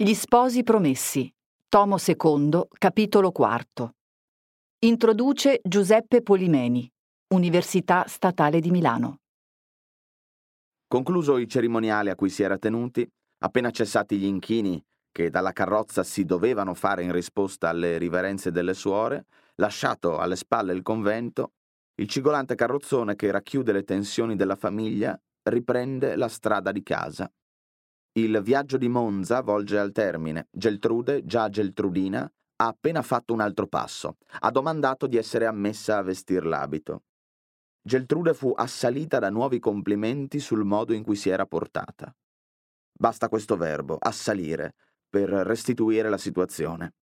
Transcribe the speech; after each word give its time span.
Gli 0.00 0.14
sposi 0.14 0.62
promessi. 0.62 1.28
Tomo 1.68 1.96
II, 1.98 2.68
capitolo 2.78 3.32
IV. 3.36 3.90
Introduce 4.84 5.58
Giuseppe 5.60 6.22
Polimeni, 6.22 6.88
Università 7.34 8.04
Statale 8.06 8.60
di 8.60 8.70
Milano. 8.70 9.18
Concluso 10.86 11.36
i 11.36 11.48
cerimoniali 11.48 12.10
a 12.10 12.14
cui 12.14 12.30
si 12.30 12.44
era 12.44 12.58
tenuti, 12.58 13.04
appena 13.38 13.72
cessati 13.72 14.18
gli 14.18 14.26
inchini 14.26 14.80
che 15.10 15.30
dalla 15.30 15.50
carrozza 15.50 16.04
si 16.04 16.24
dovevano 16.24 16.74
fare 16.74 17.02
in 17.02 17.10
risposta 17.10 17.68
alle 17.68 17.98
riverenze 17.98 18.52
delle 18.52 18.74
suore, 18.74 19.24
lasciato 19.56 20.18
alle 20.18 20.36
spalle 20.36 20.74
il 20.74 20.82
convento, 20.82 21.54
il 21.96 22.06
cigolante 22.06 22.54
carrozzone 22.54 23.16
che 23.16 23.32
racchiude 23.32 23.72
le 23.72 23.82
tensioni 23.82 24.36
della 24.36 24.54
famiglia 24.54 25.20
riprende 25.42 26.14
la 26.14 26.28
strada 26.28 26.70
di 26.70 26.84
casa. 26.84 27.28
Il 28.18 28.40
viaggio 28.42 28.78
di 28.78 28.88
Monza 28.88 29.42
volge 29.42 29.78
al 29.78 29.92
termine. 29.92 30.48
Geltrude, 30.50 31.24
già 31.24 31.48
Geltrudina, 31.48 32.28
ha 32.56 32.66
appena 32.66 33.00
fatto 33.02 33.32
un 33.32 33.40
altro 33.40 33.68
passo. 33.68 34.16
Ha 34.40 34.50
domandato 34.50 35.06
di 35.06 35.16
essere 35.16 35.46
ammessa 35.46 35.98
a 35.98 36.02
vestir 36.02 36.44
l'abito. 36.44 37.04
Geltrude 37.80 38.34
fu 38.34 38.52
assalita 38.56 39.20
da 39.20 39.30
nuovi 39.30 39.60
complimenti 39.60 40.40
sul 40.40 40.64
modo 40.64 40.94
in 40.94 41.04
cui 41.04 41.14
si 41.14 41.28
era 41.28 41.46
portata. 41.46 42.12
Basta 42.92 43.28
questo 43.28 43.56
verbo, 43.56 43.96
assalire, 44.00 44.74
per 45.08 45.28
restituire 45.28 46.08
la 46.08 46.18
situazione. 46.18 46.94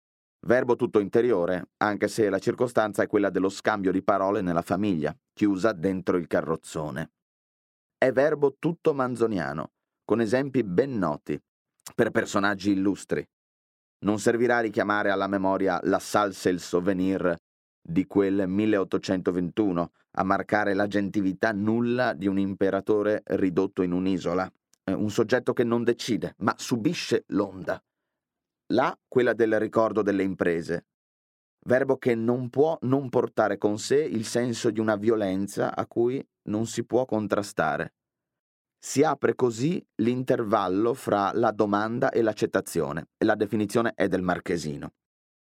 Verbo 0.45 0.75
tutto 0.75 1.00
interiore, 1.00 1.70
anche 1.77 2.09
se 2.09 2.30
la 2.30 2.39
circostanza 2.39 3.03
è 3.03 3.08
quella 3.08 3.30
dello 3.30 3.47
scambio 3.47 3.94
di 3.94 4.03
parole 4.03 4.41
nella 4.41 4.61
famiglia, 4.61 5.17
chiusa 5.31 5.72
dentro 5.72 6.17
il 6.17 6.27
carrozzone. 6.27 7.13
È 7.97 8.11
verbo 8.11 8.58
tutto 8.59 8.94
manzoniano, 8.94 9.72
con 10.05 10.22
esempi 10.22 10.64
ben 10.64 10.98
noti, 10.98 11.38
per 11.94 12.12
personaggi 12.12 12.72
illustri. 12.72 13.27
Non 14.05 14.20
servirà 14.20 14.58
a 14.58 14.62
richiamare 14.62 15.09
alla 15.09 15.28
memoria 15.28 15.80
la 15.84 16.00
salsa 16.00 16.50
e 16.50 16.54
il 16.54 16.59
souvenir 16.59 17.36
di 17.81 18.06
quel 18.06 18.47
1821, 18.47 19.92
a 20.17 20.23
marcare 20.23 20.73
la 20.73 20.88
gentilità 20.88 21.52
nulla 21.52 22.14
di 22.14 22.28
un 22.28 22.39
imperatore 22.39 23.22
ridotto 23.25 23.81
in 23.81 23.92
un'isola, 23.92 24.50
eh, 24.86 24.94
un 24.94 25.09
soggetto 25.09 25.53
che 25.53 25.64
non 25.64 25.84
decide, 25.84 26.36
ma 26.40 26.53
subisce 26.58 27.25
l'onda. 27.28 27.81
Là 28.73 28.97
quella 29.08 29.34
del 29.34 29.59
ricordo 29.59 30.02
delle 30.02 30.23
imprese, 30.23 30.86
verbo 31.66 31.97
che 31.97 32.16
non 32.16 32.50
può 32.50 32.78
non 32.81 33.09
portare 33.09 33.58
con 33.58 33.78
sé 33.78 33.97
il 33.97 34.25
senso 34.25 34.72
di 34.72 34.80
una 34.80 34.95
violenza 34.95 35.75
a 35.75 35.86
cui 35.86 36.25
non 36.44 36.66
si 36.66 36.84
può 36.86 37.06
contrastare. 37.06 37.94
Si 38.86 39.02
apre 39.02 39.33
così 39.33 39.83
l'intervallo 40.03 40.94
fra 40.94 41.31
la 41.33 41.50
domanda 41.50 42.11
e 42.11 42.22
l'accettazione, 42.22 43.08
e 43.17 43.25
la 43.25 43.33
definizione 43.33 43.94
è 43.95 44.08
del 44.08 44.22
marchesino, 44.22 44.94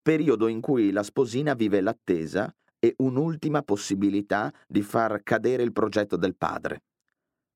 periodo 0.01 0.47
in 0.47 0.61
cui 0.61 0.93
la 0.93 1.03
sposina 1.03 1.55
vive 1.55 1.81
l'attesa 1.81 2.55
e 2.79 2.95
un'ultima 2.99 3.65
possibilità 3.65 4.55
di 4.69 4.81
far 4.83 5.25
cadere 5.25 5.65
il 5.65 5.73
progetto 5.73 6.17
del 6.17 6.37
padre. 6.37 6.85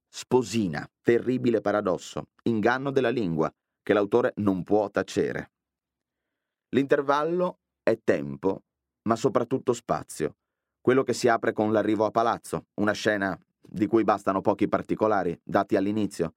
Sposina, 0.09 0.85
terribile 1.03 1.61
paradosso, 1.61 2.31
inganno 2.43 2.91
della 2.91 3.11
lingua, 3.11 3.49
che 3.81 3.93
l'autore 3.93 4.33
non 4.39 4.65
può 4.65 4.91
tacere. 4.91 5.53
L'intervallo 6.71 7.61
è 7.85 7.97
tempo, 8.03 8.65
ma 9.03 9.15
soprattutto 9.15 9.73
spazio, 9.73 10.35
quello 10.81 11.05
che 11.05 11.13
si 11.13 11.29
apre 11.29 11.53
con 11.53 11.71
l'arrivo 11.71 12.07
a 12.07 12.11
palazzo, 12.11 12.67
una 12.81 12.93
scena 12.93 13.39
di 13.69 13.87
cui 13.87 14.05
bastano 14.05 14.41
pochi 14.41 14.69
particolari, 14.69 15.39
dati 15.43 15.77
all'inizio, 15.77 16.35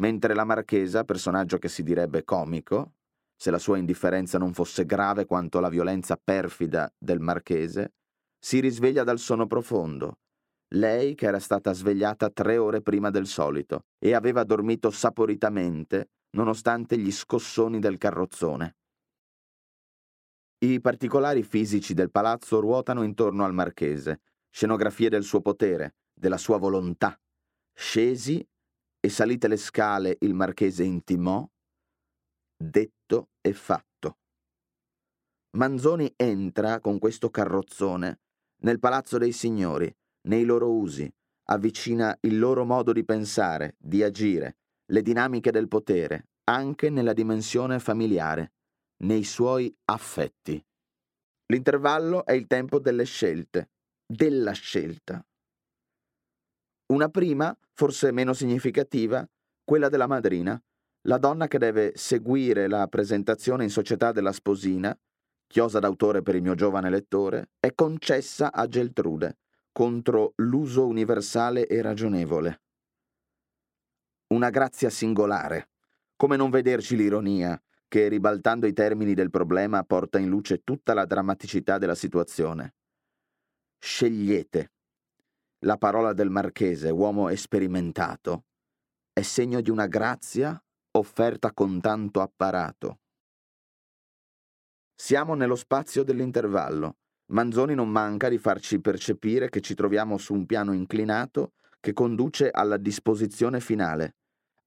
mentre 0.00 0.34
la 0.34 0.44
marchesa, 0.44 1.04
personaggio 1.04 1.58
che 1.58 1.68
si 1.68 1.82
direbbe 1.82 2.24
comico, 2.24 2.94
se 3.36 3.50
la 3.50 3.58
sua 3.58 3.78
indifferenza 3.78 4.38
non 4.38 4.52
fosse 4.52 4.84
grave 4.84 5.24
quanto 5.24 5.60
la 5.60 5.68
violenza 5.68 6.16
perfida 6.16 6.92
del 6.98 7.20
marchese, 7.20 7.94
si 8.38 8.60
risveglia 8.60 9.04
dal 9.04 9.18
sonno 9.18 9.46
profondo. 9.46 10.18
Lei 10.72 11.14
che 11.14 11.26
era 11.26 11.38
stata 11.38 11.72
svegliata 11.72 12.30
tre 12.30 12.58
ore 12.58 12.82
prima 12.82 13.10
del 13.10 13.26
solito 13.26 13.86
e 13.98 14.12
aveva 14.12 14.44
dormito 14.44 14.90
saporitamente 14.90 16.10
nonostante 16.30 16.98
gli 16.98 17.10
scossoni 17.10 17.78
del 17.78 17.96
carrozzone. 17.96 18.76
I 20.58 20.80
particolari 20.80 21.42
fisici 21.42 21.94
del 21.94 22.10
palazzo 22.10 22.60
ruotano 22.60 23.02
intorno 23.02 23.44
al 23.44 23.54
marchese, 23.54 24.20
scenografie 24.50 25.08
del 25.08 25.22
suo 25.22 25.40
potere, 25.40 25.94
della 26.18 26.36
sua 26.36 26.58
volontà. 26.58 27.18
Scesi 27.72 28.46
e 29.00 29.08
salite 29.08 29.48
le 29.48 29.56
scale 29.56 30.16
il 30.20 30.34
marchese 30.34 30.82
intimò, 30.82 31.48
detto 32.56 33.30
e 33.40 33.52
fatto. 33.52 34.18
Manzoni 35.56 36.12
entra 36.16 36.80
con 36.80 36.98
questo 36.98 37.30
carrozzone 37.30 38.20
nel 38.62 38.78
palazzo 38.80 39.18
dei 39.18 39.32
signori, 39.32 39.94
nei 40.28 40.44
loro 40.44 40.72
usi, 40.72 41.10
avvicina 41.44 42.16
il 42.22 42.38
loro 42.38 42.64
modo 42.64 42.92
di 42.92 43.04
pensare, 43.04 43.76
di 43.78 44.02
agire, 44.02 44.58
le 44.90 45.02
dinamiche 45.02 45.50
del 45.50 45.68
potere, 45.68 46.28
anche 46.44 46.90
nella 46.90 47.12
dimensione 47.12 47.78
familiare 47.78 48.52
nei 49.04 49.24
suoi 49.24 49.74
affetti. 49.84 50.62
L'intervallo 51.46 52.26
è 52.26 52.32
il 52.32 52.46
tempo 52.46 52.78
delle 52.78 53.04
scelte, 53.04 53.70
della 54.04 54.52
scelta. 54.52 55.24
Una 56.88 57.08
prima, 57.08 57.56
forse 57.74 58.12
meno 58.12 58.32
significativa, 58.32 59.26
quella 59.62 59.88
della 59.88 60.06
madrina, 60.06 60.60
la 61.02 61.18
donna 61.18 61.46
che 61.46 61.58
deve 61.58 61.92
seguire 61.94 62.66
la 62.66 62.86
presentazione 62.88 63.64
in 63.64 63.70
società 63.70 64.10
della 64.10 64.32
sposina, 64.32 64.98
chiosa 65.46 65.78
d'autore 65.78 66.22
per 66.22 66.34
il 66.34 66.42
mio 66.42 66.54
giovane 66.54 66.88
lettore, 66.88 67.50
è 67.60 67.74
concessa 67.74 68.52
a 68.52 68.66
Geltrude 68.66 69.36
contro 69.70 70.32
l'uso 70.36 70.86
universale 70.86 71.66
e 71.66 71.80
ragionevole. 71.82 72.62
Una 74.28 74.50
grazia 74.50 74.90
singolare. 74.90 75.68
Come 76.16 76.36
non 76.36 76.50
vederci 76.50 76.96
l'ironia, 76.96 77.62
che, 77.86 78.08
ribaltando 78.08 78.66
i 78.66 78.72
termini 78.72 79.14
del 79.14 79.30
problema, 79.30 79.84
porta 79.84 80.18
in 80.18 80.28
luce 80.28 80.64
tutta 80.64 80.94
la 80.94 81.04
drammaticità 81.04 81.78
della 81.78 81.94
situazione. 81.94 82.74
Scegliete. 83.78 84.72
La 85.62 85.76
parola 85.76 86.12
del 86.12 86.30
marchese, 86.30 86.90
uomo 86.90 87.30
esperimentato, 87.30 88.44
è 89.12 89.22
segno 89.22 89.60
di 89.60 89.70
una 89.70 89.88
grazia 89.88 90.62
offerta 90.92 91.52
con 91.52 91.80
tanto 91.80 92.20
apparato. 92.20 93.00
Siamo 94.94 95.34
nello 95.34 95.56
spazio 95.56 96.04
dell'intervallo. 96.04 96.98
Manzoni 97.32 97.74
non 97.74 97.88
manca 97.88 98.28
di 98.28 98.38
farci 98.38 98.80
percepire 98.80 99.48
che 99.48 99.60
ci 99.60 99.74
troviamo 99.74 100.16
su 100.16 100.32
un 100.32 100.46
piano 100.46 100.72
inclinato 100.72 101.54
che 101.80 101.92
conduce 101.92 102.50
alla 102.50 102.76
disposizione 102.76 103.58
finale, 103.58 104.14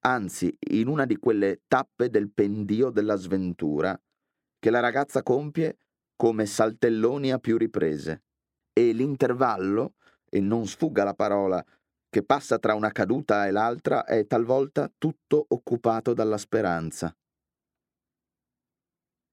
anzi 0.02 0.54
in 0.72 0.88
una 0.88 1.06
di 1.06 1.16
quelle 1.16 1.62
tappe 1.68 2.10
del 2.10 2.32
pendio 2.32 2.90
della 2.90 3.16
sventura 3.16 3.98
che 4.60 4.70
la 4.70 4.82
ragazza 4.82 5.24
compie 5.24 5.78
come 6.18 6.46
saltelloni 6.46 7.32
a 7.32 7.40
più 7.40 7.58
riprese. 7.58 8.24
E 8.74 8.92
l'intervallo, 8.92 9.96
e 10.32 10.40
non 10.40 10.66
sfugga 10.66 11.04
la 11.04 11.14
parola, 11.14 11.64
che 12.10 12.24
passa 12.24 12.58
tra 12.58 12.74
una 12.74 12.92
caduta 12.92 13.46
e 13.46 13.52
l'altra 13.52 14.06
è 14.06 14.26
talvolta 14.26 14.92
tutto 14.98 15.46
occupato 15.50 16.14
dalla 16.14 16.38
speranza. 16.38 17.14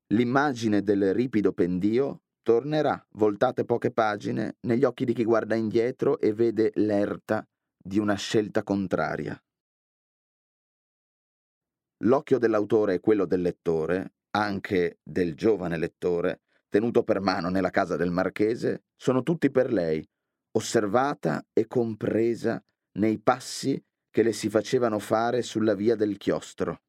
L'immagine 0.08 0.82
del 0.82 1.14
ripido 1.14 1.52
pendio 1.52 2.22
tornerà, 2.42 3.04
voltate 3.10 3.64
poche 3.64 3.90
pagine, 3.90 4.56
negli 4.60 4.84
occhi 4.84 5.04
di 5.04 5.12
chi 5.12 5.24
guarda 5.24 5.54
indietro 5.54 6.18
e 6.18 6.32
vede 6.32 6.72
l'erta 6.74 7.46
di 7.76 7.98
una 7.98 8.14
scelta 8.14 8.62
contraria. 8.62 9.40
L'occhio 12.04 12.38
dell'autore 12.38 12.94
e 12.94 13.00
quello 13.00 13.26
del 13.26 13.42
lettore, 13.42 14.14
anche 14.30 14.98
del 15.02 15.34
giovane 15.34 15.76
lettore, 15.76 16.42
tenuto 16.68 17.02
per 17.02 17.20
mano 17.20 17.48
nella 17.48 17.70
casa 17.70 17.96
del 17.96 18.10
marchese, 18.10 18.84
sono 18.96 19.22
tutti 19.22 19.50
per 19.50 19.72
lei, 19.72 20.08
osservata 20.52 21.44
e 21.52 21.66
compresa 21.66 22.62
nei 22.92 23.18
passi 23.18 23.82
che 24.10 24.22
le 24.22 24.32
si 24.32 24.48
facevano 24.48 24.98
fare 24.98 25.42
sulla 25.42 25.74
via 25.74 25.94
del 25.94 26.16
chiostro. 26.16 26.82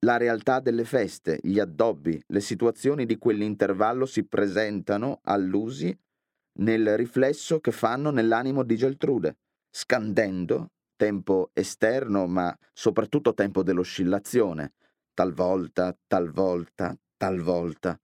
La 0.00 0.16
realtà 0.16 0.60
delle 0.60 0.84
feste, 0.84 1.40
gli 1.42 1.58
addobbi, 1.58 2.22
le 2.26 2.40
situazioni 2.40 3.06
di 3.06 3.16
quell'intervallo 3.16 4.04
si 4.04 4.24
presentano, 4.24 5.20
allusi, 5.22 5.96
nel 6.58 6.96
riflesso 6.96 7.58
che 7.58 7.72
fanno 7.72 8.10
nell'animo 8.10 8.62
di 8.62 8.76
Geltrude, 8.76 9.38
scandendo 9.70 10.72
tempo 10.94 11.50
esterno, 11.54 12.26
ma 12.26 12.56
soprattutto 12.72 13.34
tempo 13.34 13.62
dell'oscillazione, 13.62 14.74
talvolta, 15.14 15.96
talvolta, 16.06 16.96
talvolta, 17.16 17.98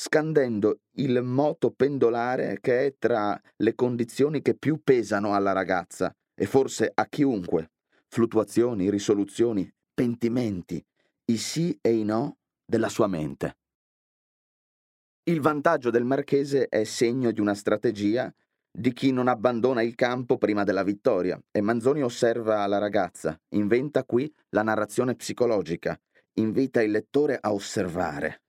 scandendo 0.00 0.82
il 0.98 1.20
moto 1.22 1.72
pendolare 1.72 2.58
che 2.60 2.86
è 2.86 2.94
tra 2.96 3.38
le 3.56 3.74
condizioni 3.74 4.40
che 4.42 4.54
più 4.54 4.80
pesano 4.84 5.34
alla 5.34 5.50
ragazza 5.50 6.14
e 6.36 6.46
forse 6.46 6.88
a 6.94 7.04
chiunque, 7.06 7.72
fluttuazioni, 8.06 8.90
risoluzioni, 8.90 9.68
pentimenti, 9.92 10.80
i 11.24 11.36
sì 11.36 11.76
e 11.80 11.94
i 11.94 12.04
no 12.04 12.36
della 12.64 12.88
sua 12.88 13.08
mente. 13.08 13.56
Il 15.24 15.40
vantaggio 15.40 15.90
del 15.90 16.04
marchese 16.04 16.68
è 16.68 16.84
segno 16.84 17.32
di 17.32 17.40
una 17.40 17.54
strategia 17.54 18.32
di 18.70 18.92
chi 18.92 19.10
non 19.10 19.26
abbandona 19.26 19.82
il 19.82 19.96
campo 19.96 20.38
prima 20.38 20.62
della 20.62 20.84
vittoria 20.84 21.42
e 21.50 21.60
Manzoni 21.60 22.04
osserva 22.04 22.64
la 22.68 22.78
ragazza, 22.78 23.36
inventa 23.54 24.04
qui 24.04 24.32
la 24.50 24.62
narrazione 24.62 25.16
psicologica, 25.16 26.00
invita 26.34 26.80
il 26.82 26.92
lettore 26.92 27.36
a 27.40 27.52
osservare. 27.52 28.42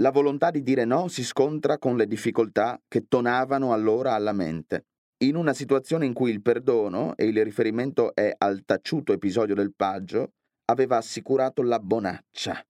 La 0.00 0.10
volontà 0.10 0.50
di 0.50 0.62
dire 0.62 0.86
no 0.86 1.08
si 1.08 1.22
scontra 1.22 1.76
con 1.76 1.96
le 1.96 2.06
difficoltà 2.06 2.80
che 2.88 3.06
tonavano 3.06 3.74
allora 3.74 4.14
alla 4.14 4.32
mente. 4.32 4.86
In 5.24 5.36
una 5.36 5.52
situazione 5.52 6.06
in 6.06 6.14
cui 6.14 6.30
il 6.30 6.40
perdono, 6.40 7.14
e 7.16 7.26
il 7.26 7.44
riferimento 7.44 8.14
è 8.14 8.34
al 8.38 8.64
taciuto 8.64 9.12
episodio 9.12 9.54
del 9.54 9.74
paggio, 9.74 10.32
aveva 10.70 10.96
assicurato 10.96 11.60
la 11.60 11.78
bonaccia. 11.78 12.64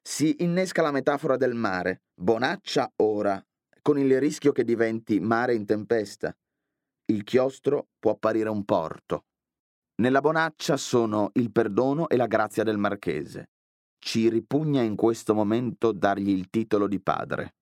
Si 0.00 0.36
innesca 0.38 0.80
la 0.80 0.90
metafora 0.90 1.36
del 1.36 1.52
mare, 1.52 2.04
bonaccia 2.14 2.90
ora, 2.96 3.44
con 3.82 3.98
il 3.98 4.18
rischio 4.18 4.52
che 4.52 4.64
diventi 4.64 5.20
mare 5.20 5.52
in 5.52 5.66
tempesta. 5.66 6.34
Il 7.12 7.24
chiostro 7.24 7.88
può 7.98 8.12
apparire 8.12 8.48
un 8.48 8.64
porto. 8.64 9.24
Nella 9.96 10.22
bonaccia 10.22 10.78
sono 10.78 11.28
il 11.34 11.52
perdono 11.52 12.08
e 12.08 12.16
la 12.16 12.26
grazia 12.26 12.62
del 12.62 12.78
marchese. 12.78 13.50
Ci 13.98 14.28
ripugna 14.28 14.82
in 14.82 14.96
questo 14.96 15.34
momento 15.34 15.92
dargli 15.92 16.30
il 16.30 16.48
titolo 16.48 16.86
di 16.86 17.00
padre. 17.00 17.56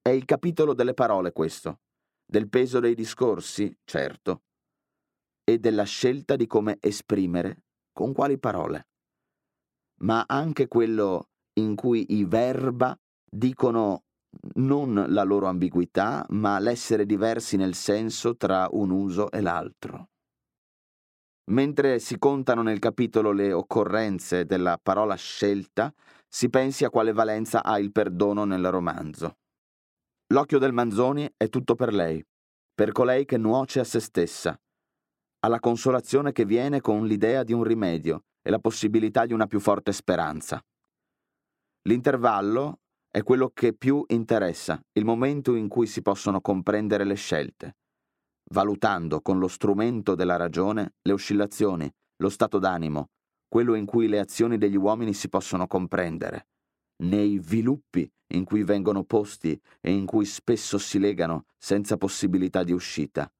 È 0.00 0.08
il 0.08 0.24
capitolo 0.24 0.72
delle 0.74 0.94
parole 0.94 1.32
questo, 1.32 1.80
del 2.24 2.48
peso 2.48 2.80
dei 2.80 2.94
discorsi, 2.94 3.76
certo, 3.84 4.42
e 5.44 5.58
della 5.58 5.84
scelta 5.84 6.36
di 6.36 6.46
come 6.46 6.78
esprimere, 6.80 7.64
con 7.92 8.12
quali 8.12 8.38
parole. 8.38 8.88
Ma 10.00 10.24
anche 10.26 10.68
quello 10.68 11.30
in 11.54 11.74
cui 11.74 12.14
i 12.14 12.24
verba 12.24 12.96
dicono 13.24 14.04
non 14.54 15.06
la 15.08 15.22
loro 15.22 15.46
ambiguità, 15.46 16.24
ma 16.30 16.58
l'essere 16.58 17.06
diversi 17.06 17.56
nel 17.56 17.74
senso 17.74 18.36
tra 18.36 18.68
un 18.70 18.90
uso 18.90 19.30
e 19.30 19.40
l'altro. 19.40 20.10
Mentre 21.50 22.00
si 22.00 22.18
contano 22.18 22.62
nel 22.62 22.80
capitolo 22.80 23.30
le 23.30 23.52
occorrenze 23.52 24.46
della 24.46 24.78
parola 24.82 25.14
scelta, 25.14 25.92
si 26.28 26.50
pensi 26.50 26.84
a 26.84 26.90
quale 26.90 27.12
valenza 27.12 27.62
ha 27.62 27.78
il 27.78 27.92
perdono 27.92 28.44
nel 28.44 28.68
romanzo. 28.70 29.38
L'occhio 30.32 30.58
del 30.58 30.72
Manzoni 30.72 31.32
è 31.36 31.48
tutto 31.48 31.76
per 31.76 31.94
lei, 31.94 32.24
per 32.74 32.90
colei 32.90 33.24
che 33.24 33.36
nuoce 33.36 33.78
a 33.78 33.84
se 33.84 34.00
stessa, 34.00 34.58
alla 35.40 35.60
consolazione 35.60 36.32
che 36.32 36.44
viene 36.44 36.80
con 36.80 37.06
l'idea 37.06 37.44
di 37.44 37.52
un 37.52 37.62
rimedio 37.62 38.24
e 38.42 38.50
la 38.50 38.58
possibilità 38.58 39.24
di 39.24 39.32
una 39.32 39.46
più 39.46 39.60
forte 39.60 39.92
speranza. 39.92 40.60
L'intervallo 41.82 42.80
è 43.08 43.22
quello 43.22 43.50
che 43.54 43.72
più 43.72 44.04
interessa, 44.08 44.80
il 44.92 45.04
momento 45.04 45.54
in 45.54 45.68
cui 45.68 45.86
si 45.86 46.02
possono 46.02 46.40
comprendere 46.40 47.04
le 47.04 47.14
scelte, 47.14 47.76
valutando 48.50 49.20
con 49.20 49.38
lo 49.38 49.48
strumento 49.48 50.14
della 50.14 50.36
ragione 50.36 50.94
le 51.02 51.12
oscillazioni, 51.12 51.90
lo 52.18 52.28
stato 52.28 52.58
d'animo, 52.58 53.10
quello 53.48 53.74
in 53.74 53.86
cui 53.86 54.08
le 54.08 54.18
azioni 54.18 54.58
degli 54.58 54.76
uomini 54.76 55.14
si 55.14 55.28
possono 55.28 55.66
comprendere, 55.66 56.48
nei 57.04 57.38
viluppi 57.38 58.10
in 58.34 58.44
cui 58.44 58.64
vengono 58.64 59.04
posti 59.04 59.58
e 59.80 59.92
in 59.92 60.06
cui 60.06 60.24
spesso 60.24 60.78
si 60.78 60.98
legano 60.98 61.46
senza 61.56 61.96
possibilità 61.96 62.64
di 62.64 62.72
uscita. 62.72 63.30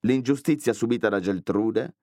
L'ingiustizia 0.00 0.72
subita 0.72 1.08
da 1.08 1.20
Geltrude, 1.20 1.96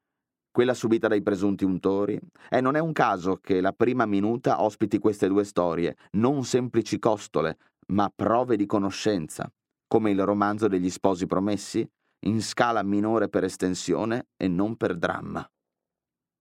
quella 0.52 0.74
subita 0.74 1.08
dai 1.08 1.22
presunti 1.22 1.64
untori, 1.64 2.20
e 2.50 2.60
non 2.60 2.76
è 2.76 2.80
un 2.80 2.92
caso 2.92 3.38
che 3.38 3.62
la 3.62 3.72
prima 3.72 4.06
minuta 4.06 4.64
ospiti 4.64 4.98
queste 4.98 5.28
due 5.28 5.44
storie, 5.44 5.96
non 6.12 6.44
semplici 6.44 7.00
costole, 7.00 7.58
ma 7.88 8.12
prove 8.14 8.58
di 8.58 8.66
conoscenza, 8.66 9.52
come 9.88 10.12
il 10.12 10.26
romanzo 10.26 10.68
degli 10.68 10.90
sposi 10.90 11.26
promessi, 11.26 11.88
in 12.26 12.42
scala 12.42 12.84
minore 12.84 13.30
per 13.30 13.44
estensione 13.44 14.28
e 14.38 14.48
non 14.48 14.76
per 14.76 14.98
dramma. 14.98 15.48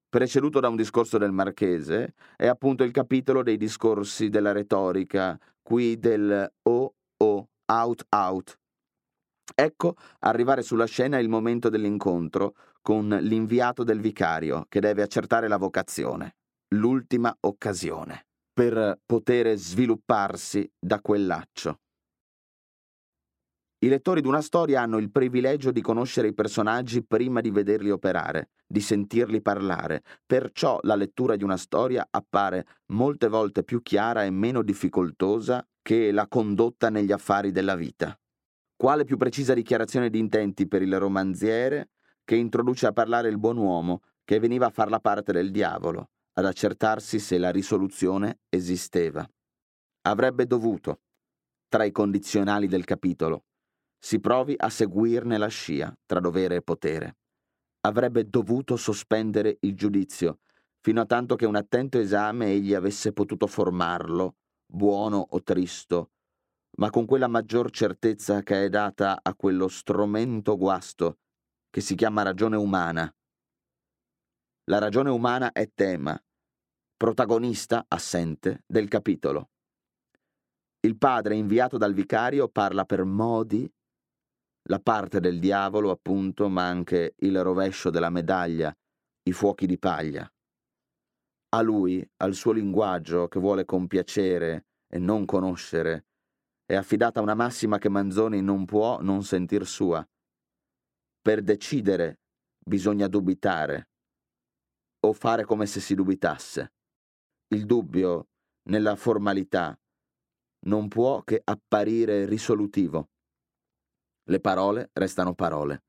Preceduto 0.08 0.58
da 0.58 0.68
un 0.68 0.76
discorso 0.76 1.18
del 1.18 1.30
marchese, 1.30 2.14
è 2.36 2.46
appunto 2.46 2.82
il 2.82 2.90
capitolo 2.90 3.42
dei 3.42 3.56
discorsi 3.56 4.28
della 4.28 4.52
retorica, 4.52 5.38
qui 5.62 5.98
del 5.98 6.50
o 6.62 6.94
o 7.22 7.48
out 7.66 8.06
out. 8.08 8.58
Ecco 9.54 9.94
arrivare 10.20 10.62
sulla 10.62 10.86
scena 10.86 11.18
il 11.18 11.28
momento 11.28 11.68
dell'incontro, 11.68 12.54
con 12.82 13.08
l'inviato 13.08 13.84
del 13.84 14.00
vicario 14.00 14.64
che 14.68 14.80
deve 14.80 15.02
accertare 15.02 15.48
la 15.48 15.58
vocazione, 15.58 16.36
l'ultima 16.74 17.34
occasione, 17.40 18.26
per 18.52 18.98
poter 19.04 19.56
svilupparsi 19.56 20.68
da 20.78 21.00
quel 21.00 21.26
laccio. 21.26 21.80
I 23.82 23.88
lettori 23.88 24.20
di 24.20 24.28
una 24.28 24.42
storia 24.42 24.82
hanno 24.82 24.98
il 24.98 25.10
privilegio 25.10 25.70
di 25.70 25.80
conoscere 25.80 26.28
i 26.28 26.34
personaggi 26.34 27.02
prima 27.02 27.40
di 27.40 27.50
vederli 27.50 27.90
operare, 27.90 28.50
di 28.66 28.78
sentirli 28.78 29.40
parlare, 29.40 30.02
perciò 30.26 30.78
la 30.82 30.94
lettura 30.94 31.34
di 31.34 31.44
una 31.44 31.56
storia 31.56 32.06
appare 32.10 32.66
molte 32.88 33.28
volte 33.28 33.64
più 33.64 33.80
chiara 33.80 34.24
e 34.24 34.30
meno 34.30 34.62
difficoltosa 34.62 35.66
che 35.80 36.12
la 36.12 36.26
condotta 36.28 36.90
negli 36.90 37.10
affari 37.10 37.52
della 37.52 37.74
vita. 37.74 38.14
Quale 38.76 39.04
più 39.04 39.16
precisa 39.16 39.54
dichiarazione 39.54 40.10
di 40.10 40.18
intenti 40.18 40.68
per 40.68 40.82
il 40.82 40.98
romanziere 40.98 41.88
che 42.22 42.36
introduce 42.36 42.86
a 42.86 42.92
parlare 42.92 43.30
il 43.30 43.38
buon 43.38 43.56
uomo 43.56 44.02
che 44.24 44.38
veniva 44.40 44.66
a 44.66 44.70
far 44.70 44.90
la 44.90 45.00
parte 45.00 45.32
del 45.32 45.50
diavolo, 45.50 46.10
ad 46.34 46.44
accertarsi 46.44 47.18
se 47.18 47.38
la 47.38 47.50
risoluzione 47.50 48.40
esisteva. 48.50 49.26
Avrebbe 50.02 50.46
dovuto, 50.46 51.00
tra 51.66 51.84
i 51.84 51.92
condizionali 51.92 52.66
del 52.66 52.84
capitolo, 52.84 53.44
si 54.02 54.18
provi 54.18 54.54
a 54.56 54.70
seguirne 54.70 55.36
la 55.36 55.48
scia 55.48 55.94
tra 56.06 56.20
dovere 56.20 56.56
e 56.56 56.62
potere. 56.62 57.18
Avrebbe 57.82 58.28
dovuto 58.28 58.76
sospendere 58.76 59.58
il 59.60 59.76
giudizio, 59.76 60.40
fino 60.80 61.02
a 61.02 61.06
tanto 61.06 61.36
che 61.36 61.46
un 61.46 61.54
attento 61.54 61.98
esame 61.98 62.46
egli 62.46 62.74
avesse 62.74 63.12
potuto 63.12 63.46
formarlo, 63.46 64.36
buono 64.66 65.24
o 65.30 65.42
tristo, 65.42 66.12
ma 66.78 66.90
con 66.90 67.04
quella 67.04 67.28
maggior 67.28 67.70
certezza 67.70 68.42
che 68.42 68.64
è 68.64 68.68
data 68.68 69.20
a 69.22 69.34
quello 69.34 69.68
strumento 69.68 70.56
guasto 70.56 71.18
che 71.68 71.80
si 71.80 71.94
chiama 71.94 72.22
ragione 72.22 72.56
umana. 72.56 73.12
La 74.64 74.78
ragione 74.78 75.10
umana 75.10 75.52
è 75.52 75.70
tema, 75.74 76.18
protagonista 76.96 77.84
assente 77.88 78.62
del 78.66 78.88
capitolo. 78.88 79.50
Il 80.80 80.96
padre 80.96 81.34
inviato 81.34 81.76
dal 81.76 81.92
vicario 81.92 82.48
parla 82.48 82.84
per 82.84 83.04
modi, 83.04 83.70
la 84.70 84.78
parte 84.78 85.18
del 85.18 85.40
diavolo 85.40 85.90
appunto, 85.90 86.48
ma 86.48 86.66
anche 86.66 87.14
il 87.18 87.42
rovescio 87.42 87.90
della 87.90 88.08
medaglia, 88.08 88.72
i 89.24 89.32
fuochi 89.32 89.66
di 89.66 89.76
paglia. 89.78 90.32
A 91.52 91.60
lui, 91.60 92.08
al 92.18 92.34
suo 92.34 92.52
linguaggio 92.52 93.26
che 93.26 93.40
vuole 93.40 93.64
compiacere 93.64 94.68
e 94.86 94.98
non 95.00 95.24
conoscere, 95.24 96.06
è 96.64 96.76
affidata 96.76 97.20
una 97.20 97.34
massima 97.34 97.78
che 97.78 97.88
Manzoni 97.88 98.40
non 98.42 98.64
può 98.64 99.00
non 99.02 99.24
sentir 99.24 99.66
sua. 99.66 100.08
Per 101.20 101.42
decidere 101.42 102.20
bisogna 102.64 103.08
dubitare 103.08 103.88
o 105.00 105.12
fare 105.12 105.44
come 105.44 105.66
se 105.66 105.80
si 105.80 105.96
dubitasse. 105.96 106.74
Il 107.48 107.66
dubbio, 107.66 108.28
nella 108.68 108.94
formalità, 108.94 109.76
non 110.66 110.86
può 110.86 111.24
che 111.24 111.40
apparire 111.42 112.24
risolutivo. 112.26 113.08
Le 114.30 114.38
parole 114.38 114.90
restano 114.92 115.34
parole. 115.34 115.82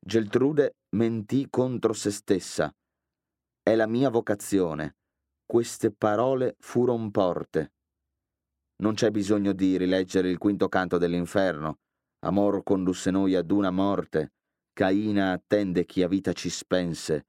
Geltrude 0.00 0.76
mentì 0.96 1.48
contro 1.50 1.92
se 1.92 2.10
stessa. 2.10 2.74
È 3.62 3.74
la 3.74 3.86
mia 3.86 4.08
vocazione. 4.08 4.96
Queste 5.44 5.92
parole 5.92 6.56
furon 6.60 7.10
porte. 7.10 7.74
Non 8.76 8.94
c'è 8.94 9.10
bisogno 9.10 9.52
di 9.52 9.76
rileggere 9.76 10.30
il 10.30 10.38
quinto 10.38 10.70
canto 10.70 10.96
dell'inferno, 10.96 11.80
Amor 12.20 12.62
condusse 12.62 13.10
noi 13.10 13.34
ad 13.34 13.50
una 13.50 13.70
morte, 13.70 14.32
Caina 14.72 15.32
attende 15.32 15.84
chi 15.84 16.02
a 16.02 16.08
vita 16.08 16.32
ci 16.32 16.48
spense. 16.48 17.26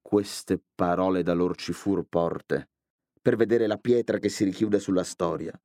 Queste 0.00 0.60
parole 0.74 1.22
da 1.22 1.32
lor 1.32 1.54
ci 1.54 1.72
fur 1.72 2.04
porte, 2.08 2.70
per 3.22 3.36
vedere 3.36 3.68
la 3.68 3.78
pietra 3.78 4.18
che 4.18 4.28
si 4.28 4.42
richiude 4.42 4.80
sulla 4.80 5.04
storia. 5.04 5.56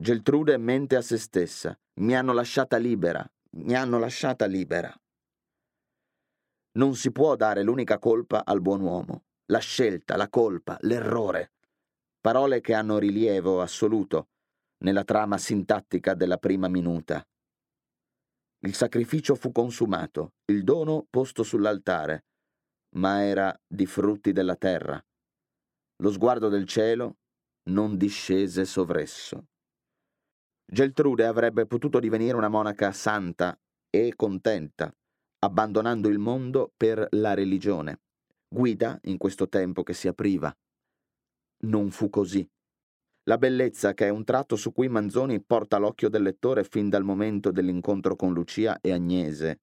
Geltrude 0.00 0.56
mente 0.58 0.94
a 0.94 1.02
se 1.02 1.18
stessa. 1.18 1.76
Mi 1.94 2.14
hanno 2.14 2.32
lasciata 2.32 2.76
libera, 2.76 3.28
mi 3.56 3.74
hanno 3.74 3.98
lasciata 3.98 4.46
libera. 4.46 4.94
Non 6.78 6.94
si 6.94 7.10
può 7.10 7.34
dare 7.34 7.64
l'unica 7.64 7.98
colpa 7.98 8.44
al 8.44 8.60
buon 8.60 8.80
uomo. 8.82 9.24
La 9.46 9.58
scelta, 9.58 10.14
la 10.14 10.28
colpa, 10.28 10.78
l'errore. 10.82 11.54
Parole 12.20 12.60
che 12.60 12.74
hanno 12.74 12.98
rilievo 12.98 13.60
assoluto, 13.60 14.28
nella 14.84 15.02
trama 15.02 15.36
sintattica 15.36 16.14
della 16.14 16.38
prima 16.38 16.68
minuta. 16.68 17.26
Il 18.60 18.74
sacrificio 18.74 19.34
fu 19.34 19.50
consumato, 19.50 20.34
il 20.52 20.62
dono 20.62 21.08
posto 21.10 21.42
sull'altare, 21.42 22.26
ma 22.96 23.24
era 23.24 23.60
di 23.66 23.86
frutti 23.86 24.30
della 24.30 24.54
terra. 24.54 25.04
Lo 26.02 26.12
sguardo 26.12 26.48
del 26.48 26.66
cielo 26.66 27.16
non 27.70 27.96
discese 27.96 28.64
sovresso. 28.64 29.48
Geltrude 30.70 31.24
avrebbe 31.24 31.66
potuto 31.66 31.98
divenire 31.98 32.36
una 32.36 32.48
monaca 32.48 32.92
santa 32.92 33.58
e 33.88 34.12
contenta, 34.14 34.94
abbandonando 35.38 36.08
il 36.08 36.18
mondo 36.18 36.72
per 36.76 37.06
la 37.12 37.32
religione, 37.32 38.02
guida 38.46 38.98
in 39.04 39.16
questo 39.16 39.48
tempo 39.48 39.82
che 39.82 39.94
si 39.94 40.08
apriva. 40.08 40.54
Non 41.62 41.90
fu 41.90 42.10
così. 42.10 42.46
La 43.24 43.38
bellezza, 43.38 43.94
che 43.94 44.06
è 44.06 44.10
un 44.10 44.24
tratto 44.24 44.56
su 44.56 44.72
cui 44.72 44.88
Manzoni 44.88 45.42
porta 45.42 45.78
l'occhio 45.78 46.10
del 46.10 46.22
lettore 46.22 46.64
fin 46.64 46.90
dal 46.90 47.02
momento 47.02 47.50
dell'incontro 47.50 48.14
con 48.14 48.34
Lucia 48.34 48.78
e 48.82 48.92
Agnese, 48.92 49.60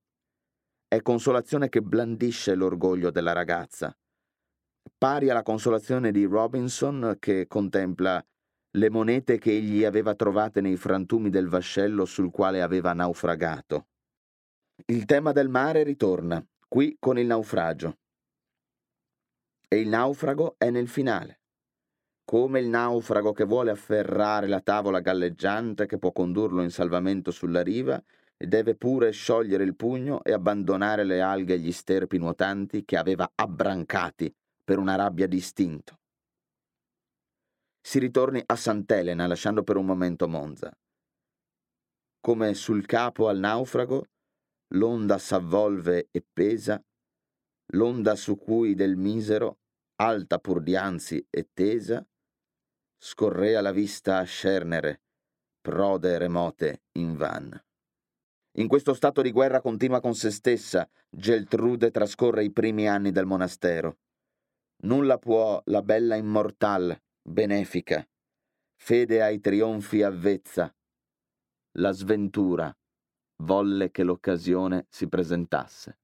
è 0.88 1.02
consolazione 1.04 1.70
che 1.70 1.84
blandisce 1.84 2.56
l'orgoglio 2.56 3.12
della 3.12 3.34
ragazza, 3.34 3.96
pari 4.98 5.30
alla 5.30 5.44
consolazione 5.44 6.12
di 6.12 6.26
Robinson 6.26 7.18
che 7.20 7.46
contempla 7.48 8.26
le 8.76 8.90
monete 8.90 9.38
che 9.38 9.52
egli 9.52 9.86
aveva 9.86 10.16
trovate 10.16 10.60
nei 10.60 10.76
frantumi 10.76 11.30
del 11.30 11.48
vascello 11.48 12.04
sul 12.04 12.30
quale 12.30 12.62
aveva 12.62 12.92
naufragato. 12.92 13.88
Il 14.88 15.06
tema 15.06 15.32
del 15.32 15.48
mare 15.48 15.84
ritorna, 15.84 16.46
qui 16.68 16.98
con 17.00 17.18
il 17.18 17.26
naufragio. 17.26 18.00
E 19.68 19.80
il 19.80 19.88
naufrago 19.88 20.56
è 20.58 20.70
nel 20.70 20.90
finale. 20.90 21.40
Come 22.26 22.60
il 22.60 22.68
naufrago 22.68 23.32
che 23.32 23.46
vuole 23.46 23.72
afferrare 23.72 24.48
la 24.48 24.60
tavola 24.60 25.00
galleggiante 25.00 25.86
che 25.86 25.98
può 25.98 26.12
condurlo 26.12 26.62
in 26.62 26.72
salvamento 26.72 27.32
sulla 27.32 27.62
riva 27.62 28.02
e 28.36 28.48
deve 28.48 28.76
pure 28.76 29.12
sciogliere 29.12 29.64
il 29.64 29.76
pugno 29.76 30.22
e 30.24 30.34
abbandonare 30.34 31.06
le 31.06 31.22
alghe 31.22 31.54
e 31.54 31.60
gli 31.60 31.72
sterpi 31.72 32.18
nuotanti 32.18 32.84
che 32.84 32.98
aveva 32.98 33.32
abbrancati 33.36 34.34
per 34.64 34.80
una 34.80 34.96
rabbia 34.96 35.28
distinto 35.28 36.00
si 37.86 38.00
ritorni 38.00 38.42
a 38.44 38.56
Sant'Elena 38.56 39.28
lasciando 39.28 39.62
per 39.62 39.78
un 39.78 39.86
momento 39.86 40.28
Monza. 40.28 40.76
Come 42.20 42.56
sul 42.56 42.84
capo 42.88 43.28
al 43.28 43.38
naufrago, 43.38 44.08
l'onda 44.70 45.20
s'avvolve 45.20 46.08
e 46.10 46.26
pesa, 46.34 46.84
l'onda 47.74 48.16
su 48.16 48.38
cui 48.38 48.74
del 48.74 48.98
misero, 48.98 49.60
alta 49.98 50.40
pur 50.40 50.64
di 50.64 50.76
anzi 50.76 51.24
e 51.30 51.50
tesa, 51.54 52.04
scorrea 52.98 53.62
la 53.62 53.72
vista 53.72 54.18
a 54.18 54.24
scernere, 54.24 55.04
prode 55.62 56.18
remote 56.18 56.86
in 56.94 57.16
van. 57.16 57.64
In 58.54 58.68
questo 58.68 58.96
stato 58.96 59.22
di 59.22 59.32
guerra 59.32 59.62
continua 59.62 60.00
con 60.00 60.16
se 60.16 60.32
stessa, 60.32 60.90
Geltrude 61.08 61.92
trascorre 61.92 62.46
i 62.46 62.52
primi 62.52 62.90
anni 62.90 63.12
del 63.12 63.28
monastero. 63.28 64.00
Nulla 64.86 65.20
può 65.20 65.62
la 65.66 65.84
bella 65.84 66.16
immortal 66.16 67.00
benefica, 67.28 68.08
fede 68.76 69.24
ai 69.24 69.40
trionfi 69.40 70.04
avvezza. 70.04 70.74
La 71.78 71.92
sventura 71.92 72.74
volle 73.44 73.92
che 73.92 74.04
l'occasione 74.04 74.86
si 74.90 75.10
presentasse. 75.10 76.00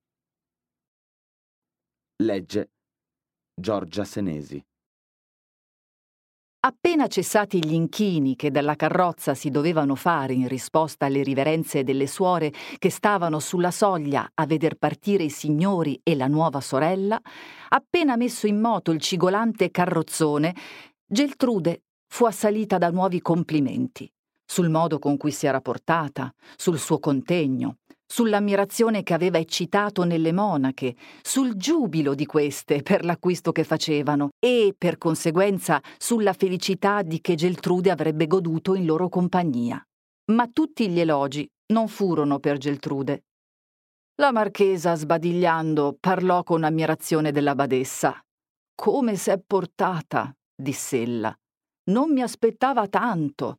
Legge 2.23 2.71
Giorgia 3.53 4.03
Senesi. 4.03 4.63
Appena 6.63 7.07
cessati 7.07 7.57
gli 7.65 7.73
inchini 7.73 8.35
che 8.35 8.51
dalla 8.51 8.75
carrozza 8.75 9.33
si 9.33 9.49
dovevano 9.49 9.95
fare 9.95 10.33
in 10.33 10.47
risposta 10.47 11.07
alle 11.07 11.23
riverenze 11.23 11.83
delle 11.83 12.05
suore 12.05 12.53
che 12.77 12.91
stavano 12.91 13.39
sulla 13.39 13.71
soglia 13.71 14.29
a 14.31 14.45
veder 14.45 14.75
partire 14.75 15.23
i 15.23 15.31
signori 15.31 15.99
e 16.03 16.15
la 16.15 16.27
nuova 16.27 16.61
sorella, 16.61 17.19
appena 17.69 18.15
messo 18.15 18.45
in 18.45 18.59
moto 18.59 18.91
il 18.91 18.99
cigolante 19.01 19.71
carrozzone, 19.71 20.53
Geltrude 21.13 21.81
fu 22.07 22.23
assalita 22.23 22.77
da 22.77 22.89
nuovi 22.89 23.19
complimenti 23.21 24.09
sul 24.45 24.69
modo 24.69 24.97
con 24.97 25.17
cui 25.17 25.31
si 25.31 25.45
era 25.45 25.59
portata, 25.59 26.33
sul 26.55 26.79
suo 26.79 26.99
contegno, 26.99 27.79
sull'ammirazione 28.05 29.03
che 29.03 29.13
aveva 29.13 29.37
eccitato 29.37 30.05
nelle 30.05 30.31
monache, 30.31 30.95
sul 31.21 31.55
giubilo 31.55 32.15
di 32.15 32.25
queste 32.25 32.81
per 32.81 33.03
l'acquisto 33.03 33.51
che 33.51 33.65
facevano 33.65 34.29
e, 34.39 34.73
per 34.77 34.97
conseguenza, 34.97 35.81
sulla 35.97 36.31
felicità 36.31 37.01
di 37.01 37.19
che 37.19 37.35
Geltrude 37.35 37.91
avrebbe 37.91 38.25
goduto 38.25 38.73
in 38.73 38.85
loro 38.85 39.09
compagnia. 39.09 39.85
Ma 40.31 40.47
tutti 40.47 40.87
gli 40.87 41.01
elogi 41.01 41.45
non 41.73 41.89
furono 41.89 42.39
per 42.39 42.57
Geltrude. 42.57 43.23
La 44.15 44.31
marchesa, 44.31 44.95
sbadigliando, 44.95 45.97
parlò 45.99 46.43
con 46.43 46.63
ammirazione 46.63 47.33
della 47.33 47.53
badessa. 47.53 48.17
Come 48.73 49.17
s'è 49.17 49.37
portata, 49.45 50.33
diss'ella. 50.61 51.35
Non 51.91 52.11
mi 52.11 52.21
aspettava 52.21 52.87
tanto. 52.87 53.57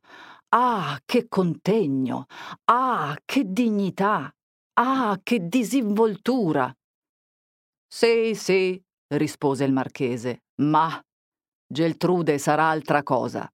Ah, 0.49 0.99
che 1.05 1.27
contegno! 1.27 2.25
Ah, 2.65 3.15
che 3.25 3.43
dignità! 3.45 4.31
Ah, 4.75 5.19
che 5.21 5.47
disinvoltura! 5.47 6.73
Sì, 7.87 8.33
sì, 8.33 8.81
rispose 9.13 9.63
il 9.65 9.71
marchese, 9.71 10.43
ma 10.61 10.99
Geltrude 11.67 12.37
sarà 12.37 12.69
altra 12.69 13.03
cosa. 13.03 13.47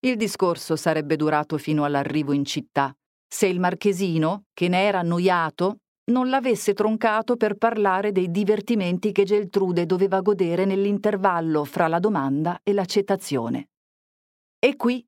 Il 0.00 0.16
discorso 0.16 0.76
sarebbe 0.76 1.16
durato 1.16 1.58
fino 1.58 1.84
all'arrivo 1.84 2.32
in 2.32 2.44
città, 2.44 2.94
se 3.26 3.46
il 3.46 3.60
marchesino, 3.60 4.44
che 4.54 4.68
ne 4.68 4.82
era 4.86 5.00
annoiato, 5.00 5.78
non 6.08 6.28
l'avesse 6.28 6.74
troncato 6.74 7.36
per 7.36 7.56
parlare 7.56 8.12
dei 8.12 8.30
divertimenti 8.30 9.12
che 9.12 9.24
Geltrude 9.24 9.86
doveva 9.86 10.20
godere 10.20 10.64
nell'intervallo 10.64 11.64
fra 11.64 11.88
la 11.88 11.98
domanda 11.98 12.60
e 12.62 12.72
l'accettazione. 12.72 13.68
E 14.58 14.76
qui, 14.76 15.04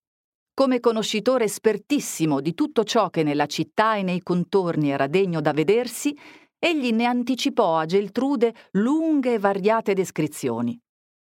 come 0.54 0.80
conoscitore 0.80 1.44
espertissimo 1.44 2.40
di 2.40 2.54
tutto 2.54 2.84
ciò 2.84 3.08
che 3.08 3.22
nella 3.22 3.46
città 3.46 3.96
e 3.96 4.02
nei 4.02 4.22
contorni 4.22 4.90
era 4.90 5.06
degno 5.06 5.40
da 5.40 5.52
vedersi, 5.52 6.16
egli 6.58 6.92
ne 6.92 7.06
anticipò 7.06 7.78
a 7.78 7.86
Geltrude 7.86 8.54
lunghe 8.72 9.34
e 9.34 9.38
variate 9.38 9.94
descrizioni. 9.94 10.78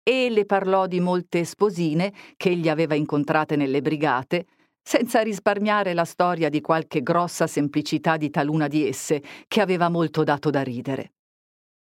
E 0.02 0.30
le 0.30 0.46
parlò 0.46 0.86
di 0.86 1.00
molte 1.00 1.44
sposine 1.44 2.14
che 2.36 2.48
egli 2.48 2.70
aveva 2.70 2.94
incontrate 2.94 3.56
nelle 3.56 3.82
brigate, 3.82 4.46
senza 4.88 5.20
risparmiare 5.20 5.92
la 5.92 6.06
storia 6.06 6.48
di 6.48 6.62
qualche 6.62 7.02
grossa 7.02 7.46
semplicità 7.46 8.16
di 8.16 8.30
taluna 8.30 8.68
di 8.68 8.88
esse, 8.88 9.22
che 9.46 9.60
aveva 9.60 9.90
molto 9.90 10.24
dato 10.24 10.48
da 10.48 10.62
ridere. 10.62 11.12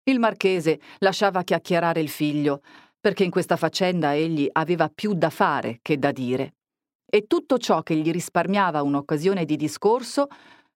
Il 0.04 0.18
marchese 0.18 0.80
lasciava 1.00 1.42
chiacchierare 1.42 2.00
il 2.00 2.08
figlio, 2.08 2.62
perché 2.98 3.24
in 3.24 3.30
questa 3.30 3.56
faccenda 3.56 4.14
egli 4.14 4.48
aveva 4.50 4.88
più 4.88 5.12
da 5.12 5.28
fare 5.28 5.80
che 5.82 5.98
da 5.98 6.12
dire, 6.12 6.54
e 7.04 7.26
tutto 7.26 7.58
ciò 7.58 7.82
che 7.82 7.94
gli 7.94 8.10
risparmiava 8.10 8.80
un'occasione 8.80 9.44
di 9.44 9.56
discorso 9.56 10.26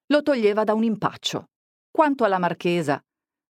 lo 0.08 0.22
toglieva 0.22 0.64
da 0.64 0.74
un 0.74 0.84
impaccio. 0.84 1.46
Quanto 1.90 2.24
alla 2.24 2.38
marchesa, 2.38 3.02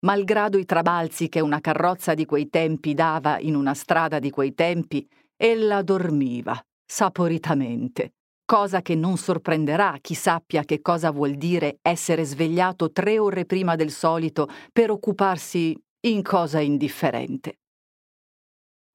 malgrado 0.06 0.60
i 0.60 0.66
trabalzi 0.66 1.28
che 1.28 1.40
una 1.40 1.60
carrozza 1.60 2.14
di 2.14 2.26
quei 2.28 2.50
tempi 2.50 2.94
dava 2.94 3.40
in 3.40 3.56
una 3.56 3.74
strada 3.74 4.20
di 4.20 4.30
quei 4.30 4.54
tempi, 4.54 5.10
ella 5.36 5.82
dormiva 5.82 6.64
saporitamente 6.86 8.12
cosa 8.46 8.82
che 8.82 8.96
non 8.96 9.18
sorprenderà 9.18 9.98
chi 10.02 10.14
sappia 10.14 10.64
che 10.64 10.82
cosa 10.82 11.12
vuol 11.12 11.36
dire 11.36 11.80
essere 11.82 12.24
svegliato 12.24 12.92
tre 12.92 13.20
ore 13.20 13.46
prima 13.46 13.76
del 13.76 13.92
solito 13.92 14.48
per 14.72 14.92
occuparsi 14.92 15.78
in 16.02 16.22
cosa 16.22 16.60
indifferente. 16.60 17.60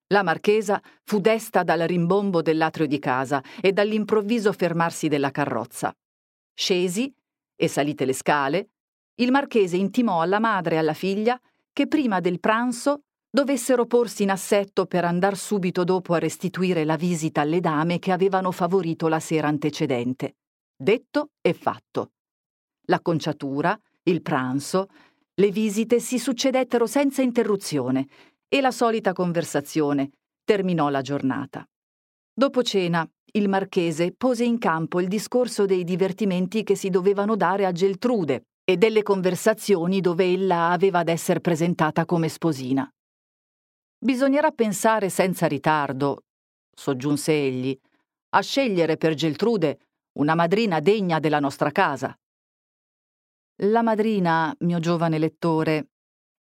La 0.09 0.23
marchesa 0.23 0.81
fu 1.05 1.21
desta 1.21 1.63
dal 1.63 1.81
rimbombo 1.81 2.41
dell'atrio 2.41 2.87
di 2.87 2.99
casa 2.99 3.43
e 3.61 3.73
dall'improvviso 3.73 4.53
fermarsi 4.53 5.09
della 5.09 5.31
carrozza. 5.31 5.95
Scesi 6.55 7.15
e 7.55 7.69
salite 7.69 8.05
le 8.05 8.15
scale, 8.15 8.71
il 9.17 9.31
marchese 9.31 9.77
intimò 9.77 10.23
alla 10.23 10.39
madre 10.39 10.77
e 10.77 10.79
alla 10.79 10.95
figlia 10.95 11.39
che 11.73 11.87
prima 11.87 12.21
del 12.21 12.41
pranzo 12.41 13.03
dovessero 13.31 13.87
porsi 13.87 14.23
in 14.23 14.31
assetto 14.31 14.87
per 14.87 15.05
andar 15.05 15.37
subito 15.37 15.85
dopo 15.85 16.15
a 16.15 16.19
restituire 16.19 16.85
la 16.85 16.97
visita 16.97 17.43
alle 17.43 17.61
dame 17.61 17.99
che 17.99 18.13
avevano 18.13 18.51
favorito 18.51 19.09
la 19.09 19.21
sera 19.21 19.49
antecedente. 19.49 20.37
Detto 20.77 21.31
e 21.41 21.53
fatto. 21.53 22.13
La 22.87 23.01
conciatura, 23.01 23.79
il 24.05 24.23
pranzo, 24.23 24.89
le 25.35 25.51
visite 25.51 26.01
si 26.01 26.19
succedettero 26.19 26.87
senza 26.87 27.23
interruzione 27.23 28.09
e 28.49 28.61
la 28.61 28.71
solita 28.71 29.13
conversazione 29.13 30.11
terminò 30.45 30.89
la 30.89 31.03
giornata. 31.03 31.69
Dopo 32.33 32.63
cena, 32.63 33.09
il 33.33 33.49
marchese 33.49 34.15
pose 34.17 34.45
in 34.45 34.59
campo 34.59 35.01
il 35.01 35.09
discorso 35.09 35.67
dei 35.67 35.85
divertimenti 35.85 36.63
che 36.63 36.77
si 36.77 36.89
dovevano 36.89 37.37
dare 37.37 37.67
a 37.67 37.73
Geltrude 37.73 38.45
e 38.65 38.77
delle 38.79 39.03
conversazioni 39.03 40.01
dove 40.01 40.25
ella 40.25 40.71
aveva 40.71 41.01
ad 41.01 41.09
essere 41.09 41.41
presentata 41.41 42.07
come 42.07 42.29
sposina. 42.29 42.91
Bisognerà 44.01 44.53
pensare 44.53 45.09
senza 45.09 45.47
ritardo, 45.49 46.23
soggiunse 46.71 47.33
egli, 47.33 47.77
a 48.31 48.41
scegliere 48.41 48.97
per 48.97 49.15
Geltrude 49.15 49.79
una 50.19 50.37
madrina 50.37 50.79
degna 50.79 51.19
della 51.19 51.41
nostra 51.41 51.73
casa. 51.73 52.17
La 53.63 53.83
madrina, 53.83 54.55
mio 54.61 54.79
giovane 54.79 55.19
lettore, 55.19 55.89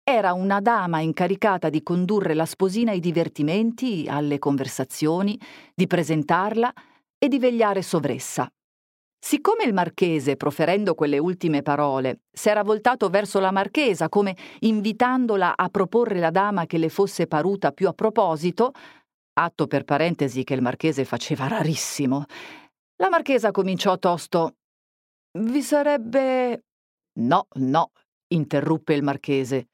era 0.03 0.33
una 0.33 0.61
dama 0.61 0.99
incaricata 0.99 1.69
di 1.69 1.81
condurre 1.81 2.35
la 2.35 2.45
sposina 2.45 2.91
ai 2.91 2.99
divertimenti, 2.99 4.05
alle 4.07 4.37
conversazioni, 4.37 5.39
di 5.73 5.87
presentarla 5.87 6.71
e 7.17 7.27
di 7.27 7.39
vegliare 7.39 7.81
sovressa. 7.81 8.47
Siccome 9.19 9.63
il 9.63 9.73
marchese, 9.73 10.35
proferendo 10.35 10.93
quelle 10.93 11.17
ultime 11.17 11.61
parole, 11.61 12.21
s'era 12.31 12.63
voltato 12.63 13.09
verso 13.09 13.39
la 13.39 13.51
marchesa 13.51 14.09
come 14.09 14.35
invitandola 14.59 15.57
a 15.57 15.69
proporre 15.69 16.19
la 16.19 16.29
dama 16.29 16.65
che 16.65 16.77
le 16.77 16.89
fosse 16.89 17.27
paruta 17.27 17.71
più 17.71 17.87
a 17.87 17.93
proposito, 17.93 18.71
atto 19.33 19.67
per 19.67 19.83
parentesi 19.83 20.43
che 20.43 20.53
il 20.53 20.61
marchese 20.61 21.03
faceva 21.03 21.47
rarissimo, 21.47 22.25
la 22.97 23.09
marchesa 23.09 23.51
cominciò 23.51 23.97
tosto. 23.97 24.55
Vi 25.37 25.61
sarebbe. 25.61 26.63
No, 27.19 27.47
no, 27.55 27.91
interruppe 28.29 28.93
il 28.93 29.03
marchese. 29.03 29.69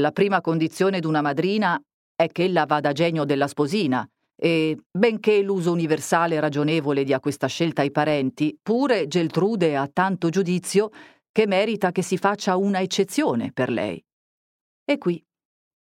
La 0.00 0.12
prima 0.12 0.40
condizione 0.40 1.00
d'una 1.00 1.20
madrina 1.22 1.80
è 2.14 2.28
che 2.28 2.44
ella 2.44 2.64
vada 2.66 2.92
genio 2.92 3.24
della 3.24 3.46
sposina 3.46 4.06
e, 4.36 4.78
benché 4.90 5.40
l'uso 5.40 5.72
universale 5.72 6.38
ragionevole 6.38 7.04
dia 7.04 7.20
questa 7.20 7.46
scelta 7.46 7.80
ai 7.80 7.90
parenti, 7.90 8.56
pure 8.62 9.08
Geltrude 9.08 9.76
ha 9.76 9.88
tanto 9.90 10.28
giudizio 10.28 10.90
che 11.32 11.46
merita 11.46 11.90
che 11.90 12.02
si 12.02 12.18
faccia 12.18 12.56
una 12.56 12.80
eccezione 12.80 13.50
per 13.52 13.70
lei. 13.70 14.02
E 14.84 14.98
qui, 14.98 15.22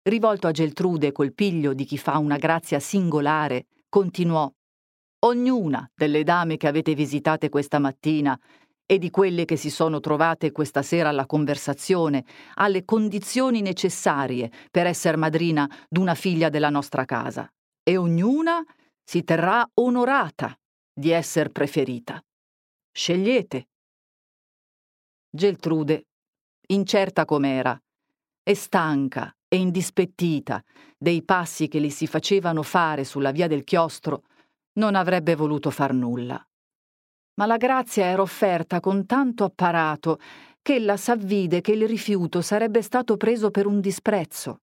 rivolto 0.09 0.47
a 0.47 0.51
Geltrude 0.51 1.13
col 1.13 1.35
piglio 1.35 1.75
di 1.75 1.85
chi 1.85 1.99
fa 1.99 2.19
una 2.19 2.37
grazia 2.37 2.81
singolare, 2.81 3.67
continuò 3.89 4.51
Ognuna 5.21 5.91
delle 5.95 6.23
dame 6.23 6.57
che 6.57 6.69
avete 6.69 6.95
visitate 6.95 7.49
questa 7.49 7.81
mattina 7.81 8.39
e 8.87 8.99
di 8.99 9.11
quelle 9.11 9.45
che 9.45 9.57
si 9.57 9.69
sono 9.69 9.99
trovate 9.99 10.53
questa 10.53 10.83
sera 10.83 11.09
alla 11.09 11.27
conversazione 11.27 12.25
ha 12.55 12.69
le 12.69 12.85
condizioni 12.85 13.61
necessarie 13.61 14.51
per 14.71 14.87
essere 14.87 15.17
madrina 15.17 15.69
d'una 15.89 16.15
figlia 16.15 16.49
della 16.49 16.71
nostra 16.71 17.05
casa 17.05 17.51
e 17.89 17.97
ognuna 17.97 18.63
si 19.03 19.25
terrà 19.25 19.67
onorata 19.77 20.55
di 20.93 21.09
essere 21.09 21.49
preferita. 21.49 22.23
Scegliete. 22.93 23.69
Geltrude, 25.31 26.09
incerta 26.67 27.25
com'era, 27.25 27.83
e 28.43 28.55
stanca 28.55 29.35
e 29.49 29.57
indispettita 29.57 30.63
dei 30.99 31.23
passi 31.23 31.67
che 31.67 31.81
le 31.81 31.89
si 31.89 32.07
facevano 32.07 32.63
fare 32.63 33.05
sulla 33.05 33.31
via 33.31 33.47
del 33.47 33.65
chiostro, 33.65 34.25
non 34.75 34.95
avrebbe 34.95 35.35
voluto 35.35 35.71
far 35.71 35.95
nulla. 35.95 36.47
Ma 37.37 37.47
la 37.47 37.57
grazia 37.57 38.05
era 38.05 38.21
offerta 38.21 38.81
con 38.81 39.07
tanto 39.07 39.45
apparato 39.45 40.21
che 40.61 40.75
ella 40.75 40.99
s'avvide 40.99 41.63
che 41.63 41.73
il 41.73 41.89
rifiuto 41.89 42.43
sarebbe 42.43 42.83
stato 42.83 43.17
preso 43.17 43.51
per 43.51 43.67
un 43.67 43.81
disprezzo. 43.81 44.61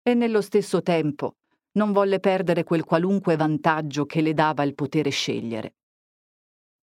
E 0.00 0.14
nello 0.14 0.40
stesso 0.40 0.80
tempo 0.80 1.38
non 1.72 1.92
volle 1.92 2.20
perdere 2.20 2.64
quel 2.64 2.84
qualunque 2.84 3.36
vantaggio 3.36 4.04
che 4.04 4.20
le 4.20 4.34
dava 4.34 4.62
il 4.62 4.74
potere 4.74 5.10
scegliere. 5.10 5.74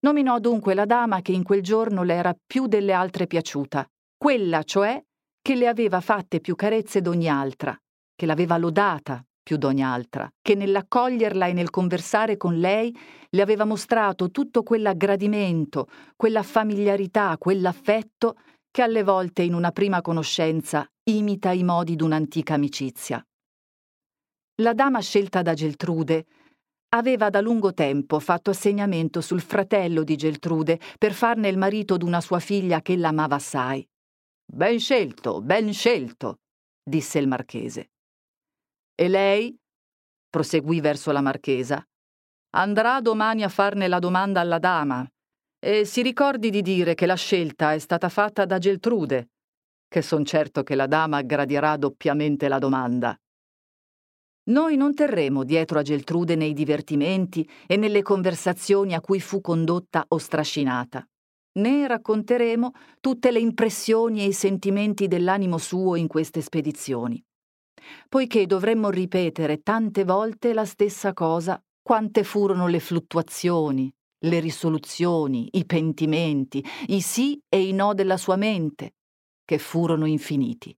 Nominò 0.01 0.39
dunque 0.39 0.75
la 0.75 0.87
dama 0.87 1.23
che 1.23 1.33
in 1.33 1.43
quel 1.43 1.63
giorno 1.63 2.03
le 2.03 2.15
era 2.15 2.37
più 2.47 2.67
delle 2.67 2.93
altre 2.93 3.27
piaciuta, 3.27 3.87
quella 4.17 4.63
cioè 4.63 5.03
che 5.41 5.55
le 5.55 5.67
aveva 5.67 6.01
fatte 6.01 6.41
più 6.41 6.55
carezze 6.55 7.01
d'ogni 7.01 7.29
altra, 7.29 7.77
che 8.15 8.27
l'aveva 8.27 8.57
lodata 8.59 9.25
più 9.43 9.57
d'ogni 9.57 9.83
altra, 9.83 10.31
che 10.43 10.55
nell'accoglierla 10.55 11.47
e 11.47 11.53
nel 11.55 11.71
conversare 11.71 12.37
con 12.37 12.59
lei 12.59 12.95
le 13.31 13.43
aveva 13.43 13.65
mostrato 13.65 14.31
tutto 14.31 14.63
quell'aggradimento, 14.63 15.89
quella 16.17 16.43
familiarità, 16.43 17.37
quell'affetto 17.39 18.37
che 18.71 18.83
alle 18.83 19.03
volte 19.03 19.43
in 19.43 19.55
una 19.55 19.71
prima 19.71 20.03
conoscenza 20.03 20.87
imita 21.05 21.53
i 21.53 21.65
modi 21.65 21.97
d'un'antica 21.97 22.55
amicizia. 22.55 23.25
La 24.61 24.75
dama 24.75 25.01
scelta 25.01 25.41
da 25.41 25.55
Geltrude 25.55 26.27
aveva 26.89 27.31
da 27.31 27.41
lungo 27.41 27.73
tempo 27.75 28.19
fatto 28.19 28.51
assegnamento 28.51 29.21
sul 29.21 29.41
fratello 29.41 30.03
di 30.03 30.17
Geltrude 30.17 30.81
per 30.99 31.13
farne 31.13 31.49
il 31.49 31.57
marito 31.57 31.97
d'una 31.97 32.21
sua 32.21 32.41
figlia 32.41 32.83
che 32.83 32.97
l'amava 32.97 33.37
assai. 33.37 33.87
Ben 34.45 34.81
scelto, 34.81 35.41
ben 35.43 35.73
scelto, 35.73 36.41
disse 36.83 37.21
il 37.21 37.29
marchese. 37.29 37.91
E 38.97 39.07
lei, 39.07 39.57
proseguì 40.29 40.81
verso 40.81 41.13
la 41.13 41.21
marchesa, 41.21 41.81
andrà 42.57 43.01
domani 43.01 43.45
a 43.45 43.49
farne 43.49 43.87
la 43.87 44.01
domanda 44.01 44.41
alla 44.41 44.59
dama 44.59 45.09
e 45.61 45.85
si 45.85 46.03
ricordi 46.03 46.51
di 46.51 46.63
dire 46.63 46.95
che 46.95 47.07
la 47.07 47.15
scelta 47.15 47.75
è 47.75 47.79
stata 47.79 48.09
fatta 48.09 48.45
da 48.45 48.59
Geltrude, 48.59 49.29
che 49.87 50.03
son 50.03 50.25
certo 50.25 50.65
che 50.65 50.75
la 50.75 50.89
dama 50.89 51.23
gradirà 51.23 51.77
doppiamente 51.77 52.49
la 52.49 52.59
domanda. 52.59 53.17
Noi 54.49 54.77
non 54.77 54.95
terremo 54.95 55.45
dietro 55.45 55.79
a 55.79 55.83
Geltrude 55.83 56.35
nei 56.35 56.55
divertimenti 56.55 57.47
e 57.67 57.77
nelle 57.77 58.01
conversazioni 58.01 58.95
a 58.95 59.01
cui 59.01 59.21
fu 59.21 59.43
condotta 59.43 60.07
o 60.09 60.17
strascinata. 60.17 61.07
Ne 61.59 61.87
racconteremo 61.87 62.71
tutte 63.01 63.31
le 63.31 63.41
impressioni 63.41 64.23
e 64.23 64.29
i 64.29 64.33
sentimenti 64.33 65.07
dell'animo 65.07 65.59
suo 65.59 65.97
in 65.97 66.07
queste 66.07 66.41
spedizioni. 66.41 67.23
Poiché 68.09 68.47
dovremmo 68.47 68.89
ripetere 68.89 69.61
tante 69.61 70.05
volte 70.05 70.55
la 70.55 70.65
stessa 70.65 71.13
cosa, 71.13 71.63
quante 71.83 72.25
furono 72.25 72.69
le 72.69 72.81
fluttuazioni, 72.81 73.93
le 74.25 74.41
risoluzioni, 74.41 75.49
i 75.53 75.67
pentimenti, 75.67 76.65
i 76.87 77.03
sì 77.03 77.39
e 77.49 77.67
i 77.67 77.73
no 77.73 77.93
della 77.93 78.17
sua 78.17 78.37
mente, 78.37 78.95
che 79.45 79.59
furono 79.59 80.07
infiniti. 80.07 80.75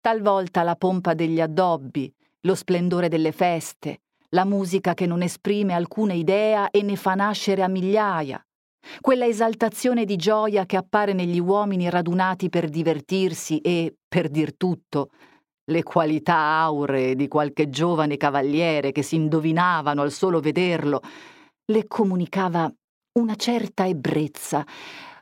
Talvolta 0.00 0.62
la 0.62 0.76
pompa 0.76 1.14
degli 1.14 1.40
addobbi, 1.40 2.12
lo 2.46 2.54
splendore 2.54 3.08
delle 3.08 3.32
feste, 3.32 4.00
la 4.30 4.44
musica 4.44 4.94
che 4.94 5.06
non 5.06 5.22
esprime 5.22 5.74
alcuna 5.74 6.12
idea 6.12 6.70
e 6.70 6.82
ne 6.82 6.96
fa 6.96 7.14
nascere 7.14 7.62
a 7.62 7.68
migliaia, 7.68 8.44
quella 9.00 9.26
esaltazione 9.26 10.04
di 10.04 10.16
gioia 10.16 10.66
che 10.66 10.76
appare 10.76 11.12
negli 11.12 11.40
uomini 11.40 11.88
radunati 11.88 12.48
per 12.48 12.68
divertirsi 12.68 13.58
e, 13.58 13.94
per 14.06 14.28
dir 14.28 14.56
tutto, 14.56 15.10
le 15.70 15.82
qualità 15.82 16.36
auree 16.36 17.14
di 17.14 17.26
qualche 17.28 17.70
giovane 17.70 18.16
cavaliere 18.16 18.92
che 18.92 19.02
si 19.02 19.14
indovinavano 19.14 20.02
al 20.02 20.12
solo 20.12 20.40
vederlo, 20.40 21.00
le 21.66 21.86
comunicava 21.86 22.70
una 23.18 23.36
certa 23.36 23.86
ebbrezza, 23.86 24.66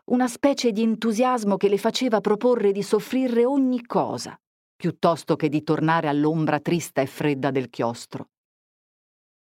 una 0.07 0.27
specie 0.27 0.73
di 0.73 0.83
entusiasmo 0.83 1.57
che 1.57 1.69
le 1.69 1.79
faceva 1.79 2.21
proporre 2.21 2.73
di 2.73 2.83
soffrire 2.83 3.45
ogni 3.45 3.85
cosa, 3.87 4.37
piuttosto 4.83 5.37
che 5.37 5.49
di 5.49 5.63
tornare 5.63 6.09
all'ombra 6.09 6.59
trista 6.59 7.01
e 7.01 7.07
fredda 7.07 7.53
del 7.53 7.71
chiostro. 7.71 8.31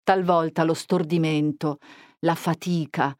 Talvolta 0.02 0.64
lo 0.64 0.74
stordimento, 0.74 1.78
la 2.22 2.34
fatica, 2.34 3.16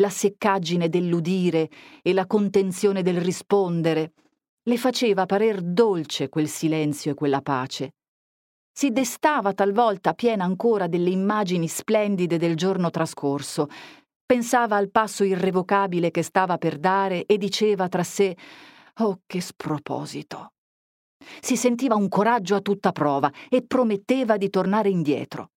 la 0.00 0.08
seccaggine 0.08 0.88
dell'udire 0.88 1.68
e 2.00 2.14
la 2.14 2.26
contenzione 2.26 3.02
del 3.02 3.20
rispondere 3.20 4.14
le 4.62 4.78
faceva 4.78 5.26
parer 5.26 5.60
dolce 5.60 6.30
quel 6.30 6.48
silenzio 6.48 7.10
e 7.10 7.14
quella 7.14 7.42
pace. 7.42 7.96
Si 8.72 8.90
destava 8.90 9.52
talvolta 9.52 10.14
piena 10.14 10.44
ancora 10.44 10.86
delle 10.86 11.10
immagini 11.10 11.68
splendide 11.68 12.38
del 12.38 12.56
giorno 12.56 12.88
trascorso, 12.88 13.66
pensava 14.24 14.76
al 14.76 14.90
passo 14.90 15.22
irrevocabile 15.22 16.10
che 16.10 16.22
stava 16.22 16.56
per 16.56 16.78
dare 16.78 17.26
e 17.26 17.36
diceva 17.36 17.88
tra 17.88 18.04
sé 18.04 18.34
Oh, 19.00 19.20
che 19.26 19.42
sproposito! 19.42 20.52
Si 21.40 21.56
sentiva 21.56 21.94
un 21.94 22.08
coraggio 22.08 22.54
a 22.54 22.60
tutta 22.60 22.92
prova 22.92 23.30
e 23.48 23.62
prometteva 23.62 24.36
di 24.36 24.50
tornare 24.50 24.88
indietro. 24.88 25.50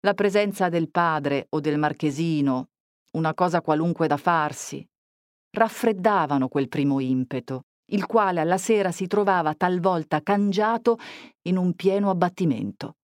La 0.00 0.14
presenza 0.14 0.68
del 0.68 0.90
padre 0.90 1.46
o 1.50 1.60
del 1.60 1.78
marchesino, 1.78 2.68
una 3.12 3.32
cosa 3.32 3.62
qualunque 3.62 4.06
da 4.06 4.16
farsi, 4.16 4.86
raffreddavano 5.50 6.48
quel 6.48 6.68
primo 6.68 7.00
impeto, 7.00 7.62
il 7.92 8.06
quale 8.06 8.40
alla 8.40 8.58
sera 8.58 8.90
si 8.92 9.06
trovava 9.06 9.54
talvolta 9.54 10.20
cangiato 10.20 10.98
in 11.42 11.56
un 11.56 11.74
pieno 11.74 12.10
abbattimento. 12.10 12.96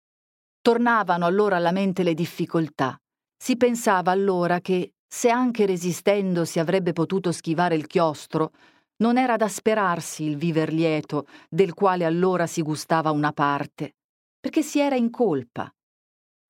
Tornavano 0.61 1.25
allora 1.25 1.57
alla 1.57 1.73
mente 1.73 2.03
le 2.03 2.15
difficoltà. 2.15 2.99
Si 3.37 3.57
pensava 3.57 4.11
allora 4.11 4.61
che, 4.61 4.93
se 5.07 5.31
anche 5.31 5.65
resistendo 5.65 6.45
si 6.45 6.59
avrebbe 6.59 6.93
potuto 6.93 7.33
schivare 7.33 7.75
il 7.75 7.87
chiostro, 7.87 8.53
non 9.01 9.19
era 9.19 9.37
da 9.37 9.49
sperarsi 9.49 10.25
il 10.25 10.37
viver 10.37 10.73
lieto, 10.73 11.27
del 11.49 11.75
quale 11.75 12.05
allora 12.05 12.47
si 12.47 12.63
gustava 12.63 13.11
una 13.11 13.33
parte, 13.33 13.97
perché 14.39 14.63
si 14.63 14.79
era 14.79 14.97
in 14.97 15.11
colpa, 15.11 15.73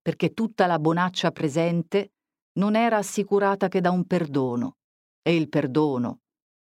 perché 0.00 0.32
tutta 0.32 0.66
la 0.66 0.78
bonaccia 0.78 1.30
presente 1.30 2.12
non 2.58 2.76
era 2.76 2.96
assicurata 2.96 3.68
che 3.68 3.80
da 3.80 3.90
un 3.90 4.04
perdono, 4.06 4.76
e 5.22 5.34
il 5.34 5.48
perdono 5.48 6.20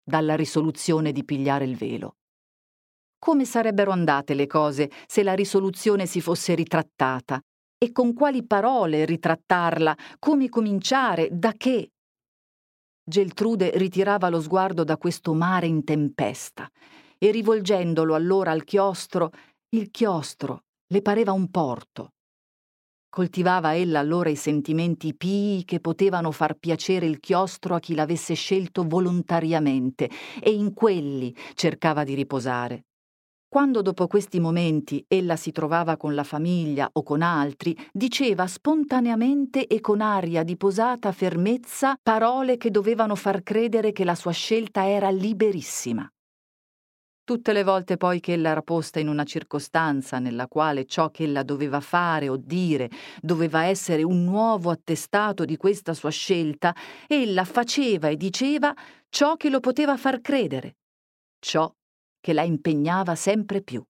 dalla 0.03 0.35
risoluzione 0.35 1.12
di 1.12 1.25
pigliare 1.25 1.64
il 1.64 1.77
velo. 1.77 2.16
Come 3.19 3.45
sarebbero 3.45 3.90
andate 3.90 4.35
le 4.35 4.47
cose 4.47 4.90
se 5.07 5.23
la 5.23 5.35
risoluzione 5.35 6.07
si 6.07 6.21
fosse 6.21 6.55
ritrattata? 6.55 7.40
E 7.79 7.93
con 7.93 8.12
quali 8.12 8.45
parole 8.45 9.05
ritrattarla? 9.05 9.97
Come 10.19 10.49
cominciare? 10.49 11.29
Da 11.31 11.53
che? 11.53 11.93
Geltrude 13.11 13.73
ritirava 13.77 14.29
lo 14.29 14.40
sguardo 14.40 14.85
da 14.85 14.96
questo 14.96 15.35
mare 15.35 15.66
in 15.66 15.83
tempesta 15.83 16.70
e 17.18 17.33
rivolgendolo 17.33 18.14
allora 18.14 18.53
al 18.53 18.62
chiostro, 18.62 19.33
il 19.70 19.90
chiostro 19.90 20.62
le 20.87 21.03
pareva 21.03 21.33
un 21.33 21.51
porto. 21.51 22.12
Coltivava 23.09 23.75
ella 23.75 23.99
allora 23.99 24.31
i 24.31 24.37
sentimenti 24.37 25.16
pii 25.16 25.64
che 25.64 25.81
potevano 25.81 26.31
far 26.31 26.55
piacere 26.55 27.07
il 27.07 27.18
chiostro 27.18 27.75
a 27.75 27.81
chi 27.81 27.96
l'avesse 27.96 28.35
scelto 28.35 28.85
volontariamente 28.87 30.09
e 30.40 30.53
in 30.53 30.73
quelli 30.73 31.35
cercava 31.55 32.05
di 32.05 32.14
riposare. 32.14 32.85
Quando 33.52 33.82
dopo 33.82 34.06
questi 34.06 34.38
momenti 34.38 35.04
ella 35.08 35.34
si 35.34 35.50
trovava 35.50 35.96
con 35.96 36.14
la 36.14 36.22
famiglia 36.22 36.88
o 36.92 37.02
con 37.02 37.20
altri, 37.20 37.76
diceva 37.90 38.46
spontaneamente 38.46 39.66
e 39.66 39.80
con 39.80 40.00
aria 40.00 40.44
di 40.44 40.56
posata 40.56 41.10
fermezza 41.10 41.96
parole 42.00 42.56
che 42.56 42.70
dovevano 42.70 43.16
far 43.16 43.42
credere 43.42 43.90
che 43.90 44.04
la 44.04 44.14
sua 44.14 44.30
scelta 44.30 44.88
era 44.88 45.10
liberissima. 45.10 46.08
Tutte 47.24 47.52
le 47.52 47.64
volte 47.64 47.96
poi 47.96 48.20
che 48.20 48.34
ella 48.34 48.50
era 48.50 48.62
posta 48.62 49.00
in 49.00 49.08
una 49.08 49.24
circostanza 49.24 50.20
nella 50.20 50.46
quale 50.46 50.84
ciò 50.84 51.10
che 51.10 51.24
ella 51.24 51.42
doveva 51.42 51.80
fare 51.80 52.28
o 52.28 52.36
dire 52.36 52.88
doveva 53.20 53.64
essere 53.64 54.04
un 54.04 54.22
nuovo 54.22 54.70
attestato 54.70 55.44
di 55.44 55.56
questa 55.56 55.92
sua 55.92 56.10
scelta, 56.10 56.72
ella 57.08 57.44
faceva 57.44 58.06
e 58.06 58.16
diceva 58.16 58.72
ciò 59.08 59.34
che 59.34 59.50
lo 59.50 59.58
poteva 59.58 59.96
far 59.96 60.20
credere, 60.20 60.76
ciò 61.40 61.68
che 62.20 62.33
la 62.33 62.42
impegnava 62.42 63.14
sempre 63.14 63.62
più. 63.62 63.83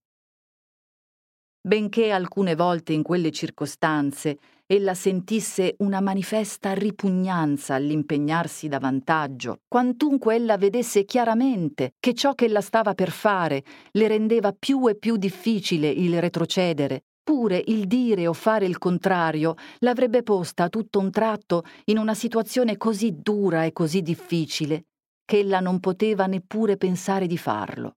Benché 1.63 2.11
alcune 2.11 2.55
volte 2.55 2.95
in 2.95 3.03
quelle 3.03 3.31
circostanze 3.31 4.39
ella 4.65 4.95
sentisse 4.95 5.75
una 5.81 6.01
manifesta 6.01 6.73
ripugnanza 6.73 7.75
all'impegnarsi 7.75 8.69
da 8.69 8.79
vantaggio, 8.79 9.63
quantunque 9.69 10.37
ella 10.37 10.57
vedesse 10.57 11.05
chiaramente 11.05 11.95
che 11.99 12.15
ciò 12.15 12.35
che 12.35 12.47
ella 12.47 12.61
stava 12.61 12.95
per 12.95 13.11
fare 13.11 13.63
le 13.91 14.09
rendeva 14.09 14.55
più 14.57 14.89
e 14.89 14.95
più 14.95 15.17
difficile 15.17 15.89
il 15.91 16.19
retrocedere, 16.21 17.03
pure 17.23 17.63
il 17.67 17.87
dire 17.87 18.27
o 18.27 18.33
fare 18.33 18.65
il 18.65 18.79
contrario 18.79 19.55
l'avrebbe 19.81 20.23
posta 20.23 20.65
a 20.65 20.69
tutto 20.69 20.99
un 20.99 21.11
tratto 21.11 21.65
in 21.87 21.99
una 21.99 22.15
situazione 22.15 22.77
così 22.77 23.17
dura 23.21 23.65
e 23.65 23.73
così 23.73 24.03
difficile 24.03 24.87
che 25.27 25.41
ella 25.41 25.61
non 25.61 25.79
poteva 25.79 26.27
neppure 26.27 26.77
pensare 26.77 27.27
di 27.27 27.37
farlo. 27.37 27.97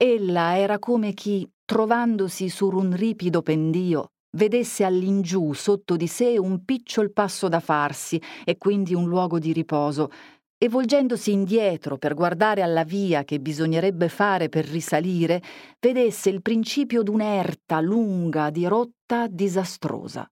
Ella 0.00 0.56
era 0.56 0.78
come 0.78 1.12
chi, 1.12 1.44
trovandosi 1.64 2.48
su 2.48 2.68
un 2.68 2.94
ripido 2.94 3.42
pendio, 3.42 4.12
vedesse 4.36 4.84
all'ingiù 4.84 5.52
sotto 5.54 5.96
di 5.96 6.06
sé 6.06 6.38
un 6.38 6.64
picciol 6.64 7.12
passo 7.12 7.48
da 7.48 7.58
farsi 7.58 8.22
e 8.44 8.56
quindi 8.58 8.94
un 8.94 9.08
luogo 9.08 9.40
di 9.40 9.52
riposo, 9.52 10.12
e 10.56 10.68
volgendosi 10.68 11.32
indietro 11.32 11.98
per 11.98 12.14
guardare 12.14 12.62
alla 12.62 12.84
via 12.84 13.24
che 13.24 13.40
bisognerebbe 13.40 14.08
fare 14.08 14.48
per 14.48 14.66
risalire, 14.66 15.42
vedesse 15.80 16.30
il 16.30 16.42
principio 16.42 17.02
d'un'erta 17.02 17.80
lunga 17.80 18.50
di 18.50 18.66
rotta 18.68 19.26
disastrosa. 19.26 20.30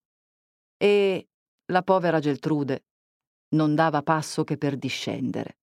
E 0.76 1.26
la 1.72 1.83
povera 1.83 2.20
Geltrude 2.20 2.85
non 3.57 3.74
dava 3.74 4.02
passo 4.02 4.44
che 4.44 4.57
per 4.57 4.76
discendere. 4.76 5.57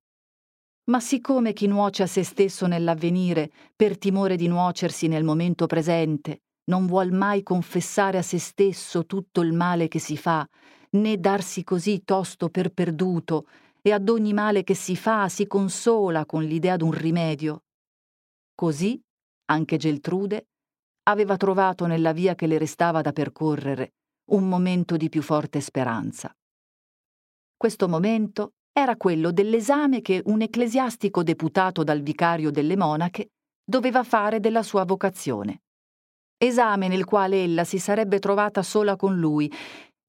Ma 0.85 0.99
siccome 0.99 1.53
chi 1.53 1.67
nuoce 1.67 2.03
a 2.03 2.07
se 2.07 2.23
stesso 2.23 2.67
nell'avvenire 2.67 3.49
per 3.75 3.97
timore 3.97 4.35
di 4.35 4.47
nuocersi 4.47 5.07
nel 5.07 5.23
momento 5.23 5.65
presente, 5.65 6.41
non 6.65 6.87
vuol 6.87 7.11
mai 7.11 7.41
confessare 7.41 8.17
a 8.17 8.21
se 8.21 8.37
stesso 8.37 9.05
tutto 9.05 9.41
il 9.41 9.53
male 9.53 9.87
che 9.87 9.99
si 9.99 10.17
fa, 10.17 10.47
né 10.91 11.19
darsi 11.19 11.63
così 11.63 12.03
tosto 12.03 12.49
per 12.49 12.71
perduto, 12.71 13.47
e 13.81 13.91
ad 13.91 14.09
ogni 14.09 14.33
male 14.33 14.63
che 14.63 14.75
si 14.75 14.95
fa 14.95 15.29
si 15.29 15.47
consola 15.47 16.25
con 16.25 16.43
l'idea 16.43 16.75
d'un 16.77 16.91
rimedio. 16.91 17.63
Così 18.53 19.01
anche 19.45 19.77
Geltrude 19.77 20.47
aveva 21.03 21.37
trovato 21.37 21.85
nella 21.85 22.13
via 22.13 22.35
che 22.35 22.47
le 22.47 22.57
restava 22.57 23.01
da 23.01 23.11
percorrere 23.11 23.93
un 24.31 24.47
momento 24.47 24.95
di 24.95 25.09
più 25.09 25.21
forte 25.21 25.59
speranza. 25.59 26.33
Questo 27.57 27.89
momento 27.89 28.53
era 28.73 28.97
quello 28.97 29.31
dell'esame 29.31 30.01
che 30.01 30.21
un 30.25 30.41
ecclesiastico 30.41 31.21
deputato 31.21 31.83
dal 31.83 32.01
vicario 32.01 32.49
delle 32.49 32.75
monache 32.75 33.29
doveva 33.63 34.03
fare 34.03 34.39
della 34.39 34.63
sua 34.63 34.83
vocazione. 34.83 35.61
Esame 36.37 36.87
nel 36.87 37.05
quale 37.05 37.43
ella 37.43 37.63
si 37.63 37.77
sarebbe 37.77 38.17
trovata 38.17 38.63
sola 38.63 38.95
con 38.95 39.17
lui 39.17 39.49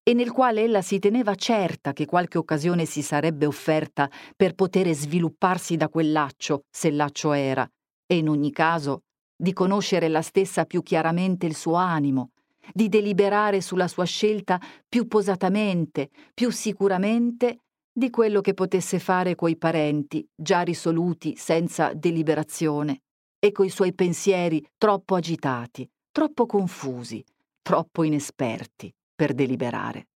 e 0.03 0.13
nel 0.13 0.31
quale 0.31 0.63
ella 0.63 0.81
si 0.81 0.97
teneva 0.97 1.35
certa 1.35 1.93
che 1.93 2.05
qualche 2.05 2.39
occasione 2.39 2.85
si 2.85 3.03
sarebbe 3.03 3.45
offerta 3.45 4.09
per 4.35 4.55
poter 4.55 4.91
svilupparsi 4.93 5.77
da 5.77 5.87
quel 5.87 6.11
laccio, 6.11 6.63
se 6.69 6.91
laccio 6.91 7.33
era, 7.33 7.67
e 8.05 8.17
in 8.17 8.29
ogni 8.29 8.51
caso 8.51 9.03
di 9.37 9.53
conoscere 9.53 10.07
la 10.07 10.21
stessa 10.21 10.65
più 10.65 10.81
chiaramente 10.81 11.45
il 11.45 11.55
suo 11.55 11.75
animo, 11.75 12.31
di 12.73 12.89
deliberare 12.89 13.61
sulla 13.61 13.87
sua 13.87 14.05
scelta 14.05 14.59
più 14.87 15.07
posatamente, 15.07 16.09
più 16.33 16.51
sicuramente 16.51 17.59
di 17.97 18.09
quello 18.09 18.41
che 18.41 18.53
potesse 18.53 18.99
fare 18.99 19.35
coi 19.35 19.55
parenti, 19.55 20.27
già 20.35 20.63
risoluti 20.63 21.37
senza 21.37 21.93
deliberazione, 21.93 23.03
e 23.39 23.53
coi 23.53 23.69
suoi 23.69 23.93
pensieri 23.93 24.61
troppo 24.77 25.15
agitati, 25.15 25.89
troppo 26.11 26.45
confusi, 26.45 27.23
troppo 27.61 28.03
inesperti 28.03 28.93
per 29.15 29.33
deliberare. 29.33 30.07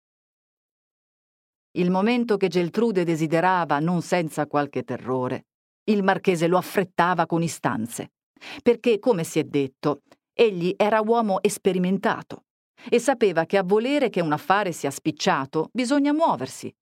Il 1.77 1.89
momento 1.89 2.35
che 2.35 2.49
Geltrude 2.49 3.05
desiderava 3.05 3.79
non 3.79 4.01
senza 4.01 4.45
qualche 4.45 4.83
terrore, 4.83 5.45
il 5.85 6.03
marchese 6.03 6.47
lo 6.47 6.57
affrettava 6.57 7.25
con 7.25 7.41
istanze, 7.41 8.11
perché, 8.61 8.99
come 8.99 9.23
si 9.23 9.39
è 9.39 9.45
detto, 9.45 10.01
egli 10.33 10.73
era 10.75 10.99
uomo 10.99 11.41
esperimentato 11.41 12.43
e 12.89 12.99
sapeva 12.99 13.45
che 13.45 13.55
a 13.57 13.63
volere 13.63 14.09
che 14.09 14.19
un 14.19 14.33
affare 14.33 14.73
sia 14.73 14.91
spicciato 14.91 15.69
bisogna 15.71 16.11
muoversi 16.11 16.73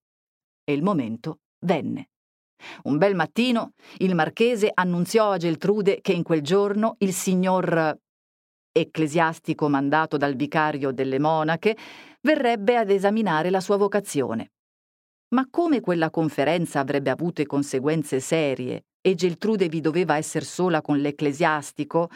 e 0.69 0.73
il 0.73 0.83
momento 0.83 1.39
venne. 1.65 2.09
Un 2.83 2.97
bel 2.97 3.15
mattino 3.15 3.71
il 3.99 4.15
marchese 4.15 4.69
annunziò 4.73 5.31
a 5.31 5.37
Geltrude 5.37 6.01
che 6.01 6.11
in 6.11 6.23
quel 6.23 6.41
giorno 6.41 6.95
il 6.99 7.13
signor 7.13 7.97
ecclesiastico 8.73 9.69
mandato 9.69 10.17
dal 10.17 10.35
vicario 10.35 10.91
delle 10.91 11.19
monache 11.19 11.77
verrebbe 12.21 12.75
ad 12.75 12.89
esaminare 12.89 13.49
la 13.49 13.61
sua 13.61 13.77
vocazione. 13.77 14.51
Ma 15.29 15.47
come 15.49 15.79
quella 15.79 16.09
conferenza 16.09 16.79
avrebbe 16.79 17.09
avuto 17.09 17.41
conseguenze 17.45 18.19
serie 18.19 18.85
e 19.01 19.15
Geltrude 19.15 19.69
vi 19.69 19.79
doveva 19.79 20.17
essere 20.17 20.45
sola 20.45 20.81
con 20.81 20.99
l'ecclesiastico, 20.99 22.09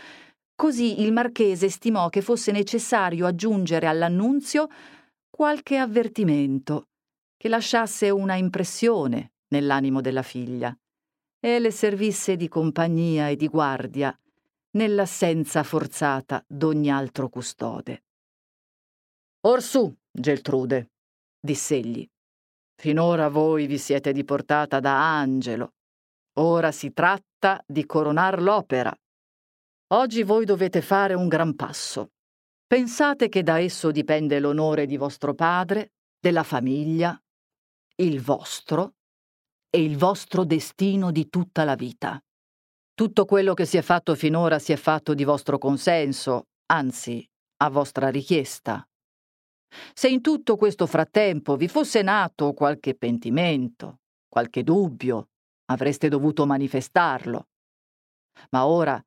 così 0.56 1.02
il 1.02 1.14
marchese 1.14 1.70
stimò 1.70 2.10
che 2.10 2.22
fosse 2.22 2.52
necessario 2.52 3.26
aggiungere 3.26 3.88
all'annunzio 3.88 4.68
qualche 5.30 5.78
avvertimento 5.78 6.88
che 7.42 7.50
lasciasse 7.50 8.12
una 8.12 8.36
impressione 8.36 9.32
nell'animo 9.48 10.00
della 10.00 10.22
figlia 10.22 10.78
e 11.40 11.58
le 11.58 11.72
servisse 11.72 12.36
di 12.36 12.48
compagnia 12.48 13.30
e 13.30 13.36
di 13.36 13.48
guardia 13.48 14.16
nell'assenza 14.74 15.64
forzata 15.64 16.46
d'ogni 16.48 16.92
altro 16.92 17.30
custode. 17.30 18.04
Orsù, 19.48 19.92
Geltrude, 20.12 20.92
diss'egli, 21.40 22.08
finora 22.76 23.28
voi 23.28 23.66
vi 23.66 23.80
siete 23.80 24.12
diportata 24.12 24.80
da 24.80 25.18
angelo, 25.18 25.74
ora 26.34 26.72
si 26.72 26.94
tratta 26.94 27.60
di 27.66 27.88
coronar 27.88 28.40
l'opera. 28.40 28.96
Oggi 29.94 30.22
voi 30.22 30.46
dovete 30.46 30.84
fare 30.84 31.16
un 31.16 31.28
gran 31.28 31.56
passo. 31.56 32.12
Pensate 32.68 33.30
che 33.30 33.42
da 33.42 33.58
esso 33.58 33.90
dipende 33.90 34.40
l'onore 34.40 34.86
di 34.86 34.96
vostro 34.96 35.34
padre, 35.34 35.94
della 36.20 36.44
famiglia, 36.44 37.20
il 38.04 38.22
vostro 38.22 38.96
e 39.70 39.84
il 39.84 39.98
vostro 39.98 40.44
destino 40.44 41.12
di 41.12 41.30
tutta 41.30 41.64
la 41.64 41.76
vita. 41.76 42.20
Tutto 42.94 43.26
quello 43.26 43.54
che 43.54 43.66
si 43.66 43.78
è 43.78 43.82
fatto 43.82 44.16
finora 44.16 44.60
si 44.60 44.72
è 44.72 44.76
fatto 44.76 45.14
di 45.14 45.24
vostro 45.24 45.58
consenso, 45.58 46.48
anzi, 46.68 47.26
a 47.58 47.70
vostra 47.70 48.10
richiesta. 48.10 48.86
Se 49.94 50.10
in 50.10 50.22
tutto 50.22 50.58
questo 50.58 50.86
frattempo 50.86 51.56
vi 51.56 51.68
fosse 51.68 52.02
nato 52.02 52.54
qualche 52.54 52.96
pentimento, 52.96 54.00
qualche 54.28 54.64
dubbio, 54.64 55.30
avreste 55.66 56.10
dovuto 56.10 56.46
manifestarlo. 56.46 57.48
Ma 58.50 58.66
ora 58.66 59.02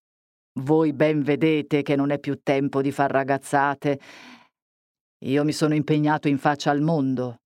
voi 0.61 0.93
ben 0.93 1.23
vedete 1.23 1.83
che 1.83 1.97
non 1.97 2.11
è 2.11 2.19
più 2.19 2.41
tempo 2.43 2.81
di 2.81 2.93
far 2.93 3.11
ragazzate. 3.11 4.01
Io 5.25 5.45
mi 5.45 5.53
sono 5.53 5.75
impegnato 5.75 6.29
in 6.29 6.39
faccia 6.39 6.71
al 6.71 6.81
mondo 6.81 7.41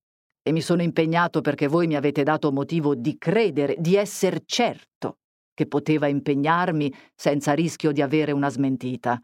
e 0.49 0.53
mi 0.53 0.63
sono 0.63 0.81
impegnato 0.81 1.43
perché 1.43 1.67
voi 1.67 1.87
mi 1.87 1.95
avete 1.95 2.23
dato 2.23 2.51
motivo 2.51 2.95
di 2.95 3.19
credere, 3.19 3.77
di 3.79 3.97
essere 3.97 4.41
certo 4.47 5.19
che 5.53 5.67
poteva 5.67 6.07
impegnarmi 6.07 6.91
senza 7.15 7.53
rischio 7.53 7.93
di 7.93 8.01
avere 8.01 8.33
una 8.33 8.49
smentita. 8.49 9.23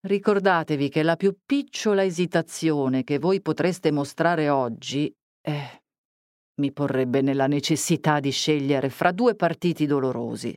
Ricordatevi 0.00 0.88
che 0.88 1.04
la 1.04 1.14
più 1.14 1.36
picciola 1.46 2.02
esitazione 2.02 3.04
che 3.04 3.20
voi 3.20 3.40
potreste 3.40 3.92
mostrare 3.92 4.48
oggi 4.48 5.14
eh, 5.42 5.82
mi 6.60 6.72
porrebbe 6.72 7.20
nella 7.20 7.46
necessità 7.46 8.18
di 8.18 8.30
scegliere 8.30 8.90
fra 8.90 9.12
due 9.12 9.36
partiti 9.36 9.86
dolorosi. 9.86 10.52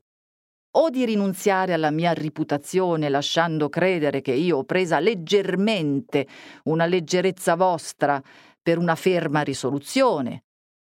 o 0.78 0.90
di 0.90 1.06
rinunziare 1.06 1.74
alla 1.74 1.92
mia 1.92 2.14
reputazione 2.14 3.10
lasciando 3.10 3.68
credere 3.68 4.22
che 4.22 4.34
io 4.34 4.58
ho 4.58 4.64
presa 4.64 5.00
leggermente 5.00 6.28
una 6.66 6.86
leggerezza 6.86 7.56
vostra 7.56 8.22
per 8.68 8.80
una 8.80 8.96
ferma 8.96 9.44
risoluzione, 9.44 10.44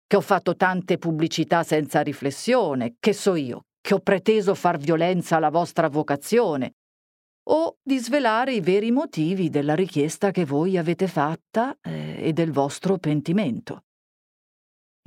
che 0.07 0.17
ho 0.17 0.21
fatto 0.21 0.57
tante 0.57 0.99
pubblicità 0.99 1.63
senza 1.63 2.03
riflessione, 2.03 2.97
che 2.99 3.15
so 3.15 3.35
io, 3.35 3.63
che 3.81 3.95
ho 3.95 4.01
preteso 4.01 4.55
far 4.55 4.77
violenza 4.77 5.37
alla 5.37 5.49
vostra 5.49 5.89
vocazione, 5.89 6.75
o 7.45 7.79
di 7.83 7.97
svelare 7.97 8.53
i 8.53 8.61
veri 8.61 8.91
motivi 8.91 9.49
della 9.49 9.75
richiesta 9.75 10.31
che 10.33 10.45
voi 10.45 10.77
avete 10.77 11.09
fatta 11.09 11.75
eh, 11.81 12.29
e 12.29 12.35
del 12.35 12.53
vostro 12.53 12.99
pentimento. 12.99 13.85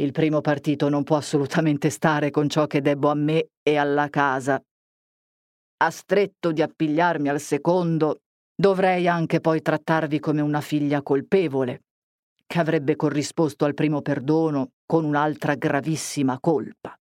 Il 0.02 0.12
primo 0.12 0.42
partito 0.42 0.90
non 0.90 1.04
può 1.04 1.18
assolutamente 1.18 1.92
stare 1.92 2.32
con 2.32 2.50
ciò 2.50 2.66
che 2.66 2.82
debbo 2.82 3.12
a 3.12 3.14
me 3.14 3.50
e 3.62 3.76
alla 3.78 4.10
casa. 4.10 4.60
A 5.84 5.92
stretto 5.92 6.52
di 6.52 6.64
appigliarmi 6.64 7.30
al 7.30 7.40
secondo, 7.40 8.22
dovrei 8.56 9.08
anche 9.08 9.40
poi 9.40 9.62
trattarvi 9.62 10.20
come 10.20 10.42
una 10.42 10.62
figlia 10.62 11.04
colpevole, 11.04 11.82
che 12.46 12.60
avrebbe 12.60 12.96
corrisposto 12.96 13.66
al 13.66 13.74
primo 13.74 14.02
perdono 14.02 14.72
con 14.86 15.04
un'altra 15.04 15.56
gravissima 15.56 16.40
colpa. 16.40 16.98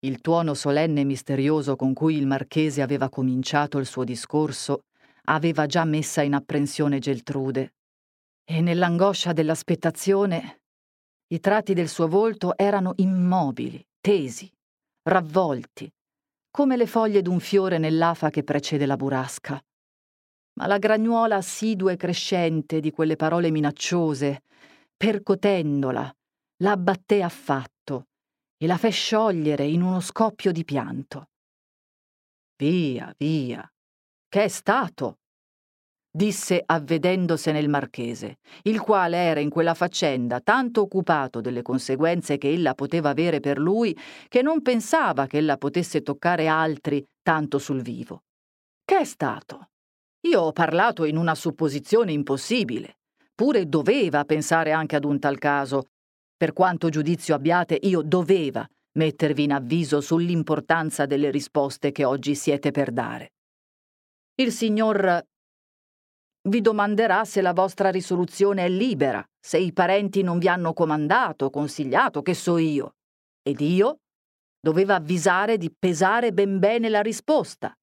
Il 0.00 0.20
tuono 0.20 0.54
solenne 0.54 1.00
e 1.00 1.04
misterioso 1.04 1.76
con 1.76 1.94
cui 1.94 2.16
il 2.16 2.26
marchese 2.26 2.82
aveva 2.82 3.08
cominciato 3.08 3.78
il 3.78 3.86
suo 3.86 4.04
discorso 4.04 4.84
aveva 5.24 5.66
già 5.66 5.84
messa 5.84 6.22
in 6.22 6.34
apprensione 6.34 6.98
Geltrude, 6.98 7.74
e 8.44 8.60
nell'angoscia 8.60 9.32
dell'aspettazione 9.32 10.60
i 11.28 11.40
tratti 11.40 11.72
del 11.72 11.88
suo 11.88 12.06
volto 12.06 12.56
erano 12.56 12.92
immobili, 12.96 13.82
tesi, 14.00 14.50
ravvolti, 15.02 15.90
come 16.50 16.76
le 16.76 16.86
foglie 16.86 17.22
d'un 17.22 17.40
fiore 17.40 17.78
nell'afa 17.78 18.28
che 18.28 18.44
precede 18.44 18.84
la 18.84 18.96
burrasca. 18.96 19.60
Ma 20.54 20.66
la 20.66 20.78
gragnuola 20.78 21.36
assidua 21.36 21.92
e 21.92 21.96
crescente 21.96 22.80
di 22.80 22.90
quelle 22.90 23.16
parole 23.16 23.50
minacciose, 23.50 24.42
percotendola, 24.96 26.14
la 26.58 26.70
abbatté 26.70 27.22
affatto 27.22 28.06
e 28.56 28.66
la 28.66 28.76
fe 28.76 28.90
sciogliere 28.90 29.64
in 29.66 29.82
uno 29.82 30.00
scoppio 30.00 30.52
di 30.52 30.64
pianto. 30.64 31.28
Via, 32.56 33.12
via. 33.18 33.68
Che 34.28 34.44
è 34.44 34.48
stato? 34.48 35.18
disse 36.16 36.62
avvedendosene 36.64 37.58
il 37.58 37.68
marchese, 37.68 38.38
il 38.62 38.80
quale 38.80 39.16
era 39.16 39.40
in 39.40 39.50
quella 39.50 39.74
faccenda 39.74 40.40
tanto 40.40 40.82
occupato 40.82 41.40
delle 41.40 41.62
conseguenze 41.62 42.38
che 42.38 42.52
ella 42.52 42.74
poteva 42.74 43.08
avere 43.08 43.40
per 43.40 43.58
lui 43.58 43.98
che 44.28 44.40
non 44.40 44.62
pensava 44.62 45.26
che 45.26 45.38
ella 45.38 45.56
potesse 45.56 46.02
toccare 46.02 46.46
altri 46.46 47.04
tanto 47.20 47.58
sul 47.58 47.82
vivo. 47.82 48.22
Che 48.84 48.96
è 48.96 49.04
stato? 49.04 49.70
Io 50.24 50.40
ho 50.40 50.52
parlato 50.52 51.04
in 51.04 51.18
una 51.18 51.34
supposizione 51.34 52.10
impossibile. 52.10 52.96
Pure 53.34 53.68
doveva 53.68 54.24
pensare 54.24 54.72
anche 54.72 54.96
ad 54.96 55.04
un 55.04 55.18
tal 55.18 55.36
caso. 55.36 55.90
Per 56.34 56.54
quanto 56.54 56.88
giudizio 56.88 57.34
abbiate, 57.34 57.78
io 57.82 58.00
doveva 58.00 58.66
mettervi 58.92 59.42
in 59.42 59.52
avviso 59.52 60.00
sull'importanza 60.00 61.04
delle 61.04 61.30
risposte 61.30 61.92
che 61.92 62.04
oggi 62.04 62.34
siete 62.34 62.70
per 62.70 62.90
dare. 62.90 63.32
Il 64.36 64.50
signor 64.50 65.22
vi 66.48 66.60
domanderà 66.60 67.24
se 67.26 67.42
la 67.42 67.52
vostra 67.52 67.90
risoluzione 67.90 68.64
è 68.64 68.68
libera, 68.68 69.22
se 69.38 69.58
i 69.58 69.74
parenti 69.74 70.22
non 70.22 70.38
vi 70.38 70.48
hanno 70.48 70.72
comandato, 70.72 71.50
consigliato, 71.50 72.22
che 72.22 72.32
so 72.32 72.56
io. 72.56 72.94
Ed 73.42 73.60
io 73.60 73.98
doveva 74.58 74.94
avvisare 74.94 75.58
di 75.58 75.70
pesare 75.70 76.32
ben 76.32 76.58
bene 76.58 76.88
la 76.88 77.02
risposta, 77.02 77.76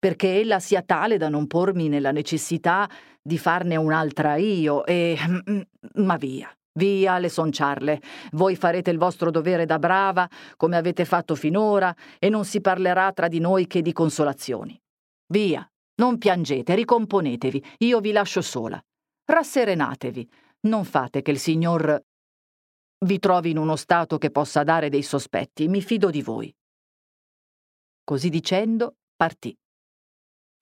perché 0.00 0.40
ella 0.40 0.58
sia 0.58 0.82
tale 0.82 1.18
da 1.18 1.28
non 1.28 1.46
pormi 1.46 1.88
nella 1.88 2.10
necessità 2.10 2.88
di 3.22 3.36
farne 3.38 3.76
un'altra 3.76 4.36
io 4.36 4.84
e... 4.86 5.16
ma 5.96 6.16
via. 6.16 6.52
Via 6.72 7.18
le 7.18 7.28
sonciarle. 7.28 8.00
Voi 8.32 8.56
farete 8.56 8.90
il 8.90 8.96
vostro 8.96 9.30
dovere 9.30 9.66
da 9.66 9.78
brava, 9.78 10.28
come 10.56 10.76
avete 10.76 11.04
fatto 11.04 11.34
finora, 11.34 11.94
e 12.18 12.28
non 12.28 12.44
si 12.44 12.60
parlerà 12.60 13.12
tra 13.12 13.28
di 13.28 13.40
noi 13.40 13.66
che 13.66 13.82
di 13.82 13.92
consolazioni. 13.92 14.80
Via, 15.26 15.68
non 15.96 16.16
piangete, 16.16 16.74
ricomponetevi, 16.74 17.64
io 17.78 18.00
vi 18.00 18.12
lascio 18.12 18.40
sola. 18.40 18.82
Rasserenatevi, 19.24 20.30
non 20.62 20.84
fate 20.84 21.22
che 21.22 21.32
il 21.32 21.38
signor 21.38 22.02
vi 23.04 23.18
trovi 23.18 23.50
in 23.50 23.58
uno 23.58 23.76
stato 23.76 24.16
che 24.16 24.30
possa 24.30 24.62
dare 24.62 24.88
dei 24.88 25.02
sospetti, 25.02 25.68
mi 25.68 25.82
fido 25.82 26.08
di 26.08 26.22
voi. 26.22 26.54
Così 28.04 28.28
dicendo, 28.28 28.96
partì, 29.14 29.56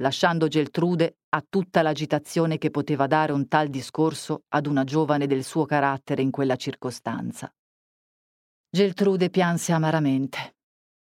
lasciando 0.01 0.49
Geltrude 0.49 1.19
a 1.31 1.45
tutta 1.49 1.83
l'agitazione 1.83 2.59
che 2.59 2.71
poteva 2.71 3.07
dare 3.07 3.33
un 3.33 3.49
tal 3.49 3.69
discorso 3.69 4.45
ad 4.49 4.67
una 4.67 4.85
giovane 4.85 5.27
del 5.27 5.45
suo 5.45 5.65
carattere 5.65 6.23
in 6.23 6.31
quella 6.31 6.57
circostanza. 6.57 7.53
Geltrude 8.71 9.31
pianse 9.31 9.73
amaramente. 9.73 10.57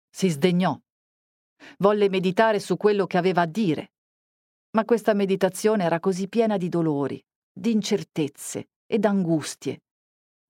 Si 0.09 0.29
sdegnò. 0.29 0.79
Volle 1.77 2.09
meditare 2.09 2.59
su 2.59 2.77
quello 2.77 3.05
che 3.05 3.17
aveva 3.17 3.41
a 3.41 3.45
dire, 3.45 3.91
ma 4.71 4.85
questa 4.85 5.13
meditazione 5.13 5.83
era 5.83 5.99
così 5.99 6.27
piena 6.27 6.57
di 6.57 6.69
dolori, 6.69 7.23
di 7.51 7.71
incertezze 7.71 8.69
e 8.85 8.99
d'angustie, 8.99 9.81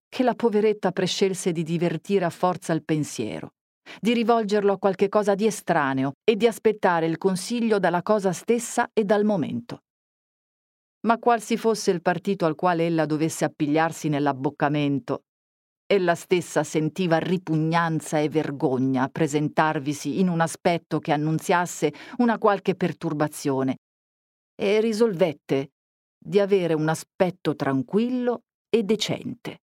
che 0.08 0.24
la 0.24 0.36
poveretta 0.36 0.92
prescelse 0.92 1.52
di 1.52 1.64
divertire 1.64 2.26
a 2.26 2.30
forza 2.30 2.74
il 2.74 2.84
pensiero, 2.84 3.54
di 4.00 4.14
rivolgerlo 4.14 4.74
a 4.74 4.78
qualche 4.78 5.10
cosa 5.10 5.36
di 5.36 5.46
estraneo 5.46 6.14
e 6.24 6.36
di 6.36 6.48
aspettare 6.48 7.06
il 7.06 7.18
consiglio 7.18 7.80
dalla 7.80 8.02
cosa 8.02 8.32
stessa 8.32 8.90
e 8.94 9.04
dal 9.04 9.24
momento. 9.24 9.84
Ma 11.02 11.18
qual 11.18 11.42
si 11.42 11.58
fosse 11.58 11.92
il 11.92 12.02
partito 12.02 12.46
al 12.46 12.56
quale 12.56 12.86
ella 12.86 13.06
dovesse 13.06 13.46
appigliarsi 13.46 14.10
nell'abboccamento, 14.10 15.24
ella 15.92 16.14
stessa 16.14 16.64
sentiva 16.64 17.18
ripugnanza 17.18 18.20
e 18.20 18.30
vergogna 18.30 19.04
a 19.04 19.10
presentarvisi 19.10 20.20
in 20.20 20.30
un 20.30 20.40
aspetto 20.40 21.00
che 21.00 21.12
annunziasse 21.12 21.92
una 22.18 22.38
qualche 22.38 22.76
perturbazione 22.76 23.78
e 24.56 24.82
risolvette 24.82 25.72
di 26.16 26.40
avere 26.40 26.76
un 26.76 26.90
aspetto 26.90 27.56
tranquillo 27.56 28.44
e 28.70 28.84
decente. 28.84 29.62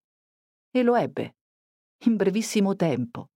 E 0.69 0.83
lo 0.83 0.95
ebbe, 0.95 1.35
in 2.05 2.17
brevissimo 2.17 2.75
tempo. 2.75 3.27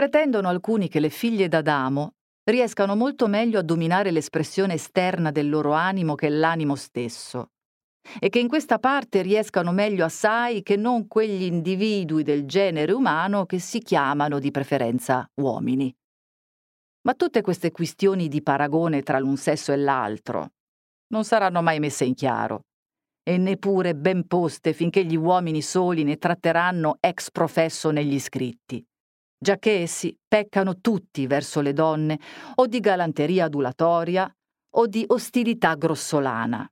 Pretendono 0.00 0.48
alcuni 0.48 0.88
che 0.88 0.98
le 0.98 1.10
figlie 1.10 1.46
d'Adamo 1.46 2.14
riescano 2.44 2.96
molto 2.96 3.26
meglio 3.26 3.58
a 3.58 3.62
dominare 3.62 4.10
l'espressione 4.10 4.72
esterna 4.72 5.30
del 5.30 5.50
loro 5.50 5.72
animo 5.72 6.14
che 6.14 6.30
l'animo 6.30 6.74
stesso, 6.74 7.50
e 8.18 8.30
che 8.30 8.38
in 8.38 8.48
questa 8.48 8.78
parte 8.78 9.20
riescano 9.20 9.72
meglio 9.72 10.06
assai 10.06 10.62
che 10.62 10.76
non 10.76 11.06
quegli 11.06 11.42
individui 11.42 12.22
del 12.22 12.46
genere 12.46 12.92
umano 12.92 13.44
che 13.44 13.58
si 13.58 13.80
chiamano 13.80 14.38
di 14.38 14.50
preferenza 14.50 15.30
uomini. 15.34 15.94
Ma 17.02 17.12
tutte 17.12 17.42
queste 17.42 17.70
questioni 17.70 18.28
di 18.28 18.42
paragone 18.42 19.02
tra 19.02 19.18
l'un 19.18 19.36
sesso 19.36 19.70
e 19.70 19.76
l'altro 19.76 20.52
non 21.08 21.24
saranno 21.24 21.60
mai 21.60 21.78
messe 21.78 22.06
in 22.06 22.14
chiaro 22.14 22.62
e 23.22 23.36
neppure 23.36 23.94
ben 23.94 24.26
poste 24.26 24.72
finché 24.72 25.04
gli 25.04 25.16
uomini 25.16 25.60
soli 25.60 26.04
ne 26.04 26.16
tratteranno 26.16 26.96
ex 27.00 27.30
professo 27.30 27.90
negli 27.90 28.18
scritti, 28.18 28.82
giacché 29.42 29.80
essi 29.80 30.14
peccano 30.28 30.80
tutti 30.80 31.26
verso 31.26 31.62
le 31.62 31.72
donne 31.72 32.20
o 32.56 32.66
di 32.66 32.78
galanteria 32.78 33.46
adulatoria 33.46 34.30
o 34.74 34.86
di 34.86 35.02
ostilità 35.08 35.74
grossolana. 35.74 36.70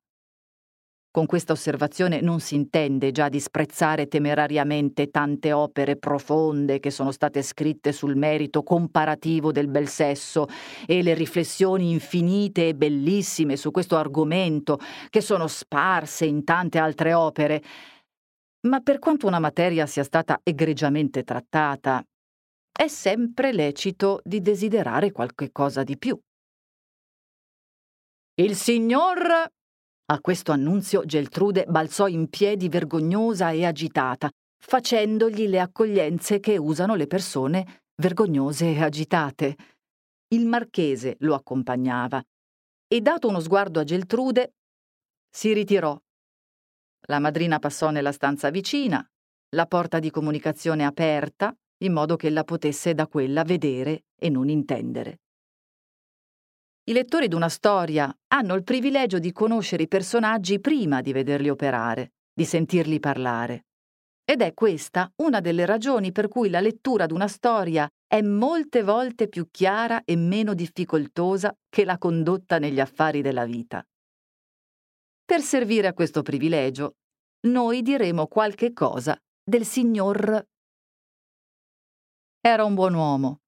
Con 1.10 1.24
questa 1.24 1.54
osservazione 1.54 2.20
non 2.20 2.38
si 2.38 2.54
intende 2.54 3.10
già 3.10 3.30
disprezzare 3.30 4.06
temerariamente 4.06 5.10
tante 5.10 5.52
opere 5.52 5.96
profonde 5.96 6.78
che 6.78 6.90
sono 6.90 7.10
state 7.10 7.40
scritte 7.42 7.92
sul 7.92 8.14
merito 8.14 8.62
comparativo 8.62 9.50
del 9.50 9.68
bel 9.68 9.88
sesso 9.88 10.46
e 10.86 11.02
le 11.02 11.14
riflessioni 11.14 11.90
infinite 11.90 12.68
e 12.68 12.74
bellissime 12.74 13.56
su 13.56 13.70
questo 13.70 13.96
argomento 13.96 14.78
che 15.08 15.22
sono 15.22 15.46
sparse 15.46 16.26
in 16.26 16.44
tante 16.44 16.78
altre 16.78 17.14
opere. 17.14 17.62
Ma 18.68 18.80
per 18.80 18.98
quanto 18.98 19.26
una 19.26 19.38
materia 19.38 19.86
sia 19.86 20.04
stata 20.04 20.38
egregiamente 20.44 21.24
trattata, 21.24 22.04
è 22.78 22.86
sempre 22.86 23.52
lecito 23.52 24.20
di 24.22 24.40
desiderare 24.40 25.10
qualche 25.10 25.50
cosa 25.50 25.82
di 25.82 25.98
più. 25.98 26.16
Il 28.34 28.54
signor 28.54 29.50
a 30.10 30.20
questo 30.20 30.52
annunzio 30.52 31.04
Geltrude 31.04 31.64
balzò 31.66 32.06
in 32.06 32.28
piedi 32.28 32.68
vergognosa 32.68 33.50
e 33.50 33.66
agitata, 33.66 34.30
facendogli 34.62 35.48
le 35.48 35.58
accoglienze 35.58 36.38
che 36.38 36.56
usano 36.56 36.94
le 36.94 37.08
persone 37.08 37.82
vergognose 37.96 38.66
e 38.66 38.80
agitate. 38.80 39.56
Il 40.28 40.46
marchese 40.46 41.16
lo 41.20 41.34
accompagnava 41.34 42.22
e 42.86 43.00
dato 43.00 43.26
uno 43.26 43.40
sguardo 43.40 43.80
a 43.80 43.84
Geltrude, 43.84 44.54
si 45.28 45.52
ritirò. 45.52 46.00
La 47.08 47.18
madrina 47.18 47.58
passò 47.58 47.90
nella 47.90 48.12
stanza 48.12 48.50
vicina, 48.50 49.04
la 49.56 49.66
porta 49.66 49.98
di 49.98 50.10
comunicazione 50.10 50.84
aperta, 50.84 51.52
in 51.78 51.92
modo 51.92 52.16
che 52.16 52.30
la 52.30 52.44
potesse 52.44 52.94
da 52.94 53.06
quella 53.06 53.44
vedere 53.44 54.04
e 54.16 54.28
non 54.28 54.48
intendere. 54.48 55.20
I 56.88 56.92
lettori 56.92 57.28
d'una 57.28 57.48
storia 57.48 58.14
hanno 58.28 58.54
il 58.54 58.64
privilegio 58.64 59.18
di 59.18 59.30
conoscere 59.32 59.82
i 59.82 59.88
personaggi 59.88 60.58
prima 60.58 61.02
di 61.02 61.12
vederli 61.12 61.50
operare, 61.50 62.12
di 62.32 62.44
sentirli 62.44 62.98
parlare. 62.98 63.66
Ed 64.24 64.42
è 64.42 64.54
questa 64.54 65.10
una 65.16 65.40
delle 65.40 65.66
ragioni 65.66 66.12
per 66.12 66.28
cui 66.28 66.50
la 66.50 66.60
lettura 66.60 67.06
d'una 67.06 67.28
storia 67.28 67.88
è 68.06 68.20
molte 68.22 68.82
volte 68.82 69.28
più 69.28 69.48
chiara 69.50 70.02
e 70.04 70.16
meno 70.16 70.54
difficoltosa 70.54 71.54
che 71.68 71.84
la 71.84 71.98
condotta 71.98 72.58
negli 72.58 72.80
affari 72.80 73.20
della 73.20 73.44
vita. 73.44 73.86
Per 75.24 75.40
servire 75.40 75.88
a 75.88 75.92
questo 75.92 76.22
privilegio, 76.22 76.96
noi 77.48 77.82
diremo 77.82 78.26
qualche 78.26 78.72
cosa 78.72 79.14
del 79.42 79.64
signor. 79.64 80.42
Era 82.40 82.64
un 82.64 82.74
buon 82.74 82.94
uomo 82.94 83.40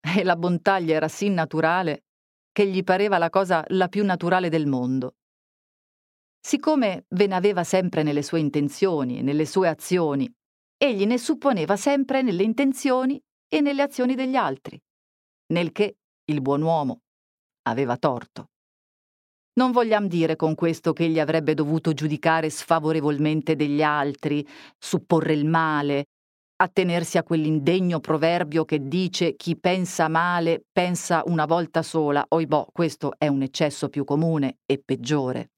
e 0.00 0.24
la 0.24 0.36
bontà 0.36 0.80
gli 0.80 0.90
era 0.90 1.06
sì 1.06 1.28
naturale 1.28 2.06
che 2.50 2.66
gli 2.66 2.82
pareva 2.82 3.16
la 3.16 3.30
cosa 3.30 3.64
la 3.68 3.86
più 3.88 4.04
naturale 4.04 4.48
del 4.48 4.66
mondo. 4.66 5.14
Siccome 6.44 7.04
ve 7.10 7.28
ne 7.28 7.36
aveva 7.36 7.62
sempre 7.62 8.02
nelle 8.02 8.22
sue 8.22 8.40
intenzioni 8.40 9.18
e 9.18 9.22
nelle 9.22 9.46
sue 9.46 9.68
azioni, 9.68 10.30
egli 10.76 11.06
ne 11.06 11.16
supponeva 11.16 11.76
sempre 11.76 12.22
nelle 12.22 12.42
intenzioni 12.42 13.22
e 13.48 13.60
nelle 13.60 13.82
azioni 13.82 14.16
degli 14.16 14.34
altri, 14.34 14.76
nel 15.52 15.70
che 15.70 15.98
il 16.24 16.40
buon 16.40 16.62
uomo 16.62 17.02
aveva 17.68 17.96
torto. 17.96 18.48
Non 19.54 19.70
vogliamo 19.70 20.08
dire 20.08 20.34
con 20.34 20.56
questo 20.56 20.92
che 20.92 21.04
egli 21.04 21.20
avrebbe 21.20 21.54
dovuto 21.54 21.92
giudicare 21.92 22.50
sfavorevolmente 22.50 23.54
degli 23.54 23.82
altri, 23.82 24.44
supporre 24.76 25.34
il 25.34 25.46
male, 25.46 26.06
attenersi 26.62 27.18
a 27.18 27.24
quell'indegno 27.24 27.98
proverbio 28.00 28.64
che 28.64 28.86
dice 28.86 29.34
chi 29.34 29.56
pensa 29.56 30.08
male 30.08 30.64
pensa 30.70 31.22
una 31.26 31.44
volta 31.44 31.82
sola, 31.82 32.24
oibò, 32.28 32.66
questo 32.72 33.14
è 33.18 33.26
un 33.26 33.42
eccesso 33.42 33.88
più 33.88 34.04
comune 34.04 34.58
e 34.64 34.80
peggiore. 34.84 35.50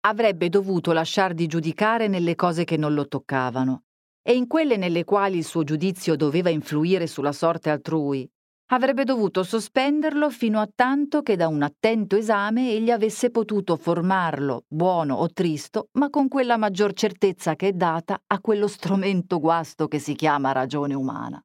Avrebbe 0.00 0.48
dovuto 0.48 0.92
lasciar 0.92 1.34
di 1.34 1.46
giudicare 1.46 2.08
nelle 2.08 2.34
cose 2.34 2.64
che 2.64 2.76
non 2.76 2.94
lo 2.94 3.06
toccavano, 3.06 3.84
e 4.22 4.34
in 4.34 4.46
quelle 4.46 4.76
nelle 4.76 5.04
quali 5.04 5.38
il 5.38 5.44
suo 5.44 5.64
giudizio 5.64 6.16
doveva 6.16 6.50
influire 6.50 7.06
sulla 7.06 7.32
sorte 7.32 7.70
altrui, 7.70 8.28
avrebbe 8.70 9.04
dovuto 9.04 9.44
sospenderlo 9.44 10.30
fino 10.30 10.60
a 10.60 10.68
tanto 10.72 11.22
che 11.22 11.36
da 11.36 11.48
un 11.48 11.62
attento 11.62 12.16
esame 12.16 12.70
egli 12.70 12.90
avesse 12.90 13.30
potuto 13.30 13.76
formarlo, 13.76 14.64
buono 14.68 15.14
o 15.14 15.30
tristo, 15.32 15.88
ma 15.92 16.10
con 16.10 16.28
quella 16.28 16.56
maggior 16.56 16.92
certezza 16.92 17.56
che 17.56 17.68
è 17.68 17.72
data 17.72 18.20
a 18.26 18.40
quello 18.40 18.66
strumento 18.66 19.40
guasto 19.40 19.88
che 19.88 19.98
si 19.98 20.14
chiama 20.14 20.52
ragione 20.52 20.94
umana. 20.94 21.42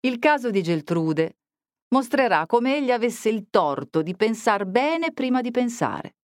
Il 0.00 0.18
caso 0.18 0.50
di 0.50 0.62
Geltrude 0.62 1.36
mostrerà 1.94 2.46
come 2.46 2.76
egli 2.76 2.90
avesse 2.90 3.28
il 3.28 3.46
torto 3.48 4.02
di 4.02 4.16
pensar 4.16 4.66
bene 4.66 5.12
prima 5.12 5.40
di 5.40 5.52
pensare. 5.52 6.16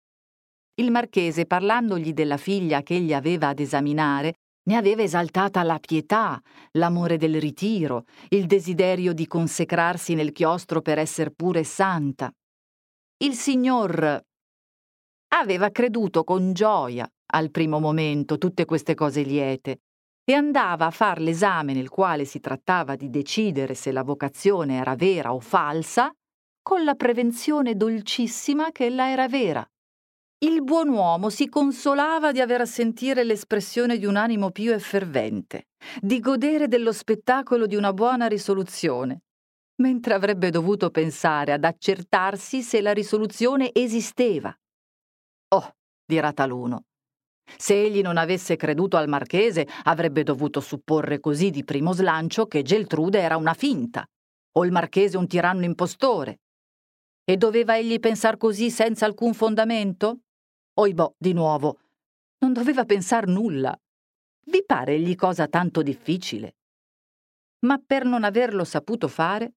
Il 0.78 0.90
marchese, 0.90 1.44
parlandogli 1.44 2.12
della 2.14 2.38
figlia 2.38 2.82
che 2.82 2.94
egli 2.94 3.12
aveva 3.12 3.48
ad 3.48 3.58
esaminare, 3.58 4.34
ne 4.68 4.76
aveva 4.76 5.02
esaltata 5.02 5.62
la 5.62 5.78
pietà, 5.78 6.38
l'amore 6.72 7.16
del 7.16 7.40
ritiro, 7.40 8.04
il 8.28 8.46
desiderio 8.46 9.14
di 9.14 9.26
consecrarsi 9.26 10.14
nel 10.14 10.32
chiostro 10.32 10.82
per 10.82 10.98
essere 10.98 11.30
pure 11.30 11.64
santa. 11.64 12.30
Il 13.24 13.32
signor 13.32 14.22
aveva 15.28 15.70
creduto 15.70 16.22
con 16.22 16.52
gioia 16.52 17.10
al 17.32 17.50
primo 17.50 17.80
momento 17.80 18.36
tutte 18.36 18.66
queste 18.66 18.94
cose 18.94 19.22
liete 19.22 19.80
e 20.22 20.34
andava 20.34 20.84
a 20.84 20.90
far 20.90 21.20
l'esame 21.20 21.72
nel 21.72 21.88
quale 21.88 22.26
si 22.26 22.38
trattava 22.38 22.94
di 22.94 23.08
decidere 23.08 23.72
se 23.72 23.90
la 23.90 24.02
vocazione 24.02 24.76
era 24.76 24.94
vera 24.94 25.32
o 25.32 25.40
falsa, 25.40 26.12
con 26.60 26.84
la 26.84 26.94
prevenzione 26.94 27.74
dolcissima 27.74 28.70
che 28.70 28.84
ella 28.84 29.10
era 29.10 29.28
vera 29.28 29.66
il 30.40 30.62
buon 30.62 30.88
uomo 30.88 31.30
si 31.30 31.48
consolava 31.48 32.30
di 32.30 32.40
aver 32.40 32.60
a 32.60 32.66
sentire 32.66 33.24
l'espressione 33.24 33.98
di 33.98 34.06
un 34.06 34.14
animo 34.14 34.52
più 34.52 34.72
e 34.72 34.78
fervente, 34.78 35.66
di 36.00 36.20
godere 36.20 36.68
dello 36.68 36.92
spettacolo 36.92 37.66
di 37.66 37.74
una 37.74 37.92
buona 37.92 38.28
risoluzione, 38.28 39.22
mentre 39.82 40.14
avrebbe 40.14 40.50
dovuto 40.50 40.90
pensare 40.90 41.52
ad 41.52 41.64
accertarsi 41.64 42.62
se 42.62 42.80
la 42.80 42.92
risoluzione 42.92 43.70
esisteva. 43.72 44.56
Oh, 45.54 45.74
dirà 46.04 46.32
taluno. 46.32 46.84
Se 47.56 47.74
egli 47.74 48.00
non 48.00 48.16
avesse 48.16 48.54
creduto 48.54 48.96
al 48.96 49.08
marchese, 49.08 49.66
avrebbe 49.84 50.22
dovuto 50.22 50.60
supporre 50.60 51.18
così 51.18 51.50
di 51.50 51.64
primo 51.64 51.92
slancio 51.92 52.46
che 52.46 52.62
Geltrude 52.62 53.18
era 53.18 53.36
una 53.36 53.54
finta, 53.54 54.06
o 54.52 54.64
il 54.64 54.70
marchese 54.70 55.16
un 55.16 55.26
tiranno 55.26 55.64
impostore. 55.64 56.42
E 57.24 57.36
doveva 57.36 57.76
egli 57.76 57.98
pensar 57.98 58.36
così 58.36 58.70
senza 58.70 59.04
alcun 59.04 59.34
fondamento? 59.34 60.20
Oibò, 60.78 61.12
di 61.18 61.32
nuovo. 61.32 61.80
Non 62.38 62.52
doveva 62.52 62.84
pensar 62.84 63.26
nulla. 63.26 63.76
Vi 64.46 64.64
pare 64.64 64.94
egli 64.94 65.16
cosa 65.16 65.48
tanto 65.48 65.82
difficile? 65.82 66.56
Ma 67.66 67.82
per 67.84 68.04
non 68.04 68.22
averlo 68.22 68.62
saputo 68.62 69.08
fare, 69.08 69.54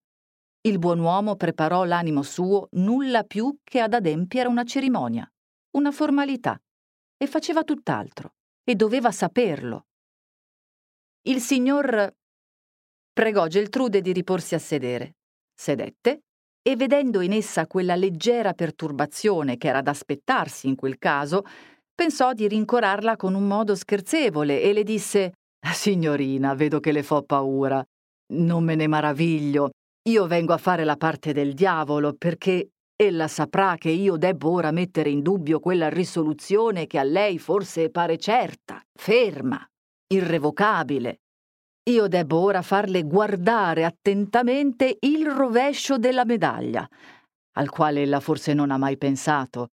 il 0.62 0.80
buon 0.80 1.00
uomo 1.00 1.36
preparò 1.36 1.84
l'animo 1.84 2.24
suo 2.24 2.70
nulla 2.72 3.24
più 3.24 3.60
che 3.64 3.80
ad 3.82 3.94
adempiere 3.94 4.50
una 4.50 4.64
cerimonia, 4.64 5.32
una 5.78 5.92
formalità, 5.92 6.60
e 7.18 7.28
faceva 7.28 7.64
tutt'altro, 7.64 8.34
e 8.64 8.74
doveva 8.74 9.12
saperlo. 9.12 9.86
Il 11.28 11.40
signor 11.40 12.16
pregò 13.14 13.46
Geltrude 13.46 14.02
di 14.02 14.12
riporsi 14.12 14.56
a 14.56 14.60
sedere. 14.60 15.18
Sedette 15.54 16.24
e 16.62 16.76
vedendo 16.76 17.22
in 17.22 17.34
essa 17.34 17.68
quella 17.68 17.96
leggera 17.96 18.54
perturbazione 18.54 19.58
che 19.58 19.68
era 19.68 19.82
da 19.82 19.92
aspettarsi 19.92 20.68
in 20.68 20.76
quel 20.76 20.98
caso, 20.98 21.44
pensò 21.94 22.34
di 22.34 22.48
rincorarla 22.48 23.16
con 23.16 23.34
un 23.34 23.48
modo 23.48 23.76
scherzevole 23.76 24.62
e 24.62 24.74
le 24.74 24.84
disse 24.84 25.34
Signorina, 25.74 26.54
vedo 26.54 26.80
che 26.80 26.92
le 26.92 27.04
fo 27.04 27.24
paura. 27.24 27.84
Non 28.34 28.64
me 28.64 28.76
ne 28.76 28.88
maraviglio. 28.88 29.72
Io 30.10 30.26
vengo 30.26 30.54
a 30.54 30.58
fare 30.58 30.84
la 30.84 30.96
parte 30.96 31.34
del 31.34 31.54
diavolo 31.54 32.16
perché 32.18 32.70
ella 32.96 33.28
saprà 33.28 33.78
che 33.78 33.90
io 33.90 34.18
debbo 34.18 34.52
ora 34.52 34.72
mettere 34.72 35.10
in 35.10 35.22
dubbio 35.22 35.60
quella 35.60 35.90
risoluzione 35.90 36.88
che 36.88 37.00
a 37.00 37.04
lei 37.04 37.40
forse 37.40 37.90
pare 37.90 38.18
certa, 38.18 38.82
ferma, 38.94 39.64
irrevocabile, 40.08 41.21
io 41.90 42.08
debbo 42.08 42.38
ora 42.40 42.62
farle 42.62 43.04
guardare 43.04 43.86
attentamente 43.86 44.98
il 45.00 45.28
rovescio 45.28 45.98
della 45.98 46.26
medaglia, 46.26 46.88
al 47.54 47.70
quale 47.70 48.04
ella 48.04 48.20
forse 48.20 48.54
non 48.54 48.70
ha 48.70 48.78
mai 48.78 48.98
pensato. 48.98 49.70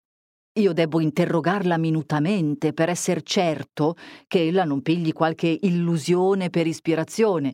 Io 0.60 0.74
debbo 0.74 1.00
interrogarla 1.00 1.78
minutamente 1.78 2.74
per 2.74 2.89
essere 2.89 3.24
certo 3.24 3.96
che 4.28 4.48
ella 4.48 4.66
non 4.66 4.82
pigli 4.82 5.13
qualche 5.13 5.58
illusione 5.62 6.50
per 6.50 6.68
ispirazione. 6.68 7.54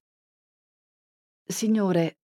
Signore, 1.45 2.17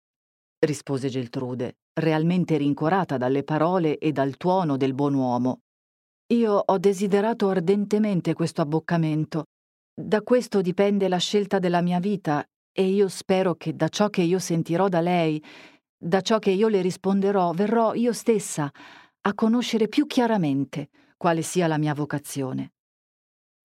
rispose 0.66 1.10
Geltrude, 1.10 1.78
realmente 1.94 2.58
rincorata 2.58 3.18
dalle 3.18 3.44
parole 3.44 3.98
e 4.00 4.12
dal 4.12 4.36
tuono 4.36 4.78
del 4.78 4.94
buon 4.94 5.14
uomo, 5.14 5.60
io 6.34 6.54
ho 6.54 6.78
desiderato 6.80 7.50
ardentemente 7.50 8.34
questo 8.34 8.62
abboccamento 8.62 9.46
da 9.98 10.22
questo 10.22 10.60
dipende 10.60 11.08
la 11.08 11.18
scelta 11.18 11.58
della 11.58 11.82
mia 11.82 12.00
vita 12.00 12.46
e 12.74 12.86
io 12.86 13.08
spero 13.08 13.56
che 13.56 13.78
da 13.78 13.88
ciò 13.88 14.10
che 14.10 14.22
io 14.22 14.40
sentirò 14.40 14.90
da 14.90 15.00
lei, 15.00 15.42
da 15.98 16.20
ciò 16.20 16.38
che 16.38 16.52
io 16.52 16.68
le 16.68 16.82
risponderò, 16.82 17.52
verrò 17.54 17.94
io 17.94 18.12
stessa 18.12 18.70
a 19.22 19.34
conoscere 19.34 19.88
più 19.88 20.06
chiaramente 20.06 20.90
quale 21.16 21.42
sia 21.42 21.68
la 21.68 21.78
mia 21.78 21.94
vocazione. 21.94 22.74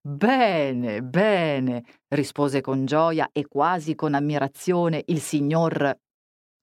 Bene, 0.01 1.03
bene, 1.03 1.85
rispose 2.09 2.61
con 2.61 2.87
gioia 2.87 3.29
e 3.33 3.47
quasi 3.49 3.97
con 3.97 4.15
ammirazione 4.15 5.03
il 5.07 5.21
signor. 5.21 5.99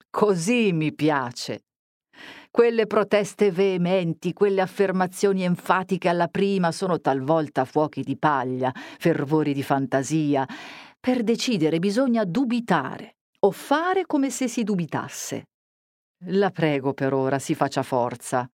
Così 0.09 0.71
mi 0.71 0.93
piace. 0.93 1.66
Quelle 2.49 2.87
proteste 2.87 3.51
veementi, 3.51 4.33
quelle 4.33 4.61
affermazioni 4.61 5.43
enfatiche 5.43 6.09
alla 6.09 6.27
prima 6.27 6.71
sono 6.71 6.99
talvolta 6.99 7.65
fuochi 7.65 8.01
di 8.01 8.17
paglia, 8.17 8.71
fervori 8.73 9.53
di 9.53 9.63
fantasia. 9.63 10.45
Per 10.99 11.23
decidere 11.23 11.79
bisogna 11.79 12.23
dubitare 12.23 13.17
o 13.39 13.51
fare 13.51 14.05
come 14.05 14.29
se 14.29 14.47
si 14.47 14.63
dubitasse. 14.63 15.43
La 16.25 16.49
prego 16.49 16.93
per 16.93 17.13
ora 17.13 17.37
si 17.37 17.53
faccia 17.53 17.83
forza. 17.83 18.49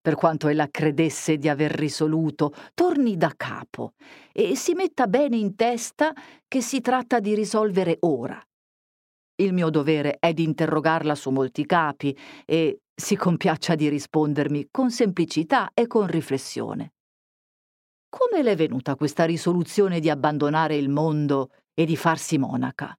Per 0.00 0.16
quanto 0.16 0.48
ella 0.48 0.68
credesse 0.70 1.38
di 1.38 1.48
aver 1.48 1.70
risoluto, 1.70 2.52
torni 2.74 3.16
da 3.16 3.32
capo 3.34 3.92
e 4.32 4.54
si 4.54 4.74
metta 4.74 5.06
bene 5.06 5.36
in 5.36 5.54
testa 5.54 6.12
che 6.46 6.60
si 6.60 6.80
tratta 6.80 7.20
di 7.20 7.34
risolvere 7.34 7.96
ora. 8.00 8.38
Il 9.36 9.52
mio 9.52 9.70
dovere 9.70 10.16
è 10.18 10.32
di 10.32 10.44
interrogarla 10.44 11.14
su 11.14 11.30
molti 11.30 11.64
capi 11.64 12.16
e 12.44 12.80
si 12.94 13.16
compiaccia 13.16 13.74
di 13.74 13.88
rispondermi 13.88 14.68
con 14.70 14.90
semplicità 14.90 15.70
e 15.74 15.86
con 15.86 16.06
riflessione. 16.06 16.92
Come 18.08 18.42
le 18.42 18.52
è 18.52 18.56
venuta 18.56 18.94
questa 18.94 19.24
risoluzione 19.24 19.98
di 19.98 20.08
abbandonare 20.08 20.76
il 20.76 20.88
mondo 20.88 21.50
e 21.74 21.84
di 21.84 21.96
farsi 21.96 22.38
monaca? 22.38 22.96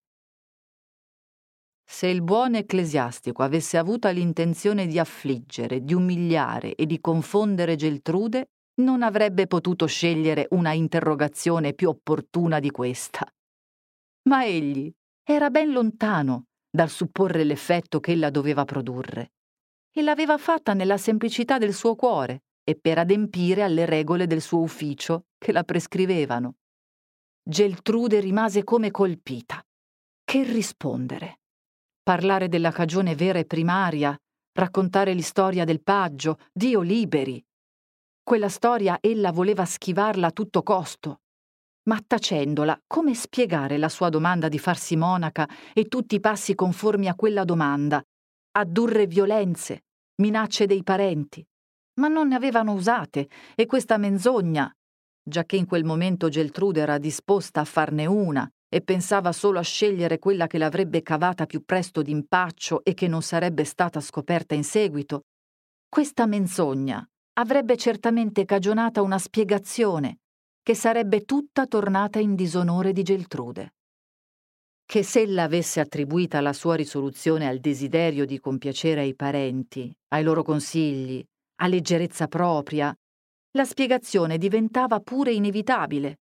Se 1.88 2.08
il 2.08 2.22
buon 2.22 2.56
ecclesiastico 2.56 3.44
avesse 3.44 3.78
avuto 3.78 4.10
l'intenzione 4.10 4.88
di 4.88 5.00
affliggere, 5.00 5.84
di 5.84 5.94
umiliare 5.94 6.76
e 6.76 6.86
di 6.86 7.00
confondere 7.00 7.76
Geltrude, 7.76 8.50
non 8.82 9.04
avrebbe 9.04 9.48
potuto 9.48 9.86
scegliere 9.86 10.48
una 10.50 10.74
interrogazione 10.74 11.74
più 11.74 11.88
opportuna 11.88 12.60
di 12.60 12.72
questa. 12.72 13.26
Ma 14.24 14.46
egli 14.46 14.92
era 15.24 15.50
ben 15.50 15.72
lontano 15.72 16.48
dal 16.70 16.90
supporre 16.90 17.46
l'effetto 17.46 18.02
che 18.02 18.12
ella 18.12 18.30
doveva 18.30 18.66
produrre, 18.66 19.32
e 19.98 20.02
l'aveva 20.02 20.38
fatta 20.38 20.74
nella 20.74 20.98
semplicità 20.98 21.58
del 21.58 21.74
suo 21.74 21.96
cuore 21.96 22.44
e 22.66 22.76
per 22.76 22.98
adempiere 22.98 23.62
alle 23.62 23.86
regole 23.86 24.28
del 24.28 24.42
suo 24.42 24.60
ufficio 24.60 25.28
che 25.38 25.54
la 25.54 25.64
prescrivevano. 25.64 26.56
Geltrude 27.42 28.20
rimase 28.20 28.66
come 28.66 28.92
colpita. 28.92 29.66
Che 30.22 30.44
rispondere? 30.44 31.40
Parlare 32.04 32.50
della 32.50 32.72
cagione 32.72 33.16
vera 33.16 33.40
e 33.40 33.46
primaria, 33.46 34.20
raccontare 34.54 35.14
l'istoria 35.14 35.64
del 35.64 35.82
paggio, 35.82 36.40
Dio 36.52 36.82
liberi. 36.82 37.42
Quella 38.22 38.50
storia 38.50 38.98
ella 39.00 39.32
voleva 39.32 39.64
schivarla 39.64 40.28
a 40.28 40.32
tutto 40.32 40.62
costo. 40.62 41.22
Ma 41.84 42.04
tacendola, 42.06 42.82
come 42.86 43.14
spiegare 43.14 43.78
la 43.78 43.90
sua 43.90 44.10
domanda 44.10 44.50
di 44.50 44.60
farsi 44.60 44.98
monaca 44.98 45.48
e 45.74 45.86
tutti 45.88 46.16
i 46.16 46.20
passi 46.20 46.54
conformi 46.54 47.08
a 47.08 47.16
quella 47.16 47.46
domanda? 47.46 48.04
Addurre 48.58 49.06
violenze, 49.06 49.84
minacce 50.22 50.66
dei 50.66 50.82
parenti. 50.82 51.46
Ma 52.00 52.08
non 52.08 52.30
ne 52.30 52.36
avevano 52.36 52.72
usate, 52.72 53.28
e 53.54 53.66
questa 53.66 53.98
menzogna, 53.98 54.74
giacché 55.22 55.58
in 55.58 55.66
quel 55.66 55.84
momento 55.84 56.30
Geltrude 56.30 56.80
era 56.80 56.98
disposta 56.98 57.60
a 57.60 57.66
farne 57.66 58.06
una 58.06 58.50
e 58.70 58.82
pensava 58.82 59.34
solo 59.34 59.60
a 59.60 59.62
scegliere 59.62 60.20
quella 60.20 60.48
che 60.48 60.58
l'avrebbe 60.58 61.02
cavata 61.02 61.46
più 61.46 61.66
presto 61.66 62.02
d'impaccio 62.02 62.82
e 62.86 62.94
che 62.94 63.10
non 63.10 63.22
sarebbe 63.22 63.66
stata 63.66 64.00
scoperta 64.00 64.56
in 64.56 64.64
seguito, 64.64 65.24
questa 65.90 66.26
menzogna 66.26 67.06
avrebbe 67.34 67.76
certamente 67.76 68.46
cagionata 68.46 69.02
una 69.02 69.20
spiegazione 69.20 70.20
che 70.64 70.76
sarebbe 70.76 71.26
tutta 71.26 71.68
tornata 71.68 72.20
in 72.20 72.36
disonore 72.36 72.94
di 72.94 73.04
Geltrude. 73.04 73.74
Che 74.88 75.04
se 75.04 75.22
ella 75.22 75.44
avesse 75.44 75.80
attribuita 75.80 76.42
la 76.42 76.54
sua 76.54 76.76
risoluzione 76.76 77.48
al 77.48 77.60
desiderio 77.60 78.26
di 78.26 78.40
compiacere 78.40 79.02
ai 79.02 79.16
parenti, 79.16 79.94
ai 80.10 80.24
loro 80.24 80.44
consigli, 80.44 81.26
a 81.62 81.68
leggerezza 81.68 82.28
propria, 82.28 82.96
la 83.52 83.66
spiegazione 83.66 84.38
diventava 84.38 85.00
pure 85.00 85.34
inevitabile. 85.34 86.20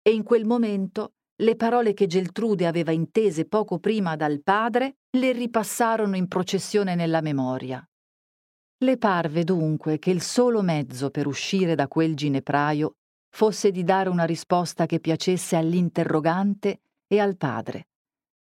E 0.00 0.12
in 0.12 0.22
quel 0.22 0.46
momento 0.46 1.12
le 1.42 1.54
parole 1.54 1.92
che 1.92 2.06
Geltrude 2.06 2.66
aveva 2.66 2.92
intese 2.92 3.46
poco 3.46 3.78
prima 3.78 4.16
dal 4.16 4.42
padre 4.42 4.96
le 5.16 5.32
ripassarono 5.32 6.16
in 6.16 6.28
processione 6.28 6.94
nella 6.94 7.20
memoria. 7.20 7.84
Le 8.82 8.96
parve 8.96 9.44
dunque 9.44 9.98
che 9.98 10.10
il 10.10 10.22
solo 10.22 10.62
mezzo 10.62 11.10
per 11.10 11.26
uscire 11.26 11.74
da 11.74 11.88
quel 11.88 12.16
ginepraio 12.16 12.94
fosse 13.28 13.70
di 13.70 13.84
dare 13.84 14.08
una 14.08 14.24
risposta 14.24 14.86
che 14.86 14.98
piacesse 14.98 15.56
all'interrogante 15.56 16.80
e 17.12 17.20
al 17.20 17.36
padre, 17.36 17.88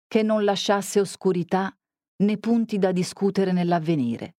che 0.08 0.24
non 0.24 0.44
lasciasse 0.44 1.00
oscurità 1.00 1.72
né 2.24 2.38
punti 2.40 2.80
da 2.80 2.92
discutere 2.92 3.52
nell'avvenire. 3.52 4.38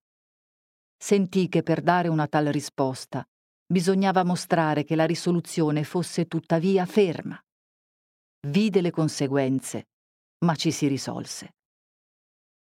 Sentì 0.97 1.49
che 1.49 1.62
per 1.62 1.81
dare 1.81 2.09
una 2.09 2.27
tal 2.27 2.47
risposta 2.47 3.24
bisognava 3.64 4.24
mostrare 4.24 4.83
che 4.83 4.97
la 4.97 5.07
risoluzione 5.07 5.85
fosse 5.85 6.27
tuttavia 6.27 6.85
ferma. 6.87 7.41
Vide 8.49 8.81
le 8.81 8.91
conseguenze, 8.91 9.91
ma 10.45 10.57
ci 10.57 10.72
si 10.72 10.89
risolse. 10.89 11.55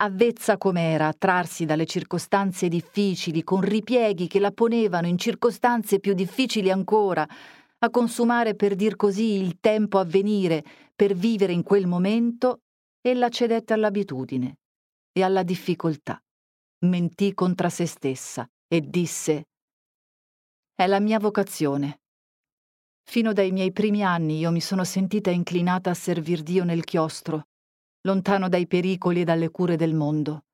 Avvezza 0.04 0.58
com'era 0.58 1.08
a 1.08 1.16
trarsi 1.18 1.64
dalle 1.64 1.86
circostanze 1.86 2.68
difficili, 2.68 3.46
con 3.46 3.62
ripieghi 3.62 4.28
che 4.28 4.40
la 4.42 4.52
ponevano 4.52 5.08
in 5.08 5.18
circostanze 5.18 6.02
più 6.02 6.14
difficili 6.14 6.70
ancora, 6.70 7.26
a 7.80 7.90
consumare 7.90 8.56
per 8.56 8.76
dir 8.76 8.96
così 8.96 9.34
il 9.34 9.60
tempo 9.60 10.00
a 10.00 10.06
venire, 10.06 10.64
per 10.96 11.14
vivere 11.14 11.54
in 11.54 11.64
quel 11.64 11.88
momento, 11.88 12.62
ella 13.02 13.30
cedette 13.30 13.74
all'abitudine 13.74 14.58
e 15.12 15.24
alla 15.24 15.44
difficoltà. 15.44 16.20
Mentì 16.86 17.34
contra 17.34 17.70
se 17.70 17.86
stessa 17.86 18.50
e 18.68 18.82
disse 18.82 19.48
È 20.74 20.88
la 20.88 21.00
mia 21.00 21.20
vocazione. 21.20 22.02
Fino 23.04 23.34
dai 23.34 23.52
miei 23.52 23.72
primi 23.72 24.04
anni 24.04 24.40
io 24.40 24.52
mi 24.52 24.62
sono 24.62 24.84
sentita 24.84 25.30
inclinata 25.30 25.92
a 25.92 25.94
servir 25.94 26.42
Dio 26.42 26.64
nel 26.64 26.84
chiostro, 26.84 27.50
lontano 28.02 28.50
dai 28.50 28.68
pericoli 28.68 29.22
e 29.22 29.24
dalle 29.24 29.50
cure 29.50 29.76
del 29.76 29.94
mondo. 29.94 30.46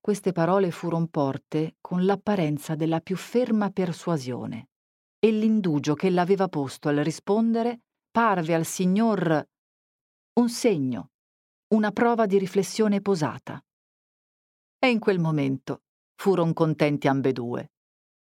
Queste 0.00 0.32
parole 0.32 0.70
furono 0.70 1.08
porte 1.08 1.76
con 1.80 2.04
l'apparenza 2.04 2.74
della 2.74 3.00
più 3.00 3.16
ferma 3.16 3.70
persuasione 3.70 4.68
e 5.18 5.30
l'indugio 5.30 5.94
che 5.94 6.10
l'aveva 6.10 6.48
posto 6.48 6.88
al 6.88 6.96
rispondere 6.96 7.80
parve 8.10 8.54
al 8.54 8.64
signor 8.64 9.46
un 10.38 10.48
segno, 10.48 11.10
una 11.74 11.90
prova 11.90 12.26
di 12.26 12.38
riflessione 12.38 13.00
posata. 13.00 13.62
E 14.78 14.90
in 14.90 14.98
quel 14.98 15.18
momento 15.18 15.82
furono 16.14 16.52
contenti 16.52 17.08
ambedue. 17.08 17.72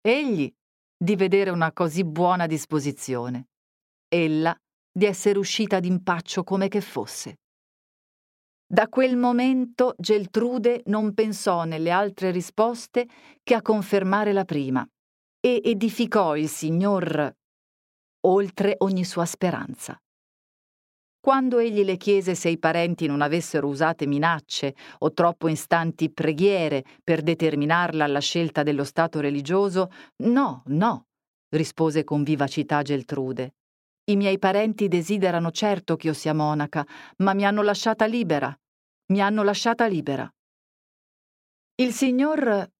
Egli 0.01 0.53
di 0.97 1.17
vedere 1.17 1.51
una 1.51 1.73
così 1.73 2.05
buona 2.05 2.47
disposizione, 2.47 3.49
ella 4.09 4.57
di 4.91 5.07
essere 5.07 5.39
uscita 5.39 5.81
d'impaccio 5.81 6.45
come 6.45 6.69
che 6.69 6.81
fosse. 6.81 7.41
Da 8.67 8.89
quel 8.89 9.17
momento 9.17 9.95
Geltrude 9.99 10.83
non 10.87 11.15
pensò 11.15 11.65
nelle 11.65 11.91
altre 11.91 12.31
risposte 12.31 13.09
che 13.43 13.55
a 13.55 13.63
confermare 13.63 14.33
la 14.33 14.45
prima, 14.45 14.89
e 15.45 15.61
edificò 15.63 16.39
il 16.39 16.49
Signor 16.49 17.31
oltre 18.21 18.77
ogni 18.79 19.05
sua 19.05 19.27
speranza. 19.27 20.01
Quando 21.21 21.59
egli 21.59 21.85
le 21.85 21.99
chiese 21.99 22.35
se 22.35 22.49
i 22.49 22.59
parenti 22.59 23.07
non 23.07 23.21
avessero 23.21 23.69
usate 23.69 24.07
minacce 24.07 24.75
o 25.01 25.13
troppo 25.13 25.49
instanti 25.49 26.11
preghiere 26.11 26.83
per 27.03 27.21
determinarla 27.21 28.05
alla 28.05 28.21
scelta 28.21 28.63
dello 28.63 28.85
stato 28.85 29.21
religioso, 29.21 29.91
no, 30.23 30.63
no, 30.69 31.09
rispose 31.51 32.05
con 32.05 32.23
vivacità 32.23 32.81
Geltrude. 32.81 33.57
I 34.05 34.17
miei 34.17 34.39
parenti 34.39 34.89
desiderano 34.89 35.51
certo 35.51 35.97
che 35.97 36.07
io 36.07 36.15
sia 36.15 36.33
monaca, 36.33 36.87
ma 37.19 37.35
mi 37.35 37.45
hanno 37.45 37.61
lasciata 37.61 38.07
libera. 38.07 38.59
Mi 39.13 39.21
hanno 39.21 39.43
lasciata 39.43 39.85
libera. 39.87 40.27
Il 41.77 41.93
signor 41.93 42.73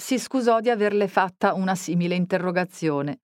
si 0.00 0.18
scusò 0.18 0.60
di 0.60 0.70
averle 0.70 1.06
fatta 1.06 1.52
una 1.52 1.74
simile 1.74 2.14
interrogazione. 2.14 3.20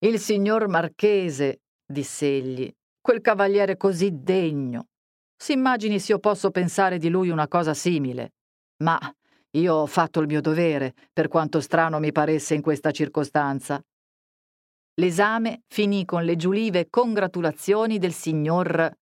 Il 0.00 0.18
signor 0.20 0.68
Marchese, 0.68 1.62
diss'egli, 1.84 2.70
quel 3.00 3.22
cavaliere 3.22 3.76
così 3.76 4.10
degno. 4.12 4.88
S'immagini 5.34 5.98
se 5.98 6.12
io 6.12 6.18
posso 6.18 6.50
pensare 6.50 6.98
di 6.98 7.08
lui 7.08 7.30
una 7.30 7.48
cosa 7.48 7.72
simile. 7.72 8.34
Ma 8.82 8.98
io 9.52 9.74
ho 9.74 9.86
fatto 9.86 10.20
il 10.20 10.26
mio 10.26 10.42
dovere, 10.42 10.94
per 11.12 11.28
quanto 11.28 11.60
strano 11.60 11.98
mi 11.98 12.12
paresse 12.12 12.54
in 12.54 12.60
questa 12.60 12.90
circostanza. 12.90 13.82
L'esame 14.94 15.62
finì 15.66 16.04
con 16.04 16.24
le 16.24 16.36
giulive 16.36 16.88
congratulazioni 16.90 17.98
del 17.98 18.12
signor 18.12 18.98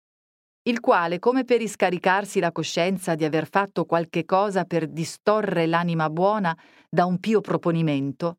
il 0.65 0.81
quale, 0.81 1.19
come 1.19 1.45
per 1.45 1.59
riscaricarsi 1.59 2.39
la 2.39 2.53
coscienza 2.53 3.15
di 3.15 3.25
aver 3.25 3.49
fatto 3.49 3.85
qualche 3.85 4.25
cosa 4.25 4.65
per 4.65 4.87
distorre 4.87 5.67
l'anima 5.67 6.09
buona 6.09 6.57
da 6.89 7.05
un 7.05 7.19
pio 7.19 7.41
proponimento, 7.41 8.39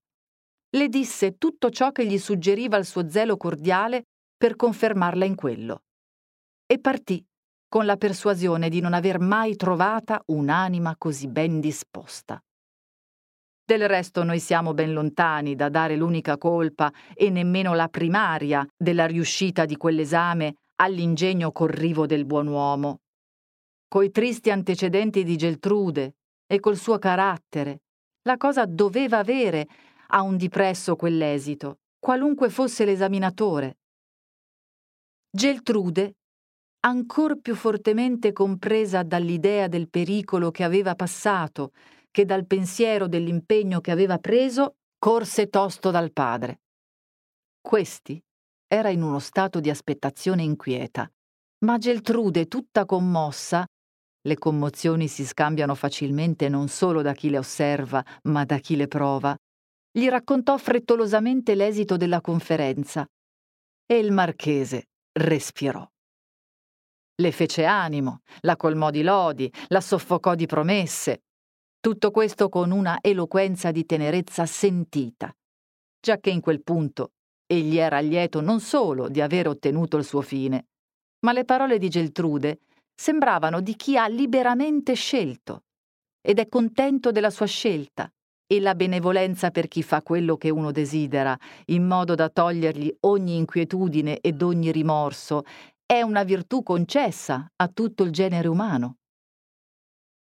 le 0.75 0.87
disse 0.87 1.37
tutto 1.37 1.69
ciò 1.69 1.91
che 1.91 2.05
gli 2.05 2.17
suggeriva 2.17 2.77
il 2.77 2.85
suo 2.85 3.09
zelo 3.09 3.35
cordiale 3.35 4.05
per 4.37 4.55
confermarla 4.55 5.25
in 5.25 5.35
quello. 5.35 5.83
E 6.65 6.79
partì 6.79 7.23
con 7.67 7.85
la 7.85 7.97
persuasione 7.97 8.69
di 8.69 8.79
non 8.79 8.93
aver 8.93 9.19
mai 9.19 9.55
trovata 9.55 10.21
un'anima 10.27 10.95
così 10.97 11.27
ben 11.27 11.59
disposta. 11.59 12.41
Del 13.65 13.87
resto 13.87 14.23
noi 14.23 14.39
siamo 14.39 14.73
ben 14.73 14.93
lontani 14.93 15.55
da 15.55 15.69
dare 15.69 15.95
l'unica 15.95 16.37
colpa 16.37 16.91
e 17.13 17.29
nemmeno 17.29 17.73
la 17.73 17.87
primaria 17.87 18.67
della 18.77 19.05
riuscita 19.05 19.65
di 19.65 19.77
quell'esame 19.77 20.55
all'ingegno 20.75 21.51
corrivo 21.51 22.05
del 22.05 22.25
buon 22.25 22.47
uomo. 22.47 23.01
Coi 23.87 24.11
tristi 24.11 24.49
antecedenti 24.49 25.23
di 25.23 25.35
Geltrude 25.35 26.15
e 26.47 26.59
col 26.59 26.77
suo 26.77 26.97
carattere, 26.97 27.81
la 28.23 28.37
cosa 28.37 28.65
doveva 28.65 29.19
avere 29.19 29.67
a 30.07 30.21
un 30.21 30.37
dipresso 30.37 30.95
quell'esito, 30.95 31.79
qualunque 31.99 32.49
fosse 32.49 32.85
l'esaminatore. 32.85 33.77
Geltrude, 35.29 36.15
ancor 36.81 37.39
più 37.39 37.55
fortemente 37.55 38.31
compresa 38.31 39.03
dall'idea 39.03 39.67
del 39.67 39.89
pericolo 39.89 40.51
che 40.51 40.63
aveva 40.63 40.95
passato 40.95 41.71
che 42.11 42.25
dal 42.25 42.45
pensiero 42.45 43.07
dell'impegno 43.07 43.81
che 43.81 43.89
aveva 43.89 44.19
preso, 44.19 44.75
corse 44.99 45.49
tosto 45.49 45.89
dal 45.89 46.11
padre. 46.11 46.61
Questi 47.59 48.23
era 48.73 48.89
in 48.89 49.03
uno 49.03 49.19
stato 49.19 49.59
di 49.59 49.69
aspettazione 49.69 50.41
inquieta, 50.43 51.09
ma 51.65 51.77
Geltrude, 51.77 52.47
tutta 52.47 52.85
commossa, 52.85 53.65
Le 54.25 54.37
commozioni 54.37 55.09
si 55.09 55.25
scambiano 55.25 55.75
facilmente 55.75 56.47
non 56.47 56.69
solo 56.69 57.01
da 57.01 57.11
chi 57.11 57.29
le 57.29 57.39
osserva, 57.39 58.03
ma 58.23 58.45
da 58.45 58.57
chi 58.57 58.77
le 58.77 58.87
prova. 58.87 59.37
Gli 59.91 60.07
raccontò 60.07 60.57
frettolosamente 60.57 61.55
l'esito 61.55 61.97
della 61.97 62.21
conferenza 62.21 63.05
e 63.85 63.97
il 63.97 64.13
marchese 64.13 64.87
respirò. 65.11 65.85
Le 67.15 67.31
fece 67.31 67.65
animo, 67.65 68.21
la 68.41 68.55
colmò 68.55 68.89
di 68.91 69.03
lodi, 69.03 69.51
la 69.67 69.81
soffocò 69.81 70.35
di 70.35 70.45
promesse. 70.45 71.23
Tutto 71.81 72.09
questo 72.11 72.47
con 72.47 72.71
una 72.71 72.99
eloquenza 73.01 73.71
di 73.71 73.85
tenerezza 73.85 74.45
sentita, 74.45 75.35
giacché 75.99 76.29
in 76.29 76.39
quel 76.39 76.63
punto 76.63 77.11
egli 77.45 77.77
era 77.77 77.99
lieto 77.99 78.41
non 78.41 78.59
solo 78.59 79.09
di 79.09 79.21
aver 79.21 79.47
ottenuto 79.47 79.97
il 79.97 80.03
suo 80.03 80.21
fine, 80.21 80.67
ma 81.25 81.31
le 81.31 81.45
parole 81.45 81.77
di 81.77 81.89
Geltrude 81.89 82.59
sembravano 82.95 83.61
di 83.61 83.75
chi 83.75 83.97
ha 83.97 84.07
liberamente 84.07 84.93
scelto 84.93 85.63
ed 86.21 86.39
è 86.39 86.47
contento 86.47 87.11
della 87.11 87.29
sua 87.29 87.45
scelta 87.45 88.11
e 88.45 88.59
la 88.59 88.75
benevolenza 88.75 89.51
per 89.51 89.67
chi 89.67 89.83
fa 89.83 90.01
quello 90.01 90.37
che 90.37 90.49
uno 90.49 90.71
desidera, 90.71 91.37
in 91.65 91.85
modo 91.85 92.13
da 92.15 92.29
togliergli 92.29 92.95
ogni 93.01 93.37
inquietudine 93.37 94.19
ed 94.19 94.41
ogni 94.41 94.71
rimorso, 94.71 95.43
è 95.85 96.01
una 96.01 96.23
virtù 96.23 96.61
concessa 96.61 97.51
a 97.55 97.67
tutto 97.67 98.03
il 98.03 98.11
genere 98.11 98.47
umano. 98.47 98.97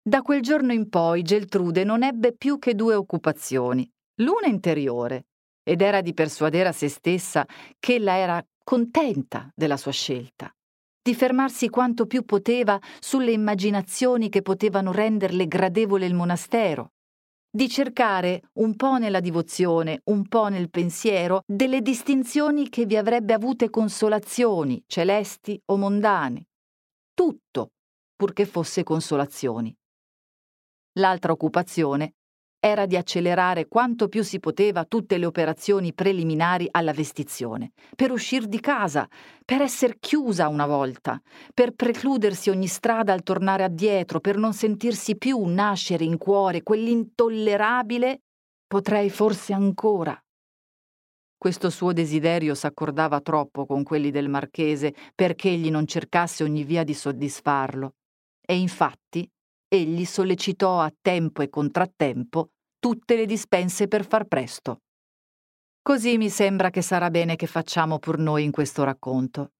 Da 0.02 0.22
quel 0.22 0.40
giorno 0.40 0.72
in 0.72 0.88
poi 0.88 1.22
Geltrude 1.22 1.84
non 1.84 2.02
ebbe 2.02 2.34
più 2.34 2.58
che 2.58 2.74
due 2.74 2.94
occupazioni, 2.94 3.88
l'una 4.20 4.46
interiore, 4.46 5.26
ed 5.70 5.82
era 5.82 6.00
di 6.00 6.14
persuadere 6.14 6.70
a 6.70 6.72
se 6.72 6.88
stessa 6.88 7.46
che 7.78 7.94
ella 7.94 8.16
era 8.16 8.44
contenta 8.64 9.48
della 9.54 9.76
sua 9.76 9.92
scelta, 9.92 10.52
di 11.00 11.14
fermarsi 11.14 11.68
quanto 11.68 12.06
più 12.06 12.24
poteva 12.24 12.76
sulle 12.98 13.30
immaginazioni 13.30 14.30
che 14.30 14.42
potevano 14.42 14.90
renderle 14.90 15.46
gradevole 15.46 16.06
il 16.06 16.14
monastero, 16.14 16.94
di 17.48 17.68
cercare 17.68 18.50
un 18.54 18.74
po' 18.74 18.98
nella 18.98 19.20
divozione, 19.20 20.00
un 20.06 20.26
po' 20.26 20.48
nel 20.48 20.70
pensiero, 20.70 21.42
delle 21.46 21.82
distinzioni 21.82 22.68
che 22.68 22.84
vi 22.84 22.96
avrebbe 22.96 23.32
avute 23.32 23.70
consolazioni, 23.70 24.82
celesti 24.88 25.60
o 25.66 25.76
mondane. 25.76 26.48
Tutto, 27.14 27.74
purché 28.16 28.44
fosse 28.44 28.82
consolazioni. 28.82 29.72
L'altra 30.94 31.30
occupazione 31.30 32.14
era 32.60 32.84
di 32.84 32.96
accelerare 32.96 33.66
quanto 33.66 34.08
più 34.08 34.22
si 34.22 34.38
poteva 34.38 34.84
tutte 34.84 35.16
le 35.16 35.24
operazioni 35.24 35.94
preliminari 35.94 36.68
alla 36.70 36.92
vestizione, 36.92 37.72
per 37.96 38.12
uscire 38.12 38.46
di 38.46 38.60
casa, 38.60 39.08
per 39.44 39.62
essere 39.62 39.96
chiusa 39.98 40.46
una 40.48 40.66
volta, 40.66 41.20
per 41.54 41.72
precludersi 41.72 42.50
ogni 42.50 42.66
strada 42.66 43.14
al 43.14 43.22
tornare 43.22 43.64
addietro, 43.64 44.20
per 44.20 44.36
non 44.36 44.52
sentirsi 44.52 45.16
più 45.16 45.42
nascere 45.46 46.04
in 46.04 46.18
cuore 46.18 46.62
quell'intollerabile 46.62 48.20
potrei 48.66 49.08
forse 49.08 49.54
ancora. 49.54 50.22
Questo 51.36 51.70
suo 51.70 51.94
desiderio 51.94 52.54
s'accordava 52.54 53.22
troppo 53.22 53.64
con 53.64 53.82
quelli 53.82 54.10
del 54.10 54.28
marchese 54.28 54.94
perché 55.14 55.48
egli 55.48 55.70
non 55.70 55.86
cercasse 55.86 56.44
ogni 56.44 56.64
via 56.64 56.84
di 56.84 56.92
soddisfarlo. 56.92 57.94
E 58.46 58.58
infatti 58.58 59.26
egli 59.72 60.04
sollecitò 60.04 60.80
a 60.80 60.92
tempo 61.00 61.42
e 61.42 61.48
contrattempo 61.48 62.50
tutte 62.80 63.14
le 63.14 63.24
dispense 63.24 63.86
per 63.86 64.04
far 64.04 64.24
presto. 64.24 64.80
Così 65.80 66.18
mi 66.18 66.28
sembra 66.28 66.70
che 66.70 66.82
sarà 66.82 67.08
bene 67.08 67.36
che 67.36 67.46
facciamo 67.46 68.00
pur 68.00 68.18
noi 68.18 68.42
in 68.42 68.50
questo 68.50 68.82
racconto. 68.82 69.52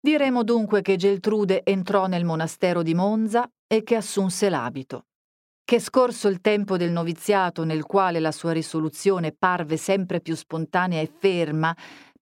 Diremo 0.00 0.42
dunque 0.42 0.80
che 0.80 0.96
Geltrude 0.96 1.62
entrò 1.64 2.06
nel 2.06 2.24
monastero 2.24 2.82
di 2.82 2.94
Monza 2.94 3.46
e 3.66 3.82
che 3.82 3.96
assunse 3.96 4.48
l'abito, 4.48 5.08
che 5.64 5.78
scorso 5.80 6.28
il 6.28 6.40
tempo 6.40 6.78
del 6.78 6.90
noviziato 6.90 7.64
nel 7.64 7.84
quale 7.84 8.20
la 8.20 8.32
sua 8.32 8.52
risoluzione 8.52 9.32
parve 9.32 9.76
sempre 9.76 10.22
più 10.22 10.34
spontanea 10.34 11.02
e 11.02 11.12
ferma, 11.14 11.76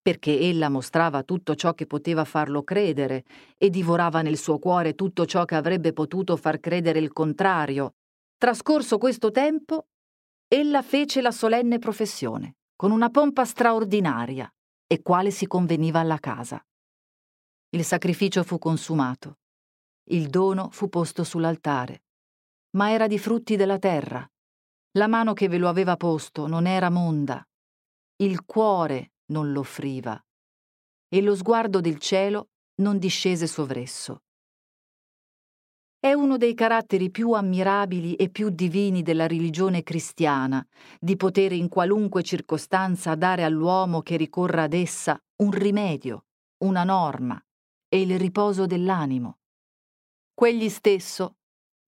perché 0.09 0.41
ella 0.41 0.71
mostrava 0.71 1.23
tutto 1.23 1.55
ciò 1.55 1.75
che 1.75 1.87
poteva 1.87 2.25
farlo 2.25 2.63
credere 2.63 3.27
e 3.59 3.69
divorava 3.69 4.23
nel 4.23 4.39
suo 4.39 4.59
cuore 4.59 4.95
tutto 4.95 5.27
ciò 5.27 5.45
che 5.45 5.55
avrebbe 5.55 5.93
potuto 5.93 6.35
far 6.39 6.61
credere 6.61 6.99
il 6.99 7.13
contrario. 7.13 7.97
Trascorso 8.39 8.97
questo 8.97 9.31
tempo, 9.31 9.89
ella 10.49 10.81
fece 10.81 11.21
la 11.21 11.31
solenne 11.31 11.79
professione, 11.79 12.57
con 12.75 12.91
una 12.91 13.11
pompa 13.11 13.45
straordinaria, 13.45 14.51
e 14.87 15.03
quale 15.03 15.31
si 15.31 15.47
conveniva 15.47 16.01
alla 16.01 16.17
casa. 16.17 16.67
Il 17.77 17.85
sacrificio 17.85 18.43
fu 18.45 18.57
consumato, 18.57 19.41
il 20.05 20.29
dono 20.31 20.71
fu 20.71 20.89
posto 20.89 21.23
sull'altare, 21.23 22.05
ma 22.77 22.93
era 22.93 23.07
di 23.09 23.19
frutti 23.19 23.57
della 23.57 23.79
terra. 23.79 24.27
La 24.93 25.07
mano 25.07 25.35
che 25.35 25.49
ve 25.49 25.59
lo 25.59 25.69
aveva 25.69 25.99
posto 25.99 26.47
non 26.47 26.67
era 26.67 26.89
monda, 26.89 27.47
il 28.21 28.47
cuore 28.47 29.11
non 29.31 29.53
l'offriva, 29.53 30.23
e 31.09 31.23
lo 31.23 31.35
sguardo 31.35 31.81
del 31.81 31.99
cielo 31.99 32.51
non 32.77 32.99
discese 32.99 33.47
sovresso. 33.47 34.23
È 36.01 36.13
uno 36.13 36.37
dei 36.37 36.55
caratteri 36.55 37.11
più 37.11 37.33
ammirabili 37.33 38.15
e 38.15 38.29
più 38.29 38.51
divini 38.51 39.03
della 39.03 39.27
religione 39.27 39.83
cristiana, 39.83 40.65
di 41.01 41.17
potere 41.17 41.57
in 41.57 41.69
qualunque 41.69 42.23
circostanza 42.23 43.17
dare 43.17 43.43
all'uomo 43.43 44.01
che 44.03 44.17
ricorra 44.17 44.63
ad 44.63 44.75
essa 44.75 45.21
un 45.43 45.51
rimedio, 45.51 46.27
una 46.59 46.85
norma 46.85 47.43
e 47.89 48.01
il 48.01 48.17
riposo 48.17 48.67
dell'animo. 48.67 49.39
Quegli 50.33 50.69
stesso 50.69 51.39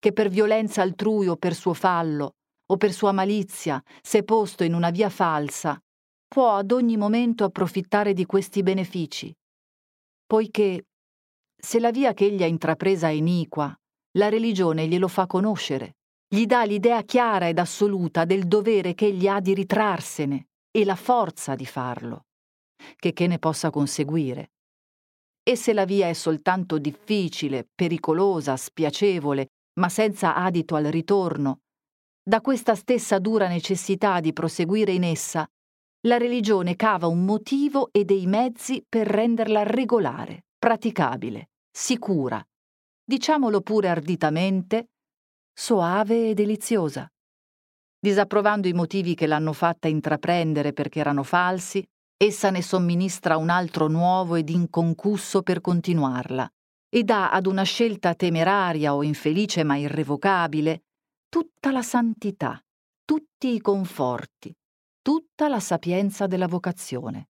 che 0.00 0.12
per 0.12 0.28
violenza 0.28 0.82
altrui 0.82 1.28
o 1.28 1.36
per 1.36 1.54
suo 1.54 1.74
fallo 1.74 2.34
o 2.66 2.76
per 2.76 2.92
sua 2.92 3.12
malizia 3.12 3.80
s'è 4.02 4.24
posto 4.24 4.64
in 4.64 4.74
una 4.74 4.90
via 4.90 5.08
falsa 5.08 5.80
può 6.32 6.54
ad 6.54 6.70
ogni 6.70 6.96
momento 6.96 7.42
approfittare 7.42 8.12
di 8.12 8.24
questi 8.24 8.62
benefici, 8.62 9.36
poiché 10.24 10.86
se 11.60 11.80
la 11.80 11.90
via 11.90 12.14
che 12.14 12.26
egli 12.26 12.44
ha 12.44 12.46
intrapresa 12.46 13.08
è 13.08 13.10
iniqua, 13.10 13.76
la 14.12 14.28
religione 14.28 14.86
glielo 14.86 15.08
fa 15.08 15.26
conoscere, 15.26 15.96
gli 16.28 16.46
dà 16.46 16.62
l'idea 16.62 17.02
chiara 17.02 17.48
ed 17.48 17.58
assoluta 17.58 18.24
del 18.24 18.46
dovere 18.46 18.94
che 18.94 19.06
egli 19.06 19.26
ha 19.26 19.40
di 19.40 19.54
ritrarsene 19.54 20.50
e 20.70 20.84
la 20.84 20.94
forza 20.94 21.56
di 21.56 21.66
farlo, 21.66 22.26
che 22.94 23.12
che 23.12 23.26
ne 23.26 23.40
possa 23.40 23.70
conseguire. 23.70 24.52
E 25.42 25.56
se 25.56 25.72
la 25.72 25.84
via 25.84 26.08
è 26.08 26.12
soltanto 26.12 26.78
difficile, 26.78 27.68
pericolosa, 27.74 28.56
spiacevole, 28.56 29.48
ma 29.80 29.88
senza 29.88 30.36
adito 30.36 30.76
al 30.76 30.84
ritorno, 30.84 31.62
da 32.22 32.40
questa 32.40 32.76
stessa 32.76 33.18
dura 33.18 33.48
necessità 33.48 34.20
di 34.20 34.32
proseguire 34.32 34.92
in 34.92 35.02
essa 35.02 35.50
la 36.06 36.16
religione 36.16 36.76
cava 36.76 37.08
un 37.08 37.24
motivo 37.24 37.90
e 37.92 38.04
dei 38.04 38.26
mezzi 38.26 38.82
per 38.88 39.06
renderla 39.06 39.64
regolare, 39.64 40.46
praticabile, 40.58 41.50
sicura, 41.70 42.42
diciamolo 43.04 43.60
pure 43.60 43.88
arditamente, 43.88 44.88
soave 45.52 46.30
e 46.30 46.34
deliziosa. 46.34 47.06
Disapprovando 47.98 48.66
i 48.66 48.72
motivi 48.72 49.14
che 49.14 49.26
l'hanno 49.26 49.52
fatta 49.52 49.88
intraprendere 49.88 50.72
perché 50.72 51.00
erano 51.00 51.22
falsi, 51.22 51.86
essa 52.16 52.48
ne 52.48 52.62
somministra 52.62 53.36
un 53.36 53.50
altro 53.50 53.86
nuovo 53.88 54.36
ed 54.36 54.48
inconcusso 54.48 55.42
per 55.42 55.60
continuarla, 55.60 56.50
e 56.88 57.04
dà 57.04 57.30
ad 57.30 57.44
una 57.44 57.62
scelta 57.62 58.14
temeraria 58.14 58.94
o 58.94 59.02
infelice 59.02 59.64
ma 59.64 59.76
irrevocabile 59.76 60.84
tutta 61.28 61.70
la 61.70 61.82
santità, 61.82 62.58
tutti 63.04 63.52
i 63.54 63.60
conforti, 63.60 64.54
tutta 65.02 65.48
la 65.48 65.60
sapienza 65.60 66.26
della 66.26 66.46
vocazione. 66.46 67.28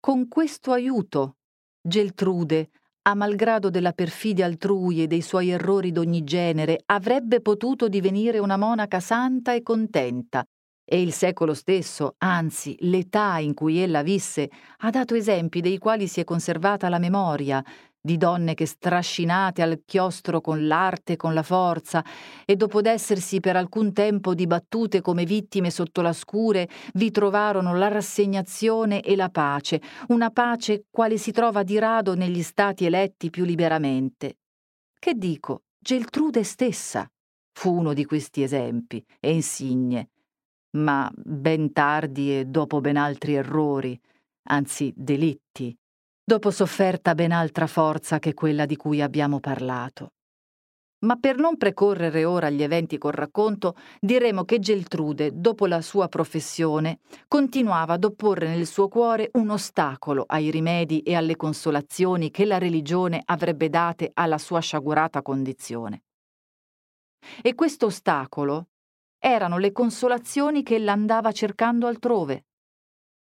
Con 0.00 0.28
questo 0.28 0.72
aiuto, 0.72 1.36
Geltrude, 1.80 2.70
a 3.02 3.14
malgrado 3.14 3.70
della 3.70 3.92
perfidia 3.92 4.46
altrui 4.46 5.02
e 5.02 5.06
dei 5.06 5.22
suoi 5.22 5.50
errori 5.50 5.92
d'ogni 5.92 6.24
genere, 6.24 6.82
avrebbe 6.86 7.40
potuto 7.40 7.88
divenire 7.88 8.38
una 8.38 8.56
monaca 8.56 9.00
santa 9.00 9.54
e 9.54 9.62
contenta, 9.62 10.44
e 10.90 11.02
il 11.02 11.12
secolo 11.12 11.52
stesso, 11.52 12.14
anzi 12.18 12.74
l'età 12.80 13.38
in 13.38 13.52
cui 13.52 13.78
ella 13.78 14.02
visse, 14.02 14.50
ha 14.78 14.90
dato 14.90 15.14
esempi 15.14 15.60
dei 15.60 15.76
quali 15.76 16.06
si 16.06 16.20
è 16.20 16.24
conservata 16.24 16.88
la 16.88 16.98
memoria, 16.98 17.62
di 18.00 18.16
donne 18.16 18.54
che 18.54 18.66
strascinate 18.66 19.62
al 19.62 19.82
chiostro 19.84 20.40
con 20.40 20.66
l'arte 20.66 21.14
e 21.14 21.16
con 21.16 21.34
la 21.34 21.42
forza, 21.42 22.04
e 22.44 22.56
dopo 22.56 22.80
d'essersi 22.80 23.40
per 23.40 23.56
alcun 23.56 23.92
tempo 23.92 24.34
dibattute 24.34 25.00
come 25.00 25.24
vittime 25.24 25.70
sotto 25.70 26.00
la 26.00 26.12
scure, 26.12 26.68
vi 26.94 27.10
trovarono 27.10 27.76
la 27.76 27.88
rassegnazione 27.88 29.02
e 29.02 29.16
la 29.16 29.28
pace, 29.28 29.80
una 30.08 30.30
pace 30.30 30.84
quale 30.90 31.18
si 31.18 31.32
trova 31.32 31.62
di 31.62 31.78
rado 31.78 32.14
negli 32.14 32.42
stati 32.42 32.84
eletti 32.84 33.30
più 33.30 33.44
liberamente. 33.44 34.38
Che 34.98 35.14
dico, 35.14 35.62
Geltrude 35.78 36.42
stessa 36.42 37.08
fu 37.52 37.76
uno 37.76 37.92
di 37.92 38.04
questi 38.04 38.42
esempi 38.42 39.04
e 39.20 39.32
insigne, 39.32 40.10
ma 40.76 41.10
ben 41.14 41.72
tardi 41.72 42.38
e 42.38 42.44
dopo 42.44 42.80
ben 42.80 42.96
altri 42.96 43.34
errori, 43.34 43.98
anzi 44.50 44.92
delitti, 44.96 45.76
dopo 46.28 46.50
sofferta 46.50 47.14
ben 47.14 47.32
altra 47.32 47.66
forza 47.66 48.18
che 48.18 48.34
quella 48.34 48.66
di 48.66 48.76
cui 48.76 49.00
abbiamo 49.00 49.40
parlato. 49.40 50.12
Ma 51.06 51.16
per 51.16 51.38
non 51.38 51.56
precorrere 51.56 52.26
ora 52.26 52.50
gli 52.50 52.62
eventi 52.62 52.98
col 52.98 53.12
racconto, 53.12 53.76
diremo 53.98 54.44
che 54.44 54.58
Geltrude, 54.58 55.30
dopo 55.32 55.64
la 55.64 55.80
sua 55.80 56.06
professione, 56.08 56.98
continuava 57.28 57.94
ad 57.94 58.04
opporre 58.04 58.46
nel 58.46 58.66
suo 58.66 58.88
cuore 58.88 59.30
un 59.34 59.48
ostacolo 59.48 60.24
ai 60.26 60.50
rimedi 60.50 61.00
e 61.00 61.14
alle 61.14 61.34
consolazioni 61.34 62.30
che 62.30 62.44
la 62.44 62.58
religione 62.58 63.22
avrebbe 63.24 63.70
date 63.70 64.10
alla 64.12 64.36
sua 64.36 64.60
sciagurata 64.60 65.22
condizione. 65.22 66.02
E 67.40 67.54
questo 67.54 67.86
ostacolo 67.86 68.66
erano 69.18 69.56
le 69.56 69.72
consolazioni 69.72 70.62
che 70.62 70.74
ella 70.74 70.92
andava 70.92 71.32
cercando 71.32 71.86
altrove, 71.86 72.47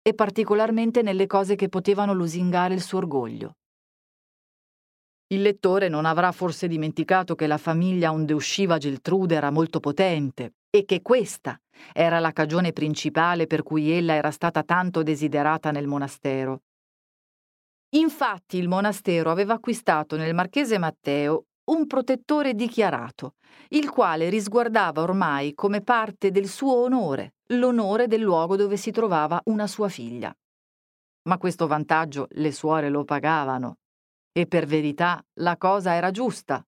e 0.09 0.15
particolarmente 0.15 1.03
nelle 1.03 1.27
cose 1.27 1.55
che 1.55 1.69
potevano 1.69 2.15
lusingare 2.15 2.73
il 2.73 2.81
suo 2.81 2.97
orgoglio. 2.97 3.57
Il 5.31 5.43
lettore 5.43 5.91
non 5.91 6.07
avrà 6.07 6.33
forse 6.33 6.67
dimenticato 6.67 7.35
che 7.35 7.47
la 7.47 7.59
famiglia 7.59 8.11
onde 8.11 8.33
usciva 8.33 8.79
Geltrude 8.79 9.35
era 9.35 9.51
molto 9.51 9.81
potente 9.81 10.55
e 10.71 10.87
che 10.87 11.03
questa 11.03 11.61
era 11.93 12.21
la 12.21 12.33
cagione 12.33 12.73
principale 12.73 13.47
per 13.47 13.63
cui 13.63 13.91
ella 13.91 14.15
era 14.15 14.31
stata 14.31 14.63
tanto 14.63 15.03
desiderata 15.03 15.71
nel 15.71 15.87
monastero. 15.87 16.63
Infatti 17.91 18.57
il 18.57 18.69
monastero 18.69 19.31
aveva 19.31 19.53
acquistato 19.53 20.17
nel 20.17 20.33
marchese 20.33 20.79
Matteo 20.79 21.48
un 21.69 21.87
protettore 21.87 22.55
dichiarato, 22.55 23.35
il 23.69 23.89
quale 23.91 24.29
risguardava 24.29 25.03
ormai 25.03 25.55
come 25.55 25.83
parte 25.83 26.31
del 26.31 26.49
suo 26.49 26.75
onore 26.83 27.35
l'onore 27.53 28.07
del 28.07 28.21
luogo 28.21 28.57
dove 28.57 28.77
si 28.77 28.91
trovava 28.91 29.41
una 29.45 29.67
sua 29.67 29.89
figlia. 29.89 30.35
Ma 31.29 31.39
questo 31.39 31.67
vantaggio 31.67 32.27
le 32.33 32.53
suore 32.53 32.89
lo 32.91 33.05
pagavano 33.05 33.79
e 34.33 34.47
per 34.47 34.67
verità 34.67 35.25
la 35.41 35.57
cosa 35.57 35.95
era 35.95 36.11
giusta. 36.11 36.63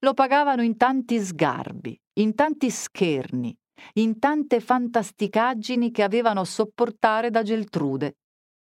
Lo 0.00 0.14
pagavano 0.14 0.62
in 0.62 0.76
tanti 0.76 1.18
sgarbi, 1.18 1.98
in 2.20 2.34
tanti 2.34 2.70
scherni, 2.70 3.56
in 3.94 4.18
tante 4.18 4.60
fantasticaggini 4.60 5.90
che 5.90 6.02
avevano 6.02 6.40
a 6.40 6.44
sopportare 6.44 7.30
da 7.30 7.42
Geltrude, 7.42 8.16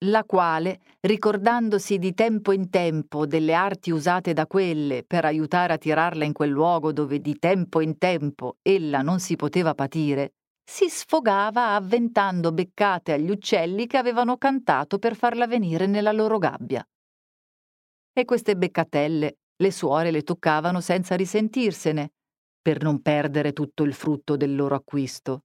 la 0.09 0.25
quale, 0.25 0.81
ricordandosi 1.01 1.99
di 1.99 2.15
tempo 2.15 2.53
in 2.53 2.71
tempo 2.71 3.27
delle 3.27 3.55
arti 3.55 3.91
usate 3.91 4.33
da 4.33 4.47
quelle 4.47 5.05
per 5.07 5.25
aiutare 5.25 5.75
a 5.75 5.79
tirarla 5.79 6.25
in 6.25 6.33
quel 6.33 6.51
luogo 6.51 6.93
dove 6.93 7.21
di 7.21 7.39
tempo 7.39 7.81
in 7.81 7.99
tempo 7.99 8.57
ella 8.63 9.03
non 9.03 9.21
si 9.21 9.37
poteva 9.37 9.75
patire, 9.75 10.35
si 10.65 10.89
sfogava 10.89 11.75
avventando 11.75 12.53
beccate 12.53 13.13
agli 13.13 13.31
uccelli 13.31 13.87
che 13.87 13.97
avevano 13.97 14.37
cantato 14.37 14.99
per 14.99 15.15
farla 15.15 15.47
venire 15.47 15.87
nella 15.87 16.13
loro 16.13 16.39
gabbia 16.39 16.87
e 18.17 18.25
queste 18.25 18.57
beccatelle 18.57 19.39
le 19.57 19.73
suore 19.73 20.11
le 20.13 20.23
toccavano 20.23 20.81
senza 20.81 21.17
risentirsene, 21.17 22.13
per 22.63 22.83
non 22.83 23.03
perdere 23.03 23.53
tutto 23.53 23.83
il 23.83 23.93
frutto 23.93 24.37
del 24.37 24.55
loro 24.55 24.77
acquisto. 24.77 25.43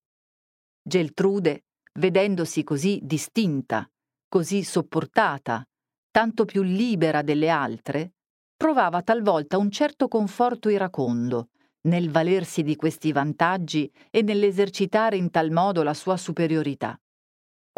Geltrude, 0.82 1.66
vedendosi 1.99 2.64
così 2.64 2.99
distinta, 3.01 3.89
così 4.30 4.63
sopportata, 4.63 5.65
tanto 6.11 6.45
più 6.45 6.61
libera 6.61 7.21
delle 7.21 7.49
altre, 7.49 8.13
provava 8.55 9.01
talvolta 9.01 9.57
un 9.57 9.71
certo 9.71 10.07
conforto 10.07 10.69
iracondo 10.69 11.49
nel 11.82 12.11
valersi 12.11 12.61
di 12.61 12.75
questi 12.75 13.11
vantaggi 13.11 13.91
e 14.09 14.21
nell'esercitare 14.21 15.17
in 15.17 15.32
tal 15.32 15.49
modo 15.49 15.82
la 15.82 15.93
sua 15.93 16.17
superiorità. 16.17 16.99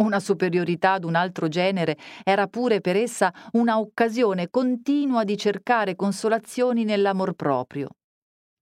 Una 0.02 0.20
superiorità 0.20 0.98
d'un 0.98 1.16
altro 1.16 1.48
genere 1.48 1.98
era 2.24 2.48
pure 2.48 2.82
per 2.82 2.96
essa 2.96 3.32
una 3.52 3.80
occasione 3.80 4.50
continua 4.50 5.24
di 5.24 5.38
cercare 5.38 5.96
consolazioni 5.96 6.84
nell'amor 6.84 7.34
proprio. 7.34 7.90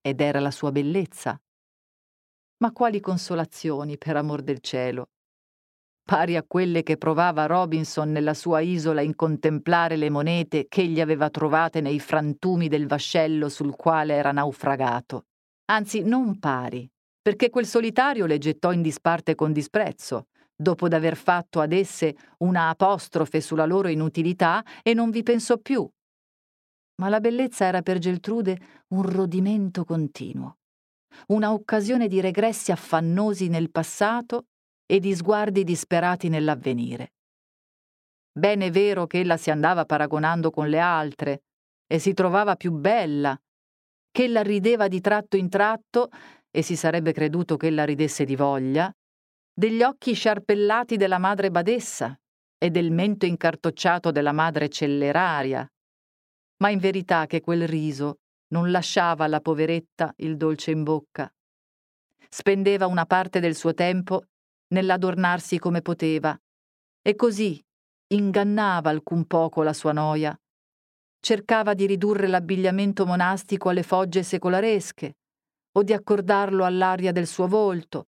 Ed 0.01 0.19
era 0.19 0.39
la 0.39 0.51
sua 0.51 0.71
bellezza. 0.71 1.39
Ma 2.57 2.71
quali 2.73 2.99
consolazioni, 2.99 3.97
per 3.97 4.17
amor 4.17 4.41
del 4.41 4.59
cielo? 4.59 5.11
Pari 6.09 6.35
a 6.35 6.43
quelle 6.43 6.81
che 6.81 6.97
provava 6.97 7.45
Robinson 7.45 8.11
nella 8.11 8.33
sua 8.33 8.61
isola 8.61 9.01
in 9.01 9.15
contemplare 9.15 9.95
le 9.95 10.09
monete 10.09 10.65
che 10.67 10.81
egli 10.81 10.99
aveva 11.01 11.29
trovate 11.29 11.81
nei 11.81 11.99
frantumi 11.99 12.67
del 12.67 12.87
vascello 12.87 13.47
sul 13.47 13.75
quale 13.75 14.15
era 14.15 14.31
naufragato. 14.31 15.27
Anzi, 15.65 16.01
non 16.01 16.39
pari, 16.39 16.89
perché 17.21 17.51
quel 17.51 17.67
solitario 17.67 18.25
le 18.25 18.39
gettò 18.39 18.71
in 18.71 18.81
disparte 18.81 19.35
con 19.35 19.53
disprezzo, 19.53 20.29
dopo 20.55 20.87
d'aver 20.87 21.15
fatto 21.15 21.59
ad 21.59 21.73
esse 21.73 22.15
una 22.39 22.69
apostrofe 22.69 23.39
sulla 23.39 23.67
loro 23.67 23.87
inutilità 23.87 24.65
e 24.81 24.95
non 24.95 25.11
vi 25.11 25.21
pensò 25.21 25.59
più. 25.59 25.87
Ma 27.01 27.09
la 27.09 27.19
bellezza 27.19 27.65
era 27.65 27.83
per 27.83 27.99
Geltrude 27.99 28.57
un 28.95 29.03
rodimento 29.03 29.85
continuo, 29.85 30.57
una 31.27 31.53
occasione 31.53 32.07
di 32.07 32.19
regressi 32.19 32.71
affannosi 32.71 33.47
nel 33.47 33.69
passato 33.69 34.45
e 34.91 34.99
di 34.99 35.13
sguardi 35.13 35.63
disperati 35.63 36.29
nell'avvenire. 36.29 37.13
Bene 38.31 38.71
vero 38.71 39.05
che 39.05 39.19
ella 39.19 39.37
si 39.37 39.51
andava 39.51 39.85
paragonando 39.85 40.49
con 40.49 40.67
le 40.67 40.79
altre 40.79 41.43
e 41.85 41.99
si 41.99 42.15
trovava 42.15 42.55
più 42.55 42.71
bella, 42.71 43.39
che 44.09 44.23
ella 44.23 44.41
rideva 44.41 44.87
di 44.87 44.99
tratto 44.99 45.37
in 45.37 45.47
tratto 45.47 46.09
e 46.49 46.63
si 46.63 46.75
sarebbe 46.75 47.11
creduto 47.11 47.55
che 47.55 47.67
ella 47.67 47.85
ridesse 47.85 48.25
di 48.25 48.35
voglia, 48.35 48.91
degli 49.53 49.83
occhi 49.83 50.13
sciarpellati 50.13 50.97
della 50.97 51.19
madre 51.19 51.51
badessa 51.51 52.19
e 52.57 52.71
del 52.71 52.89
mento 52.89 53.27
incartocciato 53.27 54.09
della 54.09 54.31
madre 54.31 54.69
celleraria, 54.69 55.71
ma 56.63 56.69
in 56.71 56.79
verità 56.79 57.27
che 57.27 57.41
quel 57.41 57.67
riso 57.67 58.21
non 58.53 58.71
lasciava 58.71 59.25
alla 59.25 59.39
poveretta 59.39 60.11
il 60.17 60.35
dolce 60.35 60.71
in 60.71 60.81
bocca. 60.81 61.31
Spendeva 62.27 62.87
una 62.87 63.05
parte 63.05 63.39
del 63.39 63.55
suo 63.55 63.75
tempo 63.75 64.23
nell'adornarsi 64.69 65.59
come 65.59 65.81
poteva 65.81 66.37
e 67.01 67.15
così 67.15 67.63
ingannava 68.11 68.89
alcun 68.89 69.25
poco 69.25 69.61
la 69.61 69.73
sua 69.73 69.91
noia. 69.91 70.37
Cercava 71.19 71.73
di 71.73 71.85
ridurre 71.85 72.27
l'abbigliamento 72.27 73.05
monastico 73.05 73.69
alle 73.69 73.83
fogge 73.83 74.23
secolaresche 74.23 75.17
o 75.73 75.83
di 75.83 75.93
accordarlo 75.93 76.63
all'aria 76.63 77.11
del 77.11 77.27
suo 77.27 77.47
volto 77.47 78.07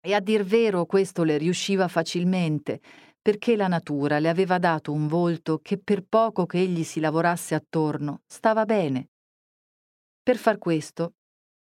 e 0.00 0.14
a 0.14 0.20
dir 0.20 0.44
vero 0.44 0.86
questo 0.86 1.22
le 1.22 1.38
riusciva 1.38 1.86
facilmente, 1.86 2.80
perché 3.20 3.54
la 3.54 3.68
natura 3.68 4.18
le 4.18 4.28
aveva 4.28 4.58
dato 4.58 4.92
un 4.92 5.06
volto 5.06 5.60
che 5.62 5.78
per 5.78 6.02
poco 6.02 6.44
che 6.44 6.58
egli 6.58 6.82
si 6.82 6.98
lavorasse 6.98 7.54
attorno 7.54 8.22
stava 8.26 8.64
bene. 8.64 9.10
Per 10.22 10.36
far 10.36 10.58
questo 10.58 11.14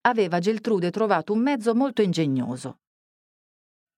aveva 0.01 0.39
Geltrude 0.39 0.89
trovato 0.89 1.33
un 1.33 1.39
mezzo 1.39 1.75
molto 1.75 2.01
ingegnoso. 2.01 2.79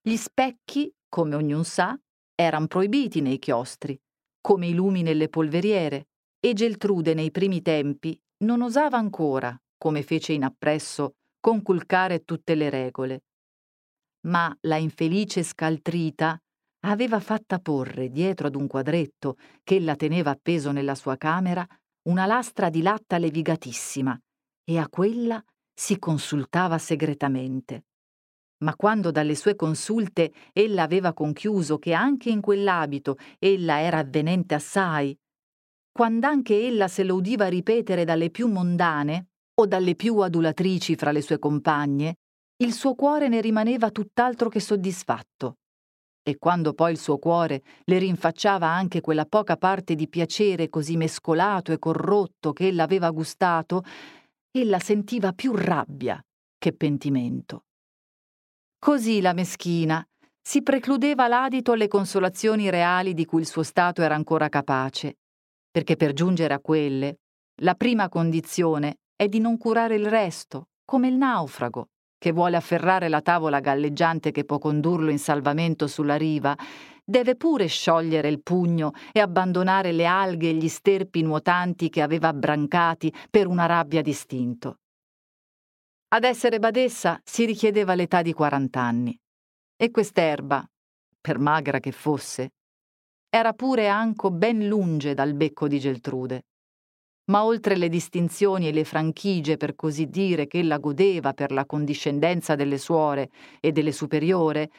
Gli 0.07 0.15
specchi, 0.15 0.89
come 1.09 1.35
ognun 1.35 1.65
sa, 1.65 1.93
erano 2.33 2.67
proibiti 2.67 3.19
nei 3.19 3.39
chiostri, 3.39 3.99
come 4.39 4.67
i 4.67 4.73
lumi 4.73 5.01
nelle 5.01 5.27
polveriere, 5.27 6.07
e 6.39 6.53
Geltrude 6.53 7.13
nei 7.13 7.29
primi 7.29 7.61
tempi 7.61 8.17
non 8.45 8.61
osava 8.61 8.95
ancora, 8.95 9.53
come 9.77 10.03
fece 10.03 10.31
in 10.31 10.45
appresso, 10.45 11.15
conculcare 11.41 12.23
tutte 12.23 12.55
le 12.55 12.69
regole 12.69 13.23
ma 14.27 14.55
la 14.61 14.77
infelice 14.77 15.43
scaltrita 15.43 16.37
aveva 16.85 17.19
fatta 17.19 17.59
porre 17.59 18.09
dietro 18.09 18.47
ad 18.47 18.55
un 18.55 18.67
quadretto 18.67 19.37
che 19.63 19.75
ella 19.75 19.95
teneva 19.95 20.31
appeso 20.31 20.71
nella 20.71 20.95
sua 20.95 21.17
camera 21.17 21.65
una 22.09 22.25
lastra 22.25 22.69
di 22.69 22.81
latta 22.81 23.17
levigatissima 23.17 24.17
e 24.63 24.77
a 24.77 24.87
quella 24.89 25.43
si 25.73 25.99
consultava 25.99 26.77
segretamente. 26.77 27.85
Ma 28.59 28.75
quando 28.75 29.11
dalle 29.11 29.35
sue 29.35 29.55
consulte 29.55 30.31
ella 30.51 30.83
aveva 30.83 31.13
conchiuso 31.13 31.77
che 31.77 31.93
anche 31.93 32.29
in 32.29 32.41
quell'abito 32.41 33.17
ella 33.37 33.81
era 33.81 33.99
avvenente 33.99 34.55
assai, 34.55 35.15
quand'anche 35.91 36.65
ella 36.65 36.87
se 36.87 37.03
lo 37.03 37.15
udiva 37.15 37.47
ripetere 37.47 38.03
dalle 38.05 38.29
più 38.29 38.47
mondane 38.47 39.29
o 39.59 39.65
dalle 39.65 39.95
più 39.95 40.17
adulatrici 40.17 40.95
fra 40.95 41.11
le 41.11 41.21
sue 41.21 41.39
compagne, 41.39 42.17
il 42.57 42.73
suo 42.73 42.95
cuore 42.95 43.27
ne 43.27 43.41
rimaneva 43.41 43.89
tutt'altro 43.91 44.49
che 44.49 44.59
soddisfatto. 44.59 45.57
E 46.23 46.37
quando 46.37 46.73
poi 46.73 46.91
il 46.91 46.97
suo 46.97 47.17
cuore 47.17 47.63
le 47.85 47.99
rinfacciava 47.99 48.67
anche 48.67 49.01
quella 49.01 49.25
poca 49.25 49.57
parte 49.57 49.95
di 49.95 50.07
piacere 50.07 50.69
così 50.69 50.97
mescolato 50.97 51.71
e 51.71 51.79
corrotto 51.79 52.53
che 52.53 52.67
ella 52.67 52.83
aveva 52.83 53.09
gustato, 53.11 53.83
ella 54.51 54.79
sentiva 54.79 55.31
più 55.31 55.55
rabbia 55.55 56.21
che 56.57 56.73
pentimento. 56.73 57.66
Così 58.79 59.21
la 59.21 59.33
meschina 59.33 60.05
si 60.39 60.61
precludeva 60.61 61.27
l'adito 61.27 61.71
alle 61.71 61.87
consolazioni 61.87 62.69
reali 62.69 63.13
di 63.13 63.25
cui 63.25 63.41
il 63.41 63.47
suo 63.47 63.63
stato 63.63 64.01
era 64.01 64.15
ancora 64.15 64.49
capace, 64.49 65.17
perché 65.69 65.95
per 65.95 66.13
giungere 66.13 66.53
a 66.53 66.59
quelle, 66.59 67.17
la 67.61 67.73
prima 67.73 68.07
condizione 68.07 68.99
è 69.15 69.27
di 69.27 69.39
non 69.39 69.57
curare 69.57 69.95
il 69.95 70.07
resto, 70.07 70.67
come 70.85 71.07
il 71.07 71.15
naufrago, 71.15 71.89
che 72.19 72.31
vuole 72.31 72.55
afferrare 72.55 73.09
la 73.09 73.21
tavola 73.21 73.59
galleggiante 73.59 74.31
che 74.31 74.45
può 74.45 74.59
condurlo 74.59 75.09
in 75.09 75.19
salvamento 75.19 75.87
sulla 75.87 76.15
riva, 76.15 76.55
deve 77.03 77.35
pure 77.35 77.65
sciogliere 77.65 78.29
il 78.29 78.41
pugno 78.43 78.91
e 79.11 79.19
abbandonare 79.19 79.91
le 79.91 80.05
alghe 80.05 80.49
e 80.49 80.53
gli 80.53 80.67
sterpi 80.67 81.23
nuotanti 81.23 81.89
che 81.89 82.01
aveva 82.03 82.27
abbrancati 82.27 83.13
per 83.29 83.47
una 83.47 83.65
rabbia 83.65 84.01
distinto. 84.01 84.77
Ad 86.09 86.23
essere 86.23 86.57
badessa 86.59 87.19
si 87.21 87.43
richiedeva 87.43 87.93
l'età 87.93 88.21
di 88.21 88.31
40 88.31 88.79
anni. 88.79 89.19
E 89.75 89.91
quest'erba, 89.91 90.65
per 91.19 91.37
magra 91.37 91.81
che 91.81 91.91
fosse, 91.91 92.53
era 93.29 93.51
pure 93.51 93.89
anco 93.89 94.31
ben 94.31 94.69
lunge 94.69 95.13
dal 95.13 95.33
becco 95.33 95.67
di 95.67 95.79
Geltrude. 95.79 96.45
Ma 97.25 97.43
oltre 97.43 97.75
le 97.75 97.89
distinzioni 97.89 98.69
e 98.69 98.71
le 98.71 98.85
franchigie, 98.85 99.57
per 99.57 99.75
così 99.75 100.07
dire, 100.07 100.47
che 100.47 100.59
ella 100.59 100.77
godeva 100.77 101.33
per 101.33 101.51
la 101.51 101.65
condiscendenza 101.65 102.55
delle 102.55 102.77
suore 102.77 103.29
e 103.59 103.73
delle 103.73 103.91
superiore, 103.91 104.69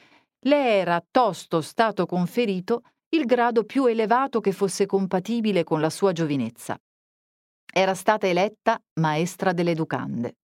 le 0.46 0.76
era 0.78 1.04
tosto 1.10 1.60
stato 1.60 2.06
conferito 2.06 2.84
il 3.10 3.26
grado 3.26 3.64
più 3.64 3.84
elevato 3.84 4.40
che 4.40 4.52
fosse 4.52 4.86
compatibile 4.86 5.62
con 5.62 5.82
la 5.82 5.90
sua 5.90 6.12
giovinezza. 6.12 6.80
Era 7.70 7.92
stata 7.92 8.26
eletta 8.26 8.80
maestra 8.94 9.52
delle 9.52 9.72
educande. 9.72 10.36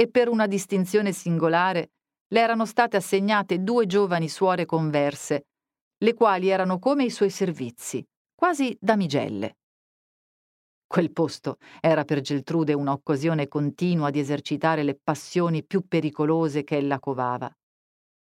E 0.00 0.08
per 0.08 0.30
una 0.30 0.46
distinzione 0.46 1.12
singolare 1.12 1.90
le 2.28 2.40
erano 2.40 2.64
state 2.64 2.96
assegnate 2.96 3.62
due 3.62 3.84
giovani 3.84 4.30
suore 4.30 4.64
converse, 4.64 5.48
le 5.98 6.14
quali 6.14 6.48
erano 6.48 6.78
come 6.78 7.04
i 7.04 7.10
suoi 7.10 7.28
servizi, 7.28 8.02
quasi 8.34 8.74
damigelle. 8.80 9.58
Quel 10.86 11.12
posto 11.12 11.58
era 11.80 12.04
per 12.04 12.22
Geltrude 12.22 12.72
un'occasione 12.72 13.46
continua 13.46 14.08
di 14.08 14.20
esercitare 14.20 14.84
le 14.84 14.98
passioni 14.98 15.62
più 15.66 15.86
pericolose 15.86 16.64
che 16.64 16.78
ella 16.78 16.98
covava. 16.98 17.54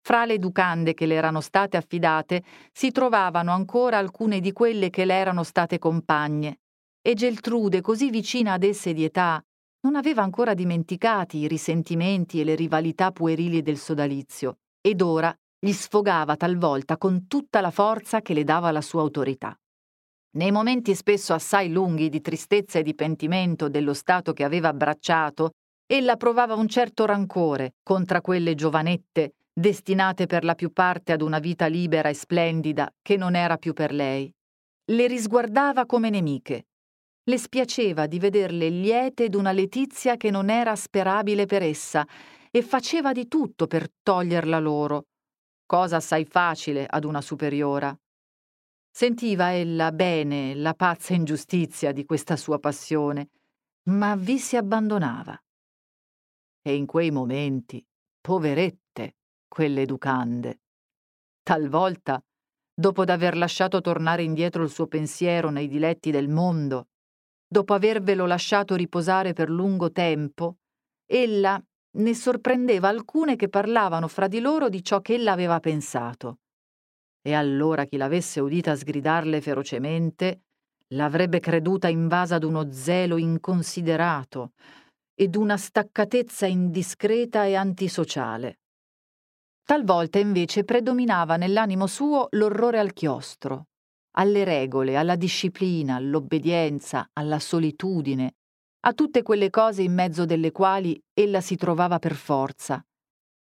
Fra 0.00 0.24
le 0.26 0.34
educande 0.34 0.94
che 0.94 1.06
le 1.06 1.16
erano 1.16 1.40
state 1.40 1.76
affidate 1.76 2.44
si 2.70 2.92
trovavano 2.92 3.50
ancora 3.50 3.98
alcune 3.98 4.38
di 4.38 4.52
quelle 4.52 4.90
che 4.90 5.04
le 5.04 5.14
erano 5.14 5.42
state 5.42 5.80
compagne, 5.80 6.60
e 7.02 7.14
Geltrude, 7.14 7.80
così 7.80 8.10
vicina 8.10 8.52
ad 8.52 8.62
esse 8.62 8.92
di 8.92 9.02
età, 9.02 9.44
non 9.84 9.96
aveva 9.96 10.22
ancora 10.22 10.54
dimenticati 10.54 11.38
i 11.38 11.48
risentimenti 11.48 12.40
e 12.40 12.44
le 12.44 12.54
rivalità 12.54 13.10
puerili 13.10 13.62
del 13.62 13.76
sodalizio, 13.76 14.58
ed 14.80 15.00
ora 15.02 15.34
gli 15.58 15.72
sfogava 15.72 16.36
talvolta 16.36 16.96
con 16.96 17.26
tutta 17.26 17.60
la 17.60 17.70
forza 17.70 18.20
che 18.20 18.34
le 18.34 18.44
dava 18.44 18.70
la 18.70 18.80
sua 18.80 19.02
autorità. 19.02 19.58
Nei 20.36 20.50
momenti 20.50 20.94
spesso 20.94 21.32
assai 21.32 21.70
lunghi 21.70 22.08
di 22.08 22.20
tristezza 22.20 22.78
e 22.78 22.82
di 22.82 22.94
pentimento 22.94 23.68
dello 23.68 23.94
stato 23.94 24.32
che 24.32 24.42
aveva 24.42 24.68
abbracciato, 24.68 25.52
ella 25.86 26.16
provava 26.16 26.54
un 26.54 26.66
certo 26.66 27.04
rancore 27.04 27.74
contro 27.82 28.20
quelle 28.20 28.54
giovanette 28.54 29.34
destinate 29.52 30.26
per 30.26 30.44
la 30.44 30.56
più 30.56 30.72
parte 30.72 31.12
ad 31.12 31.20
una 31.20 31.38
vita 31.38 31.66
libera 31.66 32.08
e 32.08 32.14
splendida 32.14 32.92
che 33.00 33.16
non 33.16 33.36
era 33.36 33.56
più 33.56 33.72
per 33.72 33.92
lei. 33.92 34.32
Le 34.86 35.06
risguardava 35.06 35.86
come 35.86 36.10
nemiche. 36.10 36.66
Le 37.26 37.38
spiaceva 37.38 38.06
di 38.06 38.18
vederle 38.18 38.68
liete 38.68 39.30
d'una 39.30 39.52
letizia 39.52 40.18
che 40.18 40.30
non 40.30 40.50
era 40.50 40.76
sperabile 40.76 41.46
per 41.46 41.62
essa 41.62 42.06
e 42.50 42.60
faceva 42.60 43.12
di 43.12 43.28
tutto 43.28 43.66
per 43.66 43.90
toglierla 44.02 44.58
loro, 44.58 45.06
cosa 45.64 45.96
assai 45.96 46.26
facile 46.26 46.84
ad 46.86 47.04
una 47.04 47.22
superiora. 47.22 47.98
Sentiva 48.90 49.54
ella 49.54 49.90
bene 49.90 50.54
la 50.54 50.74
pazza 50.74 51.14
ingiustizia 51.14 51.92
di 51.92 52.04
questa 52.04 52.36
sua 52.36 52.58
passione, 52.58 53.30
ma 53.84 54.16
vi 54.16 54.38
si 54.38 54.58
abbandonava. 54.58 55.42
E 56.60 56.74
in 56.74 56.84
quei 56.84 57.10
momenti, 57.10 57.82
poverette, 58.20 59.16
quelle 59.48 59.80
educande. 59.80 60.60
Talvolta, 61.42 62.22
dopo 62.74 63.04
d'aver 63.06 63.36
lasciato 63.36 63.80
tornare 63.80 64.22
indietro 64.22 64.62
il 64.62 64.70
suo 64.70 64.86
pensiero 64.86 65.48
nei 65.48 65.68
diletti 65.68 66.10
del 66.10 66.28
mondo, 66.28 66.88
dopo 67.54 67.72
avervelo 67.72 68.26
lasciato 68.26 68.74
riposare 68.74 69.32
per 69.32 69.48
lungo 69.48 69.92
tempo, 69.92 70.56
ella 71.06 71.62
ne 71.98 72.14
sorprendeva 72.14 72.88
alcune 72.88 73.36
che 73.36 73.48
parlavano 73.48 74.08
fra 74.08 74.26
di 74.26 74.40
loro 74.40 74.68
di 74.68 74.82
ciò 74.82 75.00
che 75.00 75.14
ella 75.14 75.30
aveva 75.30 75.60
pensato. 75.60 76.38
E 77.22 77.32
allora 77.32 77.84
chi 77.84 77.96
l'avesse 77.96 78.40
udita 78.40 78.74
sgridarle 78.74 79.40
ferocemente 79.40 80.40
l'avrebbe 80.94 81.38
creduta 81.38 81.86
invasa 81.86 82.38
d'uno 82.38 82.72
zelo 82.72 83.18
inconsiderato 83.18 84.50
e 85.14 85.28
d'una 85.28 85.56
staccatezza 85.56 86.46
indiscreta 86.46 87.44
e 87.44 87.54
antisociale. 87.54 88.58
Talvolta 89.62 90.18
invece 90.18 90.64
predominava 90.64 91.36
nell'animo 91.36 91.86
suo 91.86 92.26
l'orrore 92.32 92.80
al 92.80 92.92
chiostro, 92.92 93.68
alle 94.16 94.44
regole, 94.44 94.96
alla 94.96 95.16
disciplina, 95.16 95.96
all'obbedienza, 95.96 97.08
alla 97.12 97.38
solitudine, 97.38 98.34
a 98.86 98.92
tutte 98.92 99.22
quelle 99.22 99.50
cose 99.50 99.82
in 99.82 99.94
mezzo 99.94 100.24
delle 100.24 100.52
quali 100.52 101.00
ella 101.12 101.40
si 101.40 101.56
trovava 101.56 101.98
per 101.98 102.14
forza. 102.14 102.84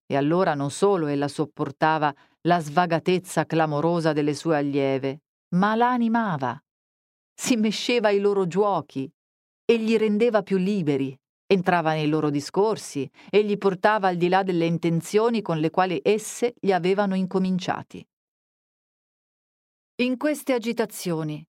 E 0.05 0.16
allora 0.16 0.55
non 0.55 0.72
solo 0.72 1.07
ella 1.07 1.28
sopportava 1.28 2.14
la 2.41 2.60
svagatezza 2.60 3.45
clamorosa 3.45 4.14
delle 4.14 4.34
sue 4.34 4.57
allieve, 4.57 5.22
ma 5.55 5.76
la 5.76 5.91
animava. 5.91 6.60
Si 7.34 7.55
mesceva 7.55 8.07
ai 8.07 8.20
loro 8.20 8.47
giuochi 8.47 9.10
e 9.66 9.76
li 9.78 9.97
rendeva 9.97 10.41
più 10.41 10.57
liberi, 10.57 11.18
Entrava 11.51 11.93
nei 11.93 12.07
loro 12.07 12.30
discorsi 12.30 13.10
e 13.28 13.41
li 13.41 13.57
portava 13.57 14.10
al 14.10 14.18
di 14.18 14.30
là 14.30 14.43
delle 14.43 14.68
intenzioni 14.68 15.41
con 15.41 15.57
le 15.57 15.72
quali 15.72 15.99
esse 16.03 16.53
li 16.60 16.72
avevano 16.72 17.16
incominciati. 17.16 18.07
In 20.02 20.16
queste 20.16 20.54
agitazioni, 20.54 21.45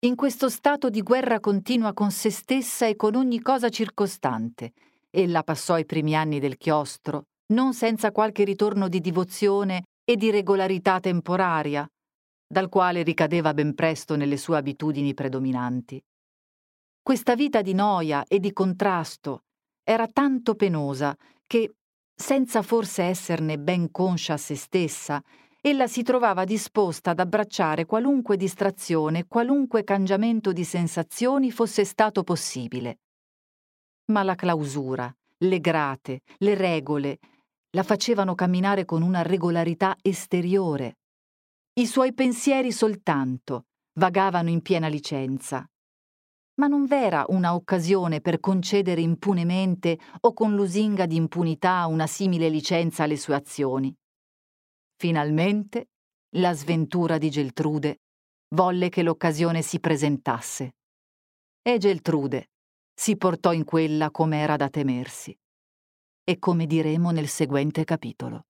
in 0.00 0.16
questo 0.16 0.48
stato 0.48 0.90
di 0.90 1.00
guerra 1.00 1.38
continua 1.38 1.92
con 1.92 2.10
se 2.10 2.28
stessa 2.28 2.86
e 2.86 2.96
con 2.96 3.14
ogni 3.14 3.40
cosa 3.40 3.68
circostante, 3.68 4.72
ella 5.10 5.44
passò 5.44 5.78
i 5.78 5.84
primi 5.84 6.16
anni 6.16 6.40
del 6.40 6.56
chiostro, 6.56 7.26
non 7.52 7.72
senza 7.72 8.10
qualche 8.10 8.42
ritorno 8.42 8.88
di 8.88 9.00
divozione 9.00 9.84
e 10.02 10.16
di 10.16 10.32
regolarità 10.32 10.98
temporaria, 10.98 11.88
dal 12.44 12.68
quale 12.68 13.04
ricadeva 13.04 13.54
ben 13.54 13.74
presto 13.76 14.16
nelle 14.16 14.38
sue 14.38 14.56
abitudini 14.56 15.14
predominanti. 15.14 16.02
Questa 17.00 17.36
vita 17.36 17.62
di 17.62 17.74
noia 17.74 18.24
e 18.26 18.40
di 18.40 18.52
contrasto 18.52 19.44
era 19.84 20.08
tanto 20.08 20.56
penosa 20.56 21.16
che, 21.46 21.76
senza 22.12 22.62
forse 22.62 23.04
esserne 23.04 23.56
ben 23.56 23.92
conscia 23.92 24.32
a 24.32 24.36
se 24.36 24.56
stessa, 24.56 25.22
ella 25.66 25.86
si 25.86 26.02
trovava 26.02 26.44
disposta 26.44 27.12
ad 27.12 27.20
abbracciare 27.20 27.86
qualunque 27.86 28.36
distrazione, 28.36 29.26
qualunque 29.26 29.82
cangiamento 29.82 30.52
di 30.52 30.62
sensazioni 30.62 31.50
fosse 31.50 31.86
stato 31.86 32.22
possibile. 32.22 32.98
Ma 34.12 34.22
la 34.22 34.34
clausura, 34.34 35.10
le 35.38 35.60
grate, 35.60 36.20
le 36.36 36.54
regole 36.54 37.18
la 37.70 37.82
facevano 37.82 38.34
camminare 38.34 38.84
con 38.84 39.00
una 39.00 39.22
regolarità 39.22 39.96
esteriore. 40.02 40.98
I 41.80 41.86
suoi 41.86 42.12
pensieri 42.12 42.70
soltanto 42.70 43.64
vagavano 43.94 44.50
in 44.50 44.60
piena 44.60 44.88
licenza 44.88 45.66
ma 46.56 46.68
non 46.68 46.84
v'era 46.84 47.24
una 47.30 47.54
occasione 47.54 48.20
per 48.20 48.38
concedere 48.38 49.00
impunemente 49.00 49.98
o 50.20 50.32
con 50.32 50.54
lusinga 50.54 51.04
di 51.04 51.16
impunità 51.16 51.84
una 51.86 52.06
simile 52.06 52.48
licenza 52.48 53.02
alle 53.02 53.16
sue 53.16 53.34
azioni. 53.34 53.92
Finalmente 54.96 55.90
la 56.36 56.52
sventura 56.52 57.18
di 57.18 57.30
Geltrude 57.30 58.00
volle 58.54 58.88
che 58.88 59.02
l'occasione 59.02 59.62
si 59.62 59.80
presentasse. 59.80 60.76
E 61.62 61.78
Geltrude 61.78 62.50
si 62.94 63.16
portò 63.16 63.52
in 63.52 63.64
quella 63.64 64.10
come 64.10 64.38
era 64.38 64.56
da 64.56 64.68
temersi. 64.68 65.36
E 66.22 66.38
come 66.38 66.66
diremo 66.66 67.10
nel 67.10 67.28
seguente 67.28 67.84
capitolo. 67.84 68.46